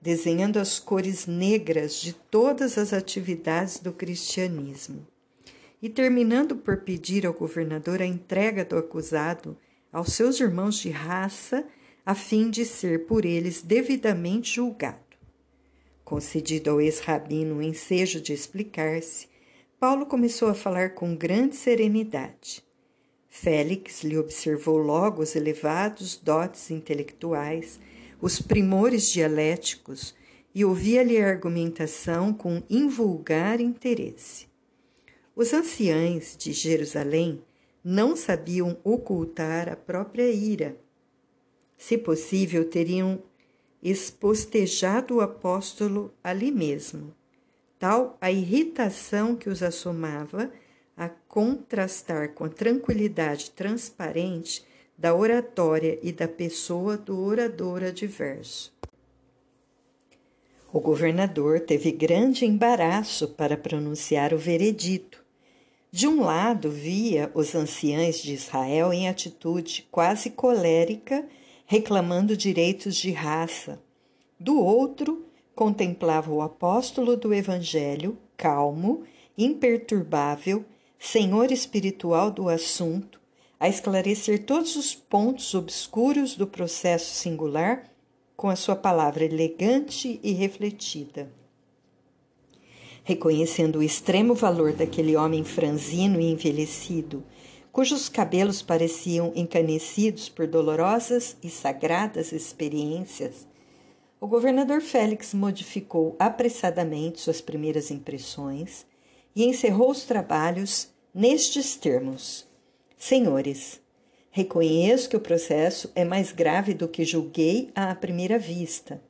desenhando 0.00 0.58
as 0.58 0.80
cores 0.80 1.26
negras 1.26 1.94
de 1.94 2.12
todas 2.12 2.76
as 2.76 2.92
atividades 2.92 3.78
do 3.78 3.92
cristianismo, 3.92 5.06
e 5.80 5.88
terminando 5.88 6.56
por 6.56 6.78
pedir 6.78 7.24
ao 7.24 7.32
governador 7.32 8.02
a 8.02 8.06
entrega 8.06 8.64
do 8.64 8.76
acusado 8.76 9.56
aos 9.92 10.12
seus 10.12 10.40
irmãos 10.40 10.80
de 10.80 10.90
raça, 10.90 11.64
a 12.04 12.16
fim 12.16 12.50
de 12.50 12.64
ser 12.64 13.06
por 13.06 13.24
eles 13.24 13.62
devidamente 13.62 14.56
julgado. 14.56 14.98
Concedido 16.04 16.70
ao 16.70 16.80
ex-rabino 16.80 17.58
o 17.58 17.62
ensejo 17.62 18.20
de 18.20 18.32
explicar-se, 18.32 19.28
Paulo 19.78 20.04
começou 20.04 20.48
a 20.48 20.54
falar 20.54 20.94
com 20.94 21.14
grande 21.14 21.54
serenidade. 21.54 22.66
Félix 23.28 24.02
lhe 24.02 24.16
observou 24.16 24.78
logo 24.78 25.22
os 25.22 25.36
elevados 25.36 26.16
dotes 26.16 26.70
intelectuais, 26.70 27.78
os 28.20 28.40
primores 28.40 29.10
dialéticos 29.10 30.14
e 30.54 30.64
ouvia-lhe 30.64 31.20
a 31.20 31.28
argumentação 31.28 32.32
com 32.32 32.62
invulgar 32.68 33.60
interesse. 33.60 34.48
Os 35.36 35.52
anciães 35.52 36.36
de 36.36 36.52
Jerusalém 36.52 37.40
não 37.84 38.16
sabiam 38.16 38.76
ocultar 38.82 39.68
a 39.68 39.76
própria 39.76 40.28
ira. 40.30 40.76
Se 41.76 41.96
possível, 41.96 42.68
teriam 42.68 43.22
espostejado 43.80 45.16
o 45.16 45.20
apóstolo 45.20 46.12
ali 46.24 46.50
mesmo. 46.50 47.14
Tal 47.78 48.18
a 48.20 48.32
irritação 48.32 49.36
que 49.36 49.48
os 49.48 49.62
assomava 49.62 50.50
a 50.98 51.08
contrastar 51.08 52.30
com 52.34 52.44
a 52.44 52.48
tranquilidade 52.48 53.52
transparente 53.52 54.64
da 54.98 55.14
oratória 55.14 55.96
e 56.02 56.10
da 56.10 56.26
pessoa 56.26 56.96
do 56.96 57.16
orador 57.22 57.84
adverso. 57.84 58.76
O 60.72 60.80
governador 60.80 61.60
teve 61.60 61.92
grande 61.92 62.44
embaraço 62.44 63.28
para 63.28 63.56
pronunciar 63.56 64.34
o 64.34 64.38
veredito. 64.38 65.24
De 65.90 66.08
um 66.08 66.20
lado, 66.22 66.68
via 66.68 67.30
os 67.32 67.54
anciães 67.54 68.20
de 68.20 68.34
Israel 68.34 68.92
em 68.92 69.08
atitude 69.08 69.86
quase 69.90 70.30
colérica, 70.30 71.24
reclamando 71.64 72.36
direitos 72.36 72.96
de 72.96 73.12
raça. 73.12 73.80
Do 74.38 74.60
outro, 74.60 75.24
contemplava 75.54 76.30
o 76.32 76.42
apóstolo 76.42 77.16
do 77.16 77.32
Evangelho, 77.32 78.18
calmo, 78.36 79.04
imperturbável, 79.38 80.64
senhor 80.98 81.52
espiritual 81.52 82.30
do 82.30 82.48
assunto, 82.48 83.20
a 83.60 83.68
esclarecer 83.68 84.44
todos 84.44 84.76
os 84.76 84.94
pontos 84.94 85.54
obscuros 85.54 86.36
do 86.36 86.46
processo 86.46 87.14
singular 87.14 87.90
com 88.36 88.48
a 88.48 88.56
sua 88.56 88.76
palavra 88.76 89.24
elegante 89.24 90.20
e 90.22 90.32
refletida. 90.32 91.30
Reconhecendo 93.02 93.78
o 93.78 93.82
extremo 93.82 94.34
valor 94.34 94.72
daquele 94.72 95.16
homem 95.16 95.42
franzino 95.42 96.20
e 96.20 96.30
envelhecido, 96.30 97.24
cujos 97.72 98.08
cabelos 98.08 98.60
pareciam 98.62 99.32
encanecidos 99.34 100.28
por 100.28 100.46
dolorosas 100.46 101.36
e 101.42 101.48
sagradas 101.48 102.32
experiências, 102.32 103.46
o 104.20 104.26
governador 104.26 104.80
Félix 104.80 105.32
modificou 105.32 106.16
apressadamente 106.18 107.20
suas 107.20 107.40
primeiras 107.40 107.90
impressões 107.90 108.84
e 109.34 109.44
encerrou 109.44 109.90
os 109.90 110.04
trabalhos 110.04 110.88
nestes 111.14 111.76
termos: 111.76 112.46
Senhores, 112.96 113.80
reconheço 114.30 115.08
que 115.08 115.16
o 115.16 115.20
processo 115.20 115.90
é 115.94 116.04
mais 116.04 116.32
grave 116.32 116.74
do 116.74 116.88
que 116.88 117.04
julguei 117.04 117.70
à 117.74 117.94
primeira 117.94 118.38
vista. 118.38 119.00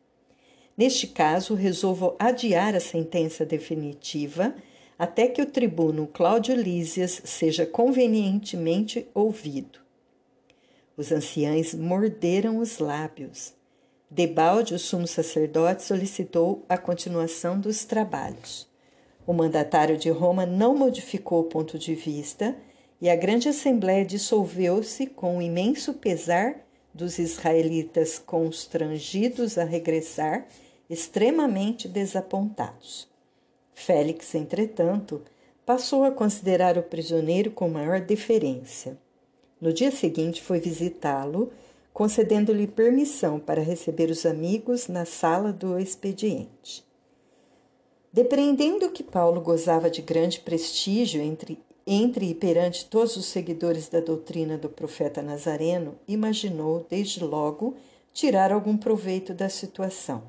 Neste 0.76 1.08
caso, 1.08 1.54
resolvo 1.54 2.14
adiar 2.18 2.74
a 2.74 2.80
sentença 2.80 3.44
definitiva 3.44 4.54
até 4.98 5.28
que 5.28 5.40
o 5.40 5.46
tribuno 5.46 6.06
Cláudio 6.06 6.54
Lísias 6.54 7.20
seja 7.24 7.64
convenientemente 7.64 9.06
ouvido. 9.14 9.78
Os 10.96 11.12
anciães 11.12 11.74
morderam 11.74 12.58
os 12.58 12.78
lábios. 12.78 13.54
Debalde, 14.10 14.74
o 14.74 14.78
sumo 14.78 15.06
sacerdote, 15.06 15.84
solicitou 15.84 16.64
a 16.68 16.76
continuação 16.76 17.60
dos 17.60 17.84
trabalhos. 17.84 18.66
O 19.28 19.34
mandatário 19.34 19.98
de 19.98 20.08
Roma 20.08 20.46
não 20.46 20.74
modificou 20.74 21.40
o 21.40 21.44
ponto 21.44 21.78
de 21.78 21.94
vista 21.94 22.56
e 22.98 23.10
a 23.10 23.14
grande 23.14 23.46
assembléia 23.46 24.02
dissolveu-se 24.02 25.06
com 25.06 25.36
o 25.36 25.42
imenso 25.42 25.92
pesar 25.92 26.66
dos 26.94 27.18
israelitas 27.18 28.18
constrangidos 28.18 29.58
a 29.58 29.64
regressar, 29.64 30.46
extremamente 30.88 31.86
desapontados. 31.86 33.06
Félix, 33.74 34.34
entretanto, 34.34 35.20
passou 35.66 36.04
a 36.04 36.10
considerar 36.10 36.78
o 36.78 36.82
prisioneiro 36.82 37.50
com 37.50 37.68
maior 37.68 38.00
deferência. 38.00 38.96
No 39.60 39.74
dia 39.74 39.90
seguinte 39.90 40.40
foi 40.40 40.58
visitá-lo, 40.58 41.52
concedendo-lhe 41.92 42.66
permissão 42.66 43.38
para 43.38 43.60
receber 43.60 44.08
os 44.08 44.24
amigos 44.24 44.88
na 44.88 45.04
sala 45.04 45.52
do 45.52 45.78
expediente. 45.78 46.87
Depreendendo 48.12 48.90
que 48.90 49.02
Paulo 49.02 49.40
gozava 49.40 49.90
de 49.90 50.00
grande 50.00 50.40
prestígio 50.40 51.20
entre, 51.20 51.58
entre 51.86 52.30
e 52.30 52.34
perante 52.34 52.86
todos 52.86 53.16
os 53.16 53.26
seguidores 53.26 53.88
da 53.88 54.00
doutrina 54.00 54.56
do 54.56 54.68
profeta 54.68 55.22
Nazareno, 55.22 55.98
imaginou, 56.08 56.86
desde 56.88 57.22
logo, 57.22 57.76
tirar 58.12 58.50
algum 58.50 58.76
proveito 58.76 59.34
da 59.34 59.48
situação. 59.48 60.22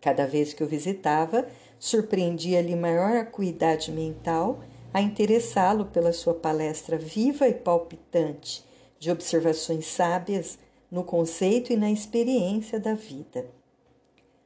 Cada 0.00 0.26
vez 0.26 0.52
que 0.52 0.64
o 0.64 0.66
visitava, 0.66 1.46
surpreendia-lhe 1.78 2.74
maior 2.74 3.16
acuidade 3.16 3.92
mental 3.92 4.60
a 4.92 5.00
interessá-lo 5.00 5.86
pela 5.86 6.12
sua 6.12 6.34
palestra 6.34 6.98
viva 6.98 7.48
e 7.48 7.54
palpitante 7.54 8.64
de 8.98 9.10
observações 9.10 9.86
sábias 9.86 10.58
no 10.90 11.02
conceito 11.02 11.72
e 11.72 11.76
na 11.76 11.90
experiência 11.90 12.78
da 12.78 12.94
vida. 12.94 13.46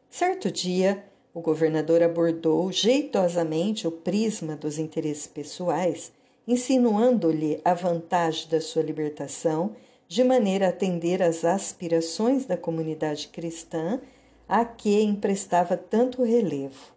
Certo 0.08 0.50
dia, 0.50 1.04
o 1.36 1.42
governador 1.42 2.02
abordou 2.02 2.72
jeitosamente 2.72 3.86
o 3.86 3.90
prisma 3.92 4.56
dos 4.56 4.78
interesses 4.78 5.26
pessoais, 5.26 6.10
insinuando-lhe 6.48 7.60
a 7.62 7.74
vantagem 7.74 8.48
da 8.48 8.58
sua 8.58 8.82
libertação, 8.82 9.76
de 10.08 10.24
maneira 10.24 10.64
a 10.64 10.68
atender 10.70 11.22
às 11.22 11.44
aspirações 11.44 12.46
da 12.46 12.56
comunidade 12.56 13.28
cristã 13.28 14.00
a 14.48 14.64
que 14.64 14.98
emprestava 15.02 15.76
tanto 15.76 16.24
relevo. 16.24 16.94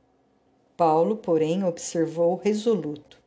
Paulo, 0.77 1.17
porém, 1.17 1.65
observou 1.65 2.37
resoluto: 2.41 3.19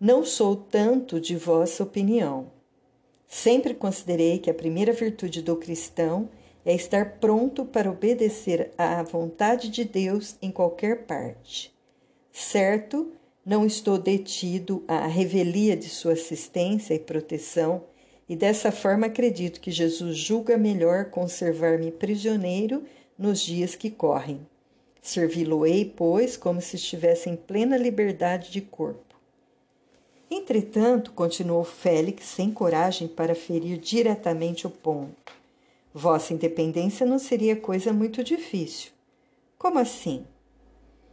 Não 0.00 0.24
sou 0.24 0.56
tanto 0.56 1.20
de 1.20 1.36
vossa 1.36 1.82
opinião. 1.82 2.46
Sempre 3.28 3.74
considerei 3.74 4.38
que 4.38 4.48
a 4.48 4.54
primeira 4.54 4.94
virtude 4.94 5.42
do 5.42 5.56
cristão 5.56 6.30
é 6.64 6.74
estar 6.74 7.18
pronto 7.18 7.64
para 7.64 7.90
obedecer 7.90 8.72
à 8.78 9.02
vontade 9.02 9.68
de 9.68 9.84
Deus 9.84 10.36
em 10.40 10.50
qualquer 10.50 11.04
parte. 11.04 11.72
Certo, 12.32 13.12
não 13.44 13.66
estou 13.66 13.98
detido 13.98 14.84
à 14.86 15.06
revelia 15.06 15.76
de 15.76 15.88
sua 15.88 16.12
assistência 16.12 16.94
e 16.94 16.98
proteção, 16.98 17.84
e 18.28 18.36
dessa 18.36 18.70
forma 18.70 19.06
acredito 19.06 19.60
que 19.60 19.70
Jesus 19.70 20.16
julga 20.16 20.56
melhor 20.56 21.06
conservar-me 21.06 21.90
prisioneiro 21.90 22.84
nos 23.18 23.40
dias 23.40 23.74
que 23.74 23.90
correm. 23.90 24.46
Servi-lo-ei, 25.02 25.84
pois, 25.84 26.36
como 26.36 26.60
se 26.60 26.76
estivesse 26.76 27.28
em 27.28 27.34
plena 27.34 27.76
liberdade 27.76 28.52
de 28.52 28.60
corpo. 28.60 29.16
Entretanto, 30.30 31.12
continuou 31.12 31.64
Félix 31.64 32.24
sem 32.24 32.50
coragem 32.52 33.08
para 33.08 33.34
ferir 33.34 33.76
diretamente 33.76 34.66
o 34.66 34.70
ponto. 34.70 35.41
Vossa 35.94 36.32
independência 36.32 37.04
não 37.04 37.18
seria 37.18 37.54
coisa 37.54 37.92
muito 37.92 38.24
difícil. 38.24 38.92
Como 39.58 39.78
assim? 39.78 40.24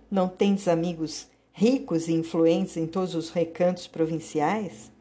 Não 0.09 0.27
tendes 0.29 0.67
amigos 0.67 1.27
ricos 1.51 2.07
e 2.07 2.13
influentes 2.13 2.77
em 2.77 2.87
todos 2.87 3.13
os 3.13 3.29
recantos 3.29 3.87
provinciais? 3.87 4.91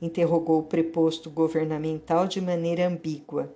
Interrogou 0.00 0.60
o 0.60 0.64
preposto 0.64 1.30
governamental 1.30 2.28
de 2.28 2.40
maneira 2.40 2.86
ambígua. 2.86 3.54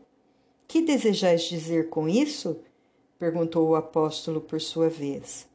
Que 0.66 0.80
desejais 0.80 1.42
dizer 1.42 1.90
com 1.90 2.08
isso? 2.08 2.58
perguntou 3.18 3.68
o 3.68 3.74
apóstolo 3.74 4.40
por 4.40 4.60
sua 4.60 4.88
vez. 4.88 5.46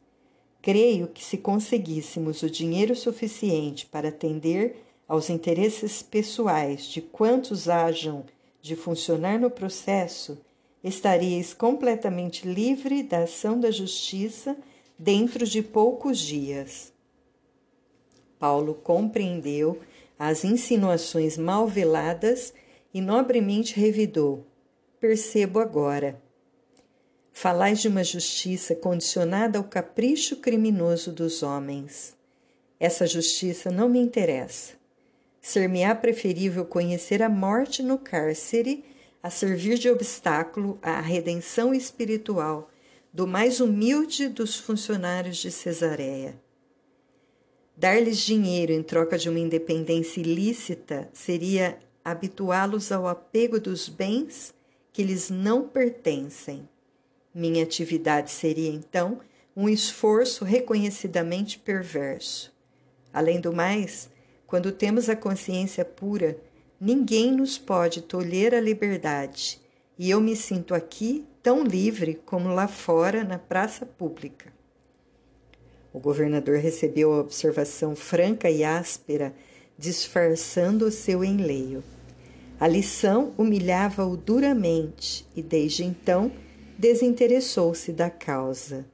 Creio 0.62 1.08
que 1.08 1.24
se 1.24 1.38
conseguíssemos 1.38 2.44
o 2.44 2.50
dinheiro 2.50 2.96
suficiente 2.96 3.86
para 3.88 4.10
atender 4.10 4.84
aos 5.08 5.30
interesses 5.30 6.04
pessoais 6.04 6.86
de 6.86 7.02
quantos 7.02 7.68
hajam 7.68 8.24
de 8.64 8.78
funcionar 8.78 9.38
no 9.38 9.52
processo, 9.52 10.40
estaríeis 10.82 11.54
completamente 11.54 12.48
livre 12.48 13.04
da 13.04 13.24
ação 13.24 13.60
da 13.60 13.70
justiça 13.70 14.56
dentro 14.98 15.46
de 15.46 15.62
poucos 15.62 16.18
dias. 16.18 16.94
Paulo 18.40 18.74
compreendeu 18.74 19.82
as 20.18 20.46
insinuações 20.46 21.38
mal 21.38 21.68
veladas 21.68 22.54
e 22.94 23.02
nobremente 23.02 23.78
revidou: 23.78 24.48
Percebo 24.98 25.60
agora. 25.60 26.22
Falais 27.34 27.82
de 27.82 27.90
uma 27.90 28.04
justiça 28.04 28.74
condicionada 28.74 29.58
ao 29.58 29.66
capricho 29.66 30.38
criminoso 30.38 31.12
dos 31.12 31.44
homens. 31.44 32.16
Essa 32.80 33.06
justiça 33.06 33.70
não 33.70 33.90
me 33.90 34.00
interessa. 34.00 34.83
Ser-me-á 35.46 35.94
preferível 35.94 36.64
conhecer 36.64 37.22
a 37.22 37.28
morte 37.28 37.84
no 37.84 37.98
cárcere 37.98 38.86
a 39.22 39.30
servir 39.30 39.78
de 39.78 39.90
obstáculo 39.90 40.80
à 40.82 41.02
redenção 41.02 41.74
espiritual 41.74 42.72
do 43.12 43.28
mais 43.28 43.60
humilde 43.60 44.30
dos 44.30 44.56
funcionários 44.56 45.36
de 45.36 45.52
Cesareia. 45.52 46.42
Dar-lhes 47.76 48.20
dinheiro 48.20 48.72
em 48.72 48.82
troca 48.82 49.18
de 49.18 49.28
uma 49.28 49.38
independência 49.38 50.22
ilícita 50.22 51.10
seria 51.12 51.78
habituá-los 52.06 52.90
ao 52.90 53.06
apego 53.06 53.60
dos 53.60 53.90
bens 53.90 54.54
que 54.94 55.04
lhes 55.04 55.30
não 55.30 55.68
pertencem. 55.68 56.70
Minha 57.36 57.64
atividade 57.64 58.32
seria, 58.32 58.70
então, 58.70 59.20
um 59.54 59.68
esforço 59.68 60.46
reconhecidamente 60.46 61.60
perverso. 61.60 62.54
Além 63.12 63.42
do 63.42 63.52
mais, 63.52 64.10
quando 64.54 64.72
temos 64.72 65.10
a 65.10 65.16
consciência 65.16 65.84
pura, 65.84 66.38
ninguém 66.80 67.32
nos 67.32 67.58
pode 67.58 68.04
tolher 68.04 68.54
a 68.54 68.62
liberdade, 68.62 69.60
e 69.98 70.12
eu 70.12 70.22
me 70.22 70.36
sinto 70.36 70.76
aqui 70.76 71.26
tão 71.42 71.64
livre 71.64 72.22
como 72.24 72.54
lá 72.54 72.68
fora 72.68 73.24
na 73.24 73.40
praça 73.40 73.84
pública. 73.84 74.54
O 75.92 76.00
governador 76.00 76.60
recebeu 76.60 77.12
a 77.14 77.22
observação 77.22 77.96
franca 77.96 78.48
e 78.48 78.64
áspera, 78.64 79.34
disfarçando 79.76 80.86
o 80.86 80.92
seu 80.92 81.24
enleio. 81.24 81.84
A 82.60 82.68
lição 82.68 83.34
humilhava-o 83.36 84.16
duramente 84.16 85.26
e, 85.36 85.42
desde 85.42 85.84
então, 85.84 86.32
desinteressou-se 86.78 87.92
da 87.92 88.12
causa. 88.12 88.86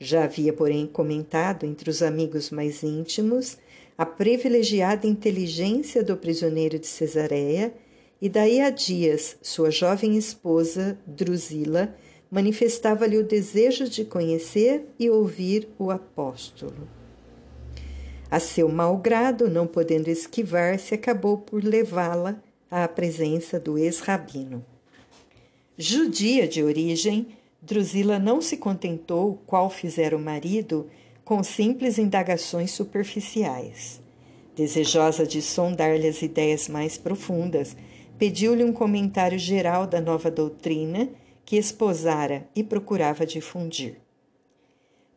Já 0.00 0.24
havia, 0.24 0.52
porém, 0.52 0.84
comentado 0.84 1.64
entre 1.64 1.90
os 1.90 2.02
amigos 2.02 2.50
mais 2.50 2.82
íntimos 2.82 3.56
a 3.96 4.04
privilegiada 4.04 5.06
inteligência 5.06 6.02
do 6.02 6.16
prisioneiro 6.16 6.78
de 6.78 6.86
Cesareia, 6.86 7.72
e 8.20 8.28
daí 8.28 8.60
a 8.60 8.70
dias 8.70 9.36
sua 9.42 9.70
jovem 9.70 10.16
esposa, 10.16 10.98
Drusila, 11.06 11.94
manifestava-lhe 12.30 13.16
o 13.16 13.24
desejo 13.24 13.88
de 13.88 14.04
conhecer 14.04 14.86
e 14.98 15.08
ouvir 15.08 15.68
o 15.78 15.90
apóstolo. 15.90 16.88
A 18.30 18.40
seu 18.40 18.68
mau 18.68 18.96
grado, 18.96 19.48
não 19.48 19.66
podendo 19.66 20.08
esquivar-se, 20.08 20.94
acabou 20.94 21.38
por 21.38 21.62
levá-la 21.62 22.42
à 22.70 22.86
presença 22.88 23.60
do 23.60 23.78
ex-rabino. 23.78 24.64
Judia 25.78 26.48
de 26.48 26.62
origem, 26.62 27.28
Drusila 27.62 28.18
não 28.18 28.40
se 28.40 28.56
contentou, 28.56 29.40
qual 29.46 29.70
fizera 29.70 30.16
o 30.16 30.20
marido, 30.20 30.86
com 31.26 31.42
simples 31.42 31.98
indagações 31.98 32.70
superficiais. 32.70 34.00
Desejosa 34.54 35.26
de 35.26 35.42
sondar-lhe 35.42 36.06
as 36.06 36.22
ideias 36.22 36.68
mais 36.68 36.96
profundas, 36.96 37.76
pediu-lhe 38.16 38.62
um 38.62 38.72
comentário 38.72 39.36
geral 39.36 39.88
da 39.88 40.00
nova 40.00 40.30
doutrina 40.30 41.08
que 41.44 41.56
esposara 41.56 42.48
e 42.54 42.62
procurava 42.62 43.26
difundir. 43.26 43.96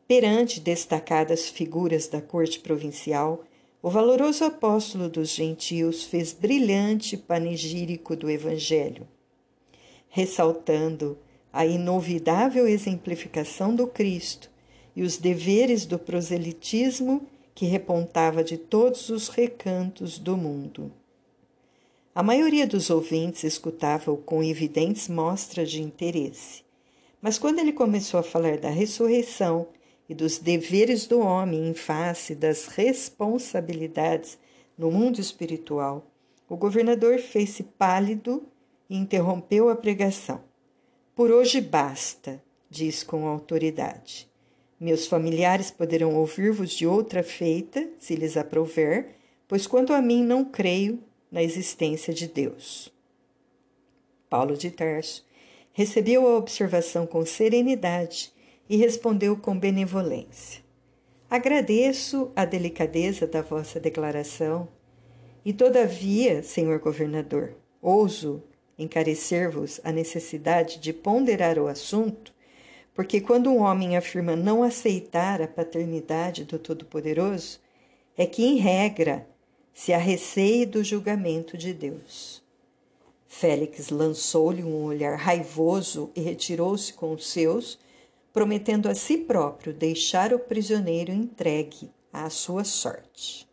Perante 0.08 0.60
destacadas 0.60 1.48
figuras 1.48 2.08
da 2.08 2.20
corte 2.20 2.60
provincial, 2.60 3.44
o 3.80 3.92
valoroso 3.92 4.44
apóstolo 4.44 5.08
dos 5.08 5.30
gentios 5.30 6.06
fez 6.06 6.34
brilhante 6.34 7.16
panegírico 7.16 8.16
do 8.16 8.32
Evangelho, 8.32 9.08
ressaltando 10.10 11.20
a 11.54 11.68
inovidável 11.68 12.68
exemplificação 12.68 13.76
do 13.76 13.86
Cristo 13.86 14.50
e 15.00 15.02
os 15.02 15.16
deveres 15.16 15.86
do 15.86 15.98
proselitismo 15.98 17.26
que 17.56 17.66
repontava 17.66 18.44
de 18.44 18.58
todos 18.58 19.08
os 19.08 19.30
recantos 19.30 20.20
do 20.20 20.36
mundo. 20.36 20.92
A 22.14 22.22
maioria 22.22 22.68
dos 22.68 22.90
ouvintes 22.90 23.46
escutava-o 23.46 24.18
com 24.18 24.44
evidentes 24.44 25.08
mostras 25.08 25.72
de 25.72 25.82
interesse. 25.82 26.66
Mas 27.22 27.40
quando 27.40 27.60
ele 27.60 27.72
começou 27.72 28.20
a 28.20 28.24
falar 28.24 28.58
da 28.58 28.70
ressurreição 28.70 29.68
e 30.10 30.14
dos 30.14 30.38
deveres 30.38 31.08
do 31.08 31.22
homem 31.22 31.70
em 31.70 31.74
face 31.74 32.36
das 32.36 32.66
responsabilidades 32.66 34.38
no 34.78 34.92
mundo 34.92 35.22
espiritual, 35.22 36.06
o 36.50 36.58
governador 36.58 37.20
fez-se 37.20 37.64
pálido 37.64 38.44
e 38.90 38.98
interrompeu 38.98 39.70
a 39.70 39.78
pregação. 39.78 40.42
Por 41.16 41.32
hoje 41.32 41.62
basta, 41.62 42.44
diz 42.70 43.02
com 43.02 43.26
autoridade. 43.28 44.29
Meus 44.80 45.08
familiares 45.08 45.70
poderão 45.70 46.16
ouvir-vos 46.16 46.72
de 46.72 46.88
outra 46.88 47.22
feita, 47.22 47.90
se 48.00 48.16
lhes 48.16 48.38
aprouver, 48.38 49.16
pois 49.48 49.68
quanto 49.68 49.92
a 49.92 50.02
mim 50.02 50.24
não 50.24 50.46
creio 50.46 51.04
na 51.30 51.44
existência 51.44 52.14
de 52.14 52.28
Deus. 52.28 52.94
Paulo 54.30 54.56
de 54.56 54.72
Tarso 54.72 55.26
recebeu 55.74 56.28
a 56.28 56.38
observação 56.38 57.06
com 57.06 57.26
serenidade 57.26 58.32
e 58.70 58.78
respondeu 58.78 59.36
com 59.36 59.58
benevolência. 59.58 60.64
Agradeço 61.30 62.32
a 62.36 62.46
delicadeza 62.46 63.28
da 63.28 63.42
vossa 63.42 63.80
declaração, 63.80 64.68
e 65.44 65.54
todavia, 65.54 66.42
senhor 66.42 66.80
governador, 66.80 67.56
ouso 67.82 68.44
encarecer-vos 68.78 69.82
a 69.84 69.92
necessidade 69.92 70.80
de 70.80 70.94
ponderar 70.94 71.58
o 71.60 71.68
assunto 71.68 72.34
porque 73.00 73.22
quando 73.22 73.50
um 73.50 73.62
homem 73.62 73.96
afirma 73.96 74.36
não 74.36 74.62
aceitar 74.62 75.42
a 75.42 75.48
paternidade 75.48 76.44
do 76.44 76.60
Todo-Poderoso, 76.60 77.58
é 78.18 78.26
que, 78.26 78.44
em 78.44 78.58
regra, 78.58 79.26
se 79.74 79.94
arreceie 79.94 80.66
do 80.66 80.84
julgamento 80.84 81.58
de 81.58 81.74
Deus. 81.74 82.44
Félix 83.26 83.90
lançou-lhe 83.90 84.66
um 84.66 84.84
olhar 84.84 85.16
raivoso 85.16 86.12
e 86.14 86.20
retirou-se 86.20 86.92
com 86.92 87.14
os 87.14 87.30
seus, 87.30 87.80
prometendo 88.34 88.90
a 88.90 88.94
si 88.94 89.20
próprio 89.20 89.72
deixar 89.72 90.34
o 90.34 90.40
prisioneiro 90.40 91.14
entregue 91.14 91.90
à 92.12 92.30
sua 92.30 92.66
sorte. 92.66 93.48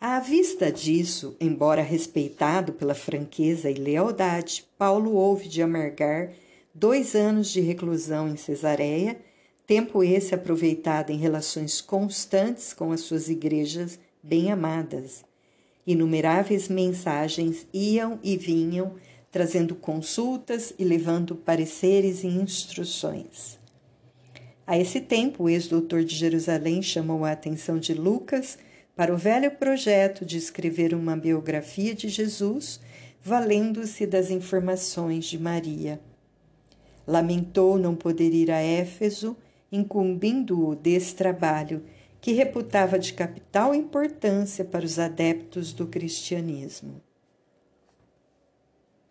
À 0.00 0.20
vista 0.20 0.70
disso, 0.70 1.36
embora 1.40 1.82
respeitado 1.82 2.72
pela 2.72 2.94
franqueza 2.94 3.68
e 3.68 3.74
lealdade, 3.74 4.64
Paulo 4.78 5.16
houve 5.16 5.48
de 5.48 5.60
amargar 5.60 6.30
dois 6.74 7.14
anos 7.14 7.50
de 7.50 7.60
reclusão 7.60 8.28
em 8.28 8.36
Cesareia, 8.36 9.18
tempo 9.66 10.02
esse 10.02 10.34
aproveitado 10.34 11.10
em 11.10 11.16
relações 11.16 11.80
constantes 11.80 12.72
com 12.72 12.92
as 12.92 13.00
suas 13.00 13.28
igrejas 13.28 13.98
bem-amadas. 14.22 15.24
Inumeráveis 15.86 16.68
mensagens 16.68 17.66
iam 17.72 18.18
e 18.22 18.36
vinham, 18.36 18.94
trazendo 19.30 19.74
consultas 19.74 20.72
e 20.78 20.84
levando 20.84 21.34
pareceres 21.34 22.22
e 22.22 22.28
instruções. 22.28 23.58
A 24.66 24.78
esse 24.78 25.00
tempo, 25.00 25.44
o 25.44 25.48
ex-doutor 25.48 26.04
de 26.04 26.14
Jerusalém 26.14 26.82
chamou 26.82 27.24
a 27.24 27.32
atenção 27.32 27.78
de 27.78 27.94
Lucas 27.94 28.58
para 28.94 29.12
o 29.12 29.16
velho 29.16 29.50
projeto 29.50 30.24
de 30.24 30.36
escrever 30.36 30.94
uma 30.94 31.16
biografia 31.16 31.94
de 31.94 32.08
Jesus, 32.08 32.78
valendo-se 33.22 34.06
das 34.06 34.30
informações 34.30 35.24
de 35.24 35.38
Maria. 35.38 36.00
Lamentou 37.06 37.78
não 37.78 37.94
poder 37.94 38.32
ir 38.32 38.50
a 38.50 38.60
Éfeso, 38.60 39.36
incumbindo-o 39.70 40.74
desse 40.76 41.14
trabalho, 41.14 41.82
que 42.20 42.32
reputava 42.32 42.98
de 42.98 43.12
capital 43.12 43.74
importância 43.74 44.64
para 44.64 44.84
os 44.84 44.98
adeptos 44.98 45.72
do 45.72 45.86
cristianismo. 45.86 47.00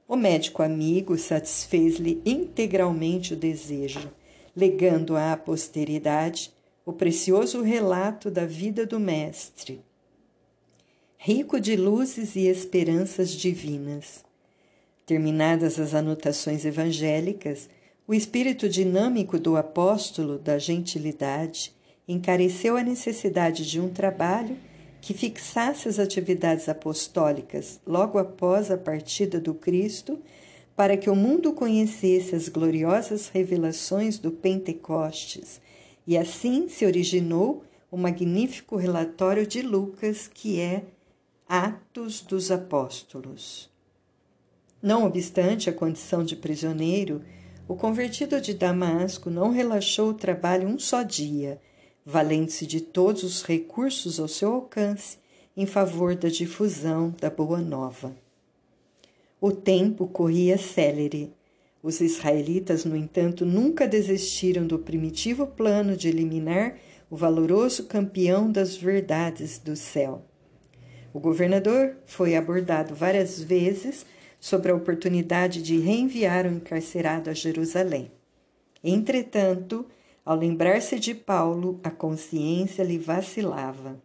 O 0.08 0.16
médico 0.16 0.62
amigo 0.62 1.18
satisfez-lhe 1.18 2.22
integralmente 2.26 3.34
o 3.34 3.38
desejo, 3.38 4.12
legando 4.56 5.16
à 5.16 5.36
posteridade 5.38 6.54
o 6.86 6.92
precioso 6.92 7.62
relato 7.62 8.30
da 8.30 8.46
vida 8.46 8.86
do 8.86 9.00
Mestre, 9.00 9.82
rico 11.18 11.60
de 11.60 11.76
luzes 11.76 12.36
e 12.36 12.48
esperanças 12.48 13.32
divinas. 13.32 14.24
Terminadas 15.06 15.80
as 15.80 15.94
anotações 15.94 16.66
evangélicas, 16.66 17.70
o 18.12 18.14
espírito 18.14 18.68
dinâmico 18.68 19.39
do 19.39 19.55
apóstolo 19.55 20.38
da 20.38 20.59
gentilidade 20.59 21.74
encareceu 22.05 22.76
a 22.76 22.84
necessidade 22.84 23.66
de 23.66 23.80
um 23.80 23.88
trabalho 23.88 24.57
que 24.99 25.14
fixasse 25.14 25.88
as 25.88 25.97
atividades 25.97 26.68
apostólicas 26.68 27.80
logo 27.88 28.20
após 28.20 28.70
a 28.70 28.78
partida 28.78 29.39
do 29.39 29.53
Cristo, 29.53 30.20
para 30.76 30.97
que 30.97 31.09
o 31.09 31.16
mundo 31.16 31.53
conhecesse 31.53 32.36
as 32.36 32.49
gloriosas 32.49 33.30
revelações 33.30 34.20
do 34.20 34.30
Pentecostes, 34.30 35.62
e 36.05 36.18
assim 36.18 36.68
se 36.68 36.86
originou 36.86 37.64
o 37.89 37.95
magnífico 37.95 38.76
relatório 38.76 39.47
de 39.47 39.62
Lucas, 39.62 40.28
que 40.28 40.59
é 40.59 40.84
Atos 41.47 42.20
dos 42.20 42.51
Apóstolos. 42.51 43.70
Não 44.82 45.05
obstante 45.05 45.70
a 45.70 45.74
condição 45.74 46.26
de 46.26 46.36
prisioneiro, 46.36 47.22
o 47.72 47.76
convertido 47.78 48.41
de 48.41 48.53
Damasco 48.53 49.30
não 49.30 49.49
relaxou 49.49 50.09
o 50.09 50.13
trabalho 50.13 50.67
um 50.67 50.78
só 50.78 51.03
dia, 51.03 51.57
valendo-se 52.05 52.67
de 52.67 52.82
todos 52.82 53.24
os 53.24 53.43
recursos 53.43 54.19
ao 54.19 54.28
seu 54.28 54.55
alcance 54.55 55.17
em 55.55 55.65
favor 55.65 56.13
da 56.13 56.28
difusão 56.28 57.15
da 57.17 57.30
Boa 57.30 57.61
Nova. 57.61 58.13
O 59.39 59.53
tempo 59.53 60.05
corria 60.05 60.57
célere. 60.57 61.32
Os 61.82 62.01
israelitas, 62.01 62.84
no 62.84 62.93
entanto, 62.93 63.45
nunca 63.45 63.88
desistiram 63.88 64.67
do 64.67 64.78
primitivo 64.78 65.47
plano 65.47 65.95
de 65.95 66.09
eliminar 66.09 66.76
o 67.09 67.15
valoroso 67.15 67.86
campeão 67.86 68.51
das 68.51 68.76
verdades 68.76 69.59
do 69.59 69.78
céu. 69.78 70.26
O 71.13 71.22
governador 71.22 71.95
foi 72.05 72.36
abordado 72.36 72.93
várias 72.93 73.41
vezes 73.41 74.05
sobre 74.42 74.72
a 74.72 74.76
oportunidade 74.76 75.62
de 75.62 75.78
reenviar 75.78 76.48
o 76.48 76.52
encarcerado 76.52 77.30
a 77.30 77.34
Jerusalém. 77.34 78.12
Entretanto, 78.84 79.86
ao 80.26 80.36
lembrar-se 80.36 81.00
de 81.00 81.14
Paulo, 81.14 81.80
a 81.84 81.92
consciência 81.92 82.84
lhe 82.84 82.98
vacilava. 82.98 84.02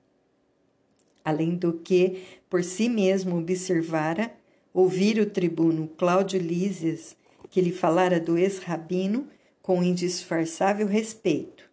Além 1.24 1.57
do 1.57 1.72
que, 1.72 2.22
por 2.51 2.62
si 2.62 2.87
mesmo 2.87 3.39
observara, 3.39 4.30
ouvir 4.74 5.18
o 5.18 5.24
tribuno 5.24 5.89
Cláudio 5.97 6.39
Lísias, 6.39 7.16
que 7.51 7.62
lhe 7.62 7.72
falara 7.72 8.20
do 8.20 8.37
ex-rabino 8.37 9.26
com 9.62 9.82
indisfarçável 9.82 10.87
respeito, 10.87 11.64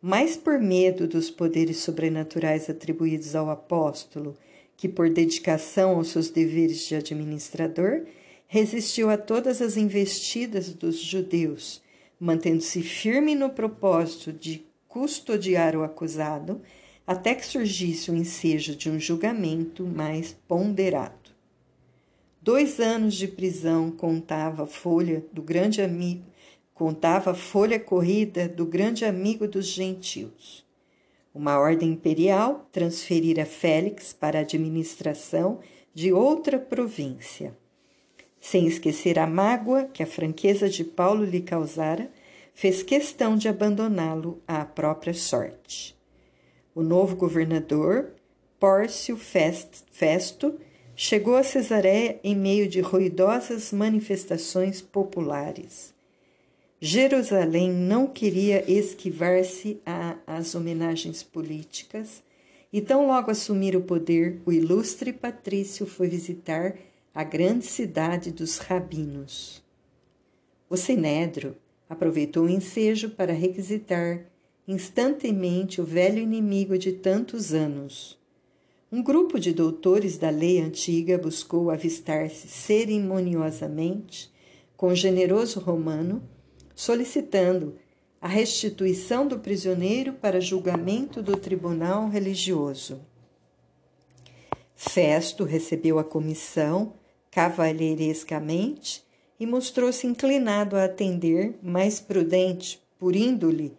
mais 0.00 0.38
por 0.38 0.58
medo 0.58 1.06
dos 1.06 1.30
poderes 1.30 1.76
sobrenaturais 1.76 2.70
atribuídos 2.70 3.36
ao 3.36 3.50
apóstolo 3.50 4.34
que, 4.80 4.88
por 4.88 5.10
dedicação 5.10 5.96
aos 5.96 6.08
seus 6.08 6.30
deveres 6.30 6.88
de 6.88 6.94
administrador, 6.94 8.06
resistiu 8.46 9.10
a 9.10 9.18
todas 9.18 9.60
as 9.60 9.76
investidas 9.76 10.72
dos 10.72 10.98
judeus, 10.98 11.82
mantendo-se 12.18 12.80
firme 12.80 13.34
no 13.34 13.50
propósito 13.50 14.32
de 14.32 14.64
custodiar 14.88 15.76
o 15.76 15.82
acusado 15.82 16.62
até 17.06 17.34
que 17.34 17.44
surgisse 17.44 18.10
o 18.10 18.16
ensejo 18.16 18.74
de 18.74 18.88
um 18.88 18.98
julgamento 18.98 19.86
mais 19.86 20.34
ponderado. 20.48 21.30
Dois 22.40 22.80
anos 22.80 23.16
de 23.16 23.28
prisão 23.28 23.90
contava 23.90 24.62
a 24.62 24.66
folha 24.66 25.22
do 25.30 25.42
grande 25.42 25.82
amigo, 25.82 26.24
contava 26.72 27.32
a 27.32 27.34
folha 27.34 27.78
corrida 27.78 28.48
do 28.48 28.64
grande 28.64 29.04
amigo 29.04 29.46
dos 29.46 29.66
gentios. 29.66 30.64
Uma 31.32 31.58
ordem 31.58 31.90
imperial 31.90 32.68
transferira 32.72 33.46
Félix 33.46 34.12
para 34.12 34.38
a 34.38 34.42
administração 34.42 35.60
de 35.94 36.12
outra 36.12 36.58
província. 36.58 37.56
Sem 38.40 38.66
esquecer 38.66 39.18
a 39.18 39.26
mágoa 39.26 39.84
que 39.84 40.02
a 40.02 40.06
franqueza 40.06 40.68
de 40.68 40.82
Paulo 40.82 41.24
lhe 41.24 41.40
causara, 41.40 42.10
fez 42.52 42.82
questão 42.82 43.36
de 43.36 43.48
abandoná-lo 43.48 44.42
à 44.46 44.64
própria 44.64 45.14
sorte. 45.14 45.96
O 46.74 46.82
novo 46.82 47.14
governador, 47.14 48.10
Pórcio 48.58 49.16
Festo, 49.16 50.58
chegou 50.96 51.36
a 51.36 51.42
Cesareia 51.42 52.18
em 52.24 52.34
meio 52.34 52.68
de 52.68 52.80
ruidosas 52.80 53.72
manifestações 53.72 54.80
populares. 54.82 55.94
Jerusalém 56.82 57.70
não 57.70 58.06
queria 58.06 58.64
esquivar-se 58.66 59.82
às 60.26 60.54
homenagens 60.54 61.22
políticas, 61.22 62.22
e 62.72 62.80
tão 62.80 63.06
logo 63.06 63.30
assumir 63.30 63.76
o 63.76 63.82
poder, 63.82 64.40
o 64.46 64.52
ilustre 64.52 65.12
patrício 65.12 65.84
foi 65.84 66.08
visitar 66.08 66.74
a 67.14 67.22
grande 67.22 67.66
cidade 67.66 68.30
dos 68.30 68.56
rabinos. 68.56 69.62
O 70.70 70.76
Sinédrio 70.76 71.54
aproveitou 71.86 72.46
o 72.46 72.48
ensejo 72.48 73.10
para 73.10 73.34
requisitar 73.34 74.24
instantemente 74.66 75.82
o 75.82 75.84
velho 75.84 76.22
inimigo 76.22 76.78
de 76.78 76.92
tantos 76.92 77.52
anos. 77.52 78.16
Um 78.90 79.02
grupo 79.02 79.38
de 79.38 79.52
doutores 79.52 80.16
da 80.16 80.30
lei 80.30 80.58
antiga 80.60 81.18
buscou 81.18 81.70
avistar-se 81.70 82.48
cerimoniosamente 82.48 84.32
com 84.78 84.88
o 84.88 84.94
generoso 84.94 85.60
romano 85.60 86.22
solicitando 86.80 87.76
a 88.22 88.26
restituição 88.26 89.26
do 89.26 89.38
prisioneiro 89.38 90.14
para 90.14 90.40
julgamento 90.40 91.22
do 91.22 91.36
tribunal 91.36 92.08
religioso. 92.08 93.02
Festo 94.74 95.44
recebeu 95.44 95.98
a 95.98 96.04
comissão 96.04 96.94
cavalheirescamente 97.30 99.04
e 99.38 99.44
mostrou-se 99.44 100.06
inclinado 100.06 100.74
a 100.74 100.84
atender, 100.84 101.54
mais 101.62 102.00
prudente, 102.00 102.82
por 102.98 103.14
índole 103.14 103.76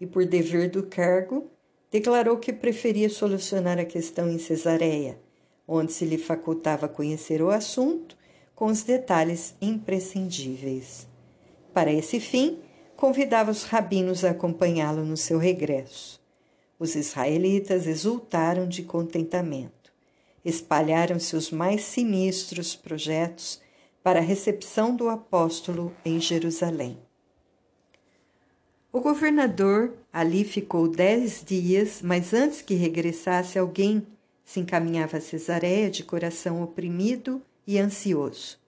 e 0.00 0.06
por 0.06 0.26
dever 0.26 0.70
do 0.70 0.82
cargo, 0.82 1.48
declarou 1.88 2.36
que 2.36 2.52
preferia 2.52 3.08
solucionar 3.08 3.78
a 3.78 3.84
questão 3.84 4.28
em 4.28 4.40
Cesareia, 4.40 5.20
onde 5.68 5.92
se 5.92 6.04
lhe 6.04 6.18
facultava 6.18 6.88
conhecer 6.88 7.40
o 7.42 7.48
assunto 7.48 8.18
com 8.56 8.66
os 8.66 8.82
detalhes 8.82 9.54
imprescindíveis. 9.62 11.09
Para 11.72 11.92
esse 11.92 12.20
fim, 12.20 12.58
convidava 12.96 13.50
os 13.50 13.64
rabinos 13.64 14.24
a 14.24 14.30
acompanhá-lo 14.30 15.04
no 15.04 15.16
seu 15.16 15.38
regresso. 15.38 16.20
Os 16.78 16.94
israelitas 16.94 17.86
exultaram 17.86 18.66
de 18.66 18.82
contentamento. 18.82 19.92
Espalharam-se 20.44 21.36
os 21.36 21.50
mais 21.50 21.82
sinistros 21.82 22.74
projetos 22.74 23.60
para 24.02 24.18
a 24.18 24.22
recepção 24.22 24.96
do 24.96 25.08
apóstolo 25.08 25.94
em 26.04 26.18
Jerusalém. 26.18 26.98
O 28.92 29.00
governador 29.00 29.94
ali 30.12 30.42
ficou 30.42 30.88
dez 30.88 31.44
dias, 31.44 32.00
mas 32.02 32.34
antes 32.34 32.60
que 32.60 32.74
regressasse, 32.74 33.58
alguém 33.58 34.04
se 34.44 34.58
encaminhava 34.58 35.18
a 35.18 35.20
Cesareia 35.20 35.88
de 35.88 36.02
coração 36.02 36.62
oprimido 36.62 37.40
e 37.66 37.78
ansioso. 37.78 38.58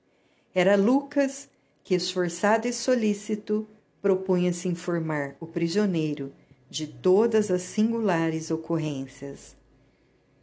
Era 0.54 0.76
Lucas, 0.76 1.48
que, 1.92 1.96
esforçado 1.96 2.66
e 2.66 2.72
solícito, 2.72 3.68
propunha-se 4.00 4.66
informar 4.66 5.36
o 5.38 5.46
prisioneiro 5.46 6.32
de 6.70 6.86
todas 6.86 7.50
as 7.50 7.60
singulares 7.60 8.50
ocorrências. 8.50 9.54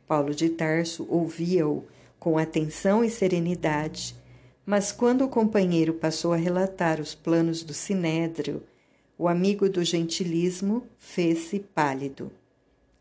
Paulo 0.07 0.35
de 0.35 0.49
Tarso 0.49 1.07
ouvia-o 1.09 1.85
com 2.19 2.37
atenção 2.37 3.03
e 3.03 3.09
serenidade, 3.09 4.15
mas 4.63 4.91
quando 4.91 5.25
o 5.25 5.27
companheiro 5.27 5.95
passou 5.95 6.33
a 6.33 6.37
relatar 6.37 7.01
os 7.01 7.15
planos 7.15 7.63
do 7.63 7.73
sinédrio, 7.73 8.61
o 9.17 9.27
amigo 9.27 9.67
do 9.67 9.83
gentilismo 9.83 10.83
fez-se 10.99 11.61
pálido. 11.61 12.31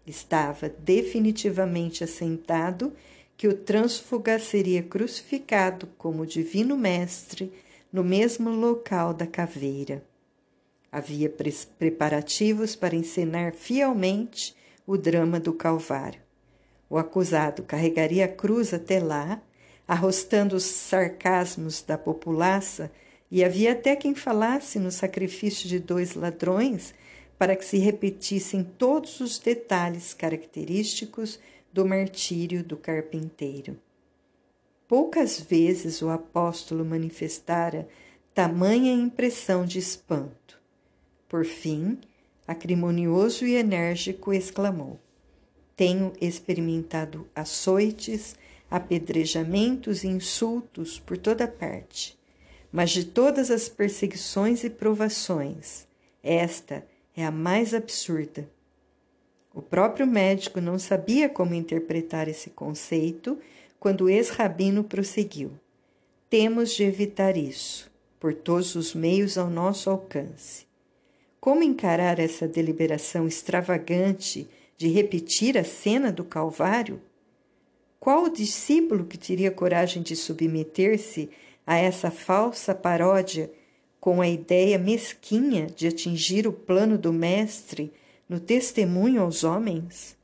Estava 0.07 0.71
definitivamente 0.71 2.03
assentado 2.03 2.95
que 3.37 3.47
o 3.47 3.53
trânsfuga 3.53 4.39
seria 4.39 4.83
crucificado 4.83 5.87
como 5.99 6.25
divino 6.25 6.79
mestre 6.79 7.53
no 7.93 8.05
mesmo 8.05 8.51
local 8.51 9.15
da 9.15 9.27
caveira. 9.27 10.05
Havia 10.91 11.33
preparativos 11.79 12.75
para 12.75 12.97
encenar 12.97 13.53
fielmente 13.53 14.55
o 14.87 14.97
drama 14.97 15.39
do 15.39 15.53
Calvário. 15.53 16.21
O 16.89 16.97
acusado 16.97 17.63
carregaria 17.63 18.25
a 18.25 18.29
cruz 18.29 18.73
até 18.73 18.99
lá, 18.99 19.43
arrostando 19.87 20.57
os 20.57 20.65
sarcasmos 20.65 21.83
da 21.83 21.99
populaça, 21.99 22.91
e 23.31 23.45
havia 23.45 23.73
até 23.73 23.95
quem 23.95 24.15
falasse 24.15 24.79
no 24.79 24.91
sacrifício 24.91 25.69
de 25.69 25.79
dois 25.79 26.15
ladrões 26.15 26.95
para 27.39 27.55
que 27.55 27.65
se 27.65 27.77
repetissem 27.79 28.65
todos 28.65 29.21
os 29.21 29.39
detalhes 29.39 30.15
característicos 30.15 31.39
do 31.73 31.87
martírio 31.87 32.65
do 32.65 32.77
carpinteiro. 32.77 33.77
Poucas 34.89 35.39
vezes 35.39 36.01
o 36.01 36.09
apóstolo 36.09 36.83
manifestara 36.83 37.87
tamanha 38.33 38.91
impressão 38.91 39.67
de 39.67 39.79
espanto. 39.79 40.59
Por 41.29 41.45
fim, 41.45 41.99
acrimonioso 42.47 43.45
e 43.45 43.55
enérgico, 43.55 44.33
exclamou: 44.33 44.99
Tenho 45.77 46.15
experimentado 46.19 47.29
açoites, 47.37 48.35
apedrejamentos 48.71 50.05
e 50.05 50.09
insultos 50.09 50.99
por 50.99 51.19
toda 51.19 51.47
parte, 51.47 52.19
mas 52.73 52.89
de 52.89 53.05
todas 53.05 53.51
as 53.51 53.69
perseguições 53.69 54.65
e 54.65 54.71
provações, 54.71 55.87
esta 56.23 56.83
é 57.15 57.27
a 57.27 57.31
mais 57.31 57.75
absurda. 57.75 58.49
O 59.53 59.61
próprio 59.61 60.07
médico 60.07 60.63
não 60.63 60.79
sabia 60.79 61.29
como 61.29 61.53
interpretar 61.53 62.27
esse 62.27 62.49
conceito 62.49 63.39
quando 63.79 64.03
o 64.03 64.09
ex-rabino 64.09 64.85
prosseguiu: 64.85 65.53
Temos 66.29 66.73
de 66.73 66.85
evitar 66.85 67.37
isso, 67.37 67.91
por 68.19 68.35
todos 68.35 68.75
os 68.75 68.95
meios 68.95 69.39
ao 69.39 69.49
nosso 69.49 69.89
alcance. 69.91 70.67
Como 71.41 71.63
encarar 71.63 72.19
essa 72.19 72.49
deliberação 72.49 73.27
extravagante 73.27 74.49
de 74.77 74.89
repetir 74.89 75.57
a 75.57 75.65
cena 75.65 76.11
do 76.11 76.25
Calvário? 76.25 77.01
Qual 78.01 78.25
o 78.25 78.29
discípulo 78.29 79.05
que 79.05 79.19
teria 79.19 79.51
coragem 79.51 80.03
de 80.03 80.15
submeter-se 80.15 81.31
a 81.67 81.77
essa 81.77 82.11
falsa 82.11 82.75
paródia 82.75 83.51
com 84.01 84.21
a 84.21 84.29
ideia 84.29 84.79
mesquinha 84.79 85.67
de 85.67 85.87
atingir 85.89 86.47
o 86.47 86.53
plano 86.53 86.97
do 86.97 87.13
Mestre 87.13 87.93
no 88.29 88.39
testemunho 88.39 89.23
aos 89.23 89.43
homens? 89.45 90.17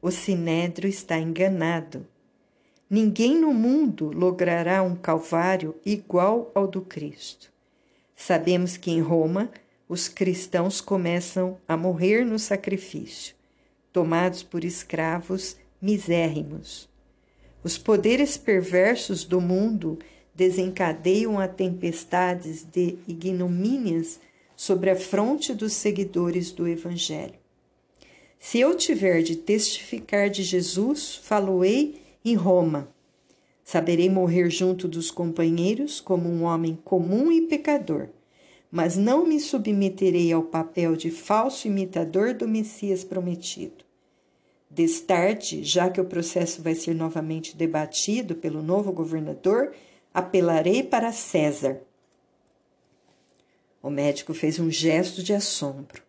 O 0.00 0.10
sinédrio 0.10 0.88
está 0.88 1.18
enganado. 1.18 2.06
Ninguém 2.90 3.38
no 3.38 3.52
mundo 3.52 4.10
logrará 4.14 4.82
um 4.82 4.96
calvário 4.96 5.74
igual 5.84 6.50
ao 6.54 6.66
do 6.66 6.80
Cristo. 6.80 7.52
Sabemos 8.16 8.78
que 8.78 8.90
em 8.90 9.00
Roma 9.00 9.50
os 9.86 10.08
cristãos 10.08 10.80
começam 10.80 11.58
a 11.68 11.76
morrer 11.76 12.24
no 12.24 12.38
sacrifício, 12.38 13.34
tomados 13.92 14.42
por 14.42 14.64
escravos 14.64 15.56
misérrimos. 15.80 16.88
Os 17.62 17.76
poderes 17.76 18.36
perversos 18.36 19.24
do 19.24 19.40
mundo 19.40 19.98
desencadeiam 20.34 21.38
a 21.38 21.46
tempestades 21.46 22.64
de 22.64 22.96
ignomínias 23.06 24.18
sobre 24.56 24.88
a 24.88 24.96
fronte 24.96 25.52
dos 25.52 25.74
seguidores 25.74 26.52
do 26.52 26.66
Evangelho. 26.66 27.34
Se 28.38 28.60
eu 28.60 28.76
tiver 28.76 29.22
de 29.22 29.36
testificar 29.36 30.30
de 30.30 30.42
Jesus, 30.42 31.16
falo-ei 31.16 32.07
em 32.28 32.34
Roma. 32.34 32.88
Saberei 33.64 34.08
morrer 34.08 34.48
junto 34.50 34.88
dos 34.88 35.10
companheiros 35.10 36.00
como 36.00 36.28
um 36.28 36.44
homem 36.44 36.78
comum 36.84 37.30
e 37.30 37.42
pecador, 37.42 38.08
mas 38.70 38.96
não 38.96 39.26
me 39.26 39.38
submeterei 39.38 40.32
ao 40.32 40.42
papel 40.42 40.96
de 40.96 41.10
falso 41.10 41.66
imitador 41.66 42.34
do 42.34 42.48
Messias 42.48 43.04
prometido. 43.04 43.84
Destarte, 44.70 45.64
já 45.64 45.90
que 45.90 46.00
o 46.00 46.04
processo 46.04 46.62
vai 46.62 46.74
ser 46.74 46.94
novamente 46.94 47.56
debatido 47.56 48.34
pelo 48.34 48.62
novo 48.62 48.92
governador, 48.92 49.72
apelarei 50.12 50.82
para 50.82 51.12
César. 51.12 51.80
O 53.82 53.88
médico 53.90 54.34
fez 54.34 54.58
um 54.58 54.70
gesto 54.70 55.22
de 55.22 55.32
assombro. 55.32 56.02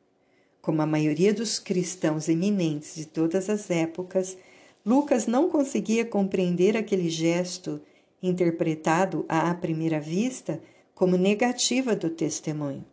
Como 0.62 0.82
a 0.82 0.86
maioria 0.86 1.34
dos 1.34 1.58
cristãos 1.58 2.28
eminentes 2.28 2.96
de 2.96 3.06
todas 3.06 3.50
as 3.50 3.70
épocas, 3.70 4.38
Lucas 4.90 5.28
não 5.28 5.52
conseguia 5.52 6.04
compreender 6.04 6.76
aquele 6.76 7.12
gesto, 7.12 7.80
interpretado 8.24 9.24
à 9.30 9.54
primeira 9.54 10.00
vista 10.00 10.60
como 10.96 11.16
negativa 11.16 11.96
do 11.96 12.10
testemunho. 12.10 12.84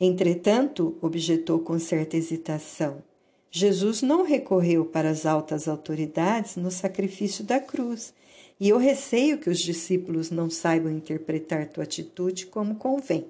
Entretanto, 0.00 0.96
objetou 1.02 1.58
com 1.58 1.78
certa 1.78 2.16
hesitação, 2.16 3.02
Jesus 3.50 4.00
não 4.00 4.22
recorreu 4.22 4.86
para 4.86 5.10
as 5.10 5.26
altas 5.26 5.68
autoridades 5.68 6.56
no 6.56 6.70
sacrifício 6.70 7.44
da 7.44 7.60
cruz, 7.60 8.14
e 8.58 8.70
eu 8.70 8.78
receio 8.78 9.36
que 9.36 9.50
os 9.50 9.58
discípulos 9.58 10.30
não 10.30 10.48
saibam 10.48 10.90
interpretar 10.90 11.68
tua 11.68 11.84
atitude 11.84 12.46
como 12.46 12.76
convém. 12.76 13.26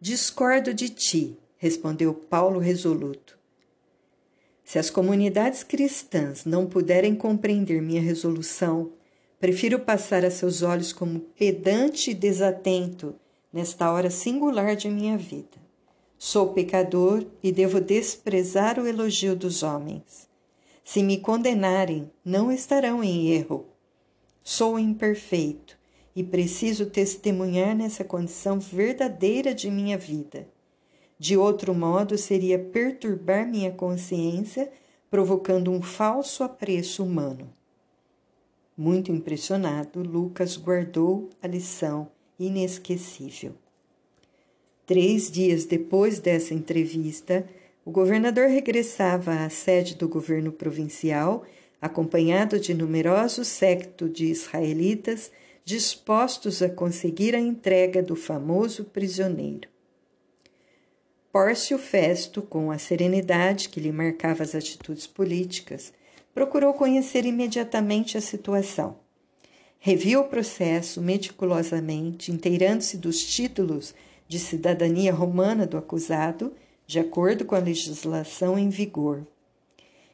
Discordo 0.00 0.74
de 0.74 0.88
ti, 0.88 1.38
respondeu 1.58 2.12
Paulo 2.12 2.58
resoluto. 2.58 3.43
Se 4.64 4.78
as 4.78 4.88
comunidades 4.88 5.62
cristãs 5.62 6.44
não 6.46 6.66
puderem 6.66 7.14
compreender 7.14 7.82
minha 7.82 8.00
resolução, 8.00 8.92
prefiro 9.38 9.78
passar 9.78 10.24
a 10.24 10.30
seus 10.30 10.62
olhos 10.62 10.92
como 10.92 11.20
pedante 11.20 12.10
e 12.10 12.14
desatento 12.14 13.14
nesta 13.52 13.92
hora 13.92 14.10
singular 14.10 14.74
de 14.74 14.88
minha 14.88 15.18
vida. 15.18 15.62
Sou 16.18 16.54
pecador 16.54 17.26
e 17.42 17.52
devo 17.52 17.80
desprezar 17.80 18.80
o 18.80 18.86
elogio 18.86 19.36
dos 19.36 19.62
homens. 19.62 20.26
Se 20.82 21.02
me 21.02 21.18
condenarem, 21.18 22.10
não 22.24 22.50
estarão 22.50 23.04
em 23.04 23.28
erro. 23.32 23.66
Sou 24.42 24.78
imperfeito 24.78 25.76
e 26.16 26.24
preciso 26.24 26.86
testemunhar 26.86 27.76
nessa 27.76 28.04
condição 28.04 28.58
verdadeira 28.58 29.54
de 29.54 29.70
minha 29.70 29.98
vida. 29.98 30.48
De 31.18 31.36
outro 31.36 31.74
modo, 31.74 32.18
seria 32.18 32.58
perturbar 32.58 33.46
minha 33.46 33.70
consciência, 33.70 34.70
provocando 35.10 35.70
um 35.70 35.80
falso 35.80 36.42
apreço 36.42 37.04
humano. 37.04 37.52
Muito 38.76 39.12
impressionado, 39.12 40.02
Lucas 40.02 40.56
guardou 40.56 41.30
a 41.40 41.46
lição 41.46 42.08
inesquecível. 42.38 43.52
Três 44.84 45.30
dias 45.30 45.64
depois 45.64 46.18
dessa 46.18 46.52
entrevista, 46.52 47.48
o 47.84 47.90
governador 47.90 48.48
regressava 48.48 49.44
à 49.44 49.48
sede 49.48 49.94
do 49.94 50.08
governo 50.08 50.50
provincial, 50.50 51.44
acompanhado 51.80 52.58
de 52.58 52.74
numeroso 52.74 53.44
séquito 53.44 54.08
de 54.08 54.26
israelitas 54.26 55.30
dispostos 55.64 56.60
a 56.60 56.68
conseguir 56.68 57.34
a 57.34 57.40
entrega 57.40 58.02
do 58.02 58.14
famoso 58.14 58.84
prisioneiro. 58.84 59.73
Pórcio 61.34 61.78
Festo, 61.78 62.42
com 62.42 62.70
a 62.70 62.78
serenidade 62.78 63.68
que 63.68 63.80
lhe 63.80 63.90
marcava 63.90 64.44
as 64.44 64.54
atitudes 64.54 65.04
políticas, 65.04 65.92
procurou 66.32 66.72
conhecer 66.74 67.26
imediatamente 67.26 68.16
a 68.16 68.20
situação. 68.20 68.98
Reviu 69.80 70.20
o 70.20 70.28
processo 70.28 71.02
meticulosamente, 71.02 72.30
inteirando-se 72.30 72.96
dos 72.98 73.20
títulos 73.20 73.96
de 74.28 74.38
cidadania 74.38 75.12
romana 75.12 75.66
do 75.66 75.76
acusado, 75.76 76.54
de 76.86 77.00
acordo 77.00 77.44
com 77.44 77.56
a 77.56 77.58
legislação 77.58 78.56
em 78.56 78.68
vigor. 78.68 79.26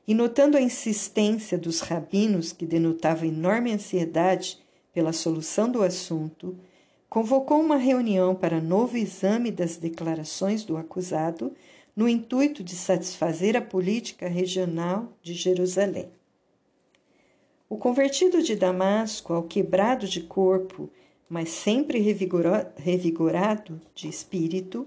E 0.09 0.14
notando 0.14 0.57
a 0.57 0.62
insistência 0.62 1.59
dos 1.59 1.81
rabinos, 1.81 2.51
que 2.51 2.64
denotava 2.64 3.27
enorme 3.27 3.71
ansiedade 3.71 4.59
pela 4.91 5.12
solução 5.12 5.71
do 5.71 5.83
assunto, 5.83 6.57
convocou 7.11 7.61
uma 7.61 7.76
reunião 7.76 8.36
para 8.36 8.61
novo 8.61 8.96
exame 8.96 9.50
das 9.50 9.76
declarações 9.76 10.64
do 10.64 10.76
acusado, 10.76 11.52
no 11.94 12.08
intuito 12.08 12.62
de 12.62 12.76
satisfazer 12.76 13.56
a 13.56 13.61
política 13.61 14.28
regional 14.28 15.12
de 15.20 15.34
Jerusalém. 15.34 16.08
O 17.68 17.76
convertido 17.76 18.40
de 18.40 18.54
Damasco, 18.54 19.32
ao 19.32 19.42
quebrado 19.42 20.06
de 20.06 20.20
corpo, 20.20 20.88
mas 21.28 21.48
sempre 21.50 21.98
revigorado 21.98 23.80
de 23.92 24.08
espírito, 24.08 24.86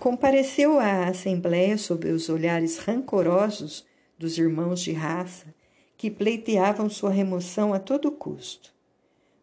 compareceu 0.00 0.80
à 0.80 1.06
Assembleia 1.06 1.78
sob 1.78 2.08
os 2.08 2.28
olhares 2.28 2.78
rancorosos 2.78 3.86
dos 4.18 4.36
irmãos 4.36 4.80
de 4.80 4.92
raça 4.92 5.54
que 5.96 6.10
pleiteavam 6.10 6.90
sua 6.90 7.10
remoção 7.10 7.72
a 7.72 7.78
todo 7.78 8.10
custo. 8.10 8.71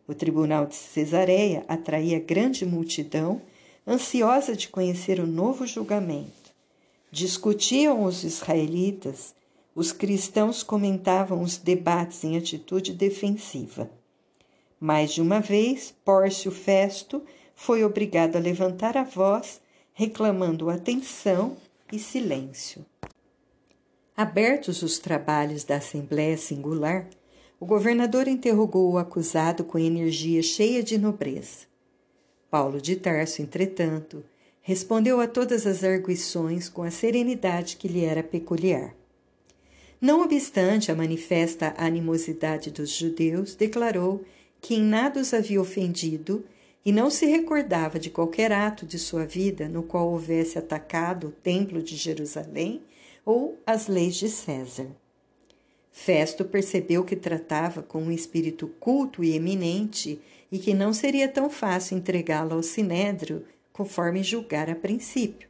O 0.10 0.16
tribunal 0.16 0.66
de 0.66 0.74
Cesareia 0.74 1.64
atraía 1.68 2.20
grande 2.20 2.66
multidão, 2.66 3.44
ansiosa 3.88 4.56
de 4.56 4.68
conhecer 4.68 5.20
o 5.20 5.28
novo 5.28 5.68
julgamento. 5.68 6.50
Discutiam 7.12 8.04
os 8.04 8.24
israelitas, 8.24 9.36
os 9.76 9.92
cristãos 9.92 10.64
comentavam 10.64 11.44
os 11.44 11.58
debates 11.58 12.24
em 12.24 12.36
atitude 12.36 12.92
defensiva. 12.92 13.88
Mais 14.80 15.12
de 15.12 15.22
uma 15.22 15.40
vez, 15.40 15.94
Pórcio 16.04 16.50
Festo 16.50 17.22
foi 17.54 17.84
obrigado 17.84 18.36
a 18.36 18.40
levantar 18.40 18.98
a 18.98 19.04
voz, 19.04 19.62
reclamando 19.94 20.72
atenção 20.72 21.56
e 21.94 22.00
silêncio. 22.00 22.84
Abertos 24.18 24.82
os 24.82 24.98
trabalhos 24.98 25.64
da 25.64 25.76
Assembleia 25.76 26.36
Singular, 26.36 27.08
o 27.60 27.66
governador 27.66 28.28
interrogou 28.28 28.92
o 28.92 28.98
acusado 28.98 29.64
com 29.64 29.78
energia 29.78 30.42
cheia 30.42 30.82
de 30.82 30.98
nobreza. 30.98 31.68
Paulo 32.50 32.82
de 32.82 32.96
Tarso, 32.96 33.42
entretanto, 33.42 34.24
respondeu 34.62 35.20
a 35.20 35.28
todas 35.28 35.68
as 35.68 35.84
arguições 35.84 36.70
com 36.70 36.84
a 36.84 36.92
serenidade 36.92 37.76
que 37.76 37.88
lhe 37.88 38.06
era 38.06 38.24
peculiar. 38.24 38.96
Não 40.00 40.22
obstante 40.24 40.92
a 40.92 40.96
manifesta 40.96 41.74
animosidade 41.78 42.72
dos 42.72 42.90
judeus, 42.90 43.56
declarou 43.56 44.24
que 44.62 44.76
em 44.76 44.82
nada 44.82 45.20
os 45.20 45.34
havia 45.34 45.60
ofendido 45.60 46.46
e 46.86 46.92
não 46.92 47.10
se 47.10 47.26
recordava 47.26 48.00
de 48.00 48.10
qualquer 48.10 48.52
ato 48.54 48.86
de 48.86 48.98
sua 48.98 49.26
vida 49.26 49.68
no 49.68 49.84
qual 49.84 50.10
houvesse 50.10 50.58
atacado 50.58 51.28
o 51.28 51.32
templo 51.32 51.84
de 51.84 51.98
Jerusalém 51.98 52.82
ou 53.26 53.60
as 53.66 53.88
leis 53.88 54.16
de 54.16 54.30
César. 54.30 54.88
Festo 55.92 56.46
percebeu 56.46 57.04
que 57.04 57.16
tratava 57.16 57.82
com 57.82 58.02
um 58.02 58.12
espírito 58.12 58.68
culto 58.80 59.24
e 59.24 59.36
eminente 59.36 60.20
e 60.52 60.58
que 60.58 60.74
não 60.74 60.94
seria 60.94 61.28
tão 61.28 61.50
fácil 61.50 61.98
entregá-lo 61.98 62.54
ao 62.54 62.64
sinédrio 62.64 63.46
conforme 63.72 64.24
julgara 64.24 64.74
a 64.74 64.76
princípio. 64.76 65.48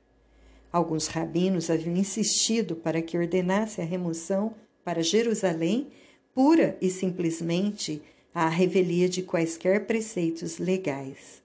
Alguns 0.72 1.08
rabinos 1.08 1.70
haviam 1.70 1.96
insistido 1.96 2.76
para 2.76 3.02
que 3.02 3.18
ordenasse 3.18 3.82
a 3.82 3.86
remoção 3.86 4.54
para 4.84 5.02
Jerusalém 5.02 5.88
pura 6.34 6.78
e 6.80 6.90
simplesmente 6.90 8.02
à 8.34 8.48
revelia 8.48 9.10
de 9.10 9.24
quaisquer 9.24 9.86
preceitos 9.86 10.60
legais. 10.60 11.42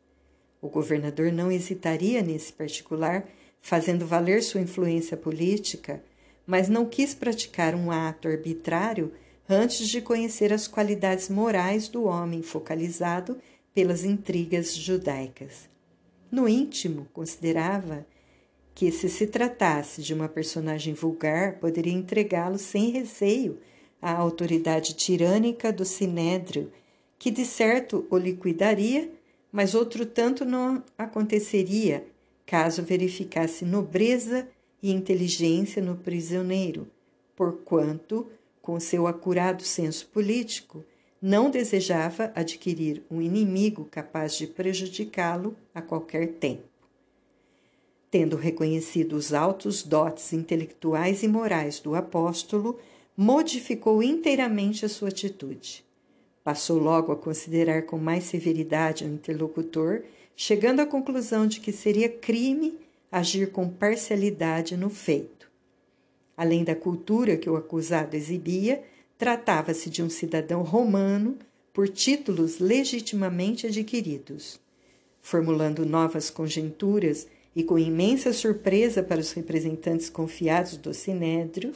O 0.60 0.68
governador 0.68 1.32
não 1.32 1.50
hesitaria 1.50 2.22
nesse 2.22 2.52
particular, 2.52 3.26
fazendo 3.60 4.06
valer 4.06 4.42
sua 4.42 4.60
influência 4.60 5.16
política, 5.16 6.02
mas 6.46 6.68
não 6.68 6.84
quis 6.84 7.14
praticar 7.14 7.74
um 7.74 7.90
ato 7.90 8.28
arbitrário 8.28 9.12
antes 9.48 9.88
de 9.88 10.00
conhecer 10.00 10.52
as 10.52 10.66
qualidades 10.66 11.28
morais 11.28 11.88
do 11.88 12.04
homem 12.04 12.42
focalizado 12.42 13.38
pelas 13.74 14.04
intrigas 14.04 14.74
judaicas. 14.74 15.68
No 16.30 16.48
íntimo, 16.48 17.06
considerava 17.12 18.06
que, 18.74 18.90
se 18.90 19.08
se 19.08 19.26
tratasse 19.26 20.02
de 20.02 20.12
uma 20.12 20.28
personagem 20.28 20.94
vulgar, 20.94 21.58
poderia 21.58 21.92
entregá-lo 21.92 22.58
sem 22.58 22.90
receio 22.90 23.58
à 24.00 24.12
autoridade 24.12 24.94
tirânica 24.94 25.72
do 25.72 25.84
sinédrio, 25.84 26.72
que 27.18 27.30
de 27.30 27.44
certo 27.44 28.06
o 28.10 28.18
liquidaria, 28.18 29.10
mas 29.52 29.74
outro 29.74 30.04
tanto 30.04 30.44
não 30.44 30.82
aconteceria 30.98 32.04
caso 32.44 32.82
verificasse 32.82 33.64
nobreza 33.64 34.48
e 34.84 34.92
inteligência 34.92 35.80
no 35.80 35.96
prisioneiro, 35.96 36.86
porquanto, 37.34 38.26
com 38.60 38.78
seu 38.78 39.06
acurado 39.06 39.62
senso 39.62 40.06
político, 40.08 40.84
não 41.22 41.48
desejava 41.48 42.30
adquirir 42.34 43.02
um 43.10 43.22
inimigo 43.22 43.86
capaz 43.90 44.36
de 44.36 44.46
prejudicá-lo 44.46 45.56
a 45.74 45.80
qualquer 45.80 46.34
tempo. 46.34 46.68
Tendo 48.10 48.36
reconhecido 48.36 49.14
os 49.14 49.32
altos 49.32 49.82
dotes 49.82 50.34
intelectuais 50.34 51.22
e 51.22 51.28
morais 51.28 51.80
do 51.80 51.94
apóstolo, 51.94 52.78
modificou 53.16 54.02
inteiramente 54.02 54.84
a 54.84 54.88
sua 54.90 55.08
atitude. 55.08 55.82
Passou 56.44 56.78
logo 56.78 57.10
a 57.10 57.16
considerar 57.16 57.86
com 57.86 57.96
mais 57.96 58.24
severidade 58.24 59.02
o 59.02 59.08
interlocutor, 59.08 60.02
chegando 60.36 60.80
à 60.80 60.86
conclusão 60.86 61.46
de 61.46 61.58
que 61.58 61.72
seria 61.72 62.10
crime 62.10 62.83
agir 63.14 63.52
com 63.52 63.68
parcialidade 63.68 64.76
no 64.76 64.90
feito. 64.90 65.48
Além 66.36 66.64
da 66.64 66.74
cultura 66.74 67.36
que 67.36 67.48
o 67.48 67.54
acusado 67.54 68.16
exibia, 68.16 68.82
tratava-se 69.16 69.88
de 69.88 70.02
um 70.02 70.10
cidadão 70.10 70.64
romano 70.64 71.38
por 71.72 71.88
títulos 71.88 72.58
legitimamente 72.58 73.68
adquiridos. 73.68 74.58
Formulando 75.22 75.86
novas 75.86 76.28
conjecturas 76.28 77.28
e 77.54 77.62
com 77.62 77.78
imensa 77.78 78.32
surpresa 78.32 79.00
para 79.00 79.20
os 79.20 79.30
representantes 79.30 80.10
confiados 80.10 80.76
do 80.76 80.92
Sinédrio, 80.92 81.72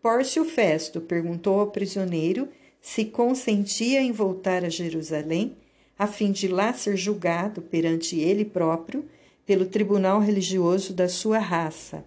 Pórcio 0.00 0.44
Festo 0.44 1.00
perguntou 1.00 1.58
ao 1.58 1.72
prisioneiro 1.72 2.48
se 2.80 3.04
consentia 3.04 4.00
em 4.00 4.12
voltar 4.12 4.64
a 4.64 4.68
Jerusalém, 4.68 5.56
a 5.98 6.06
fim 6.06 6.30
de 6.30 6.46
lá 6.46 6.72
ser 6.72 6.96
julgado 6.96 7.62
perante 7.62 8.16
ele 8.16 8.44
próprio 8.44 9.04
pelo 9.48 9.64
tribunal 9.64 10.20
religioso 10.20 10.92
da 10.92 11.08
sua 11.08 11.38
raça. 11.38 12.04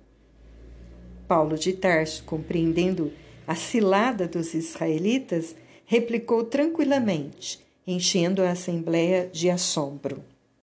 Paulo 1.28 1.58
de 1.58 1.74
Tarso, 1.74 2.24
compreendendo 2.24 3.12
a 3.48 3.56
cilada 3.56 4.28
dos 4.28 4.54
israelitas, 4.54 5.56
replicou 5.88 6.44
tranquilamente, 6.44 7.60
enchendo 7.88 8.44
a 8.44 8.52
assembleia 8.52 9.28
de 9.34 9.50
assombro. 9.50 10.24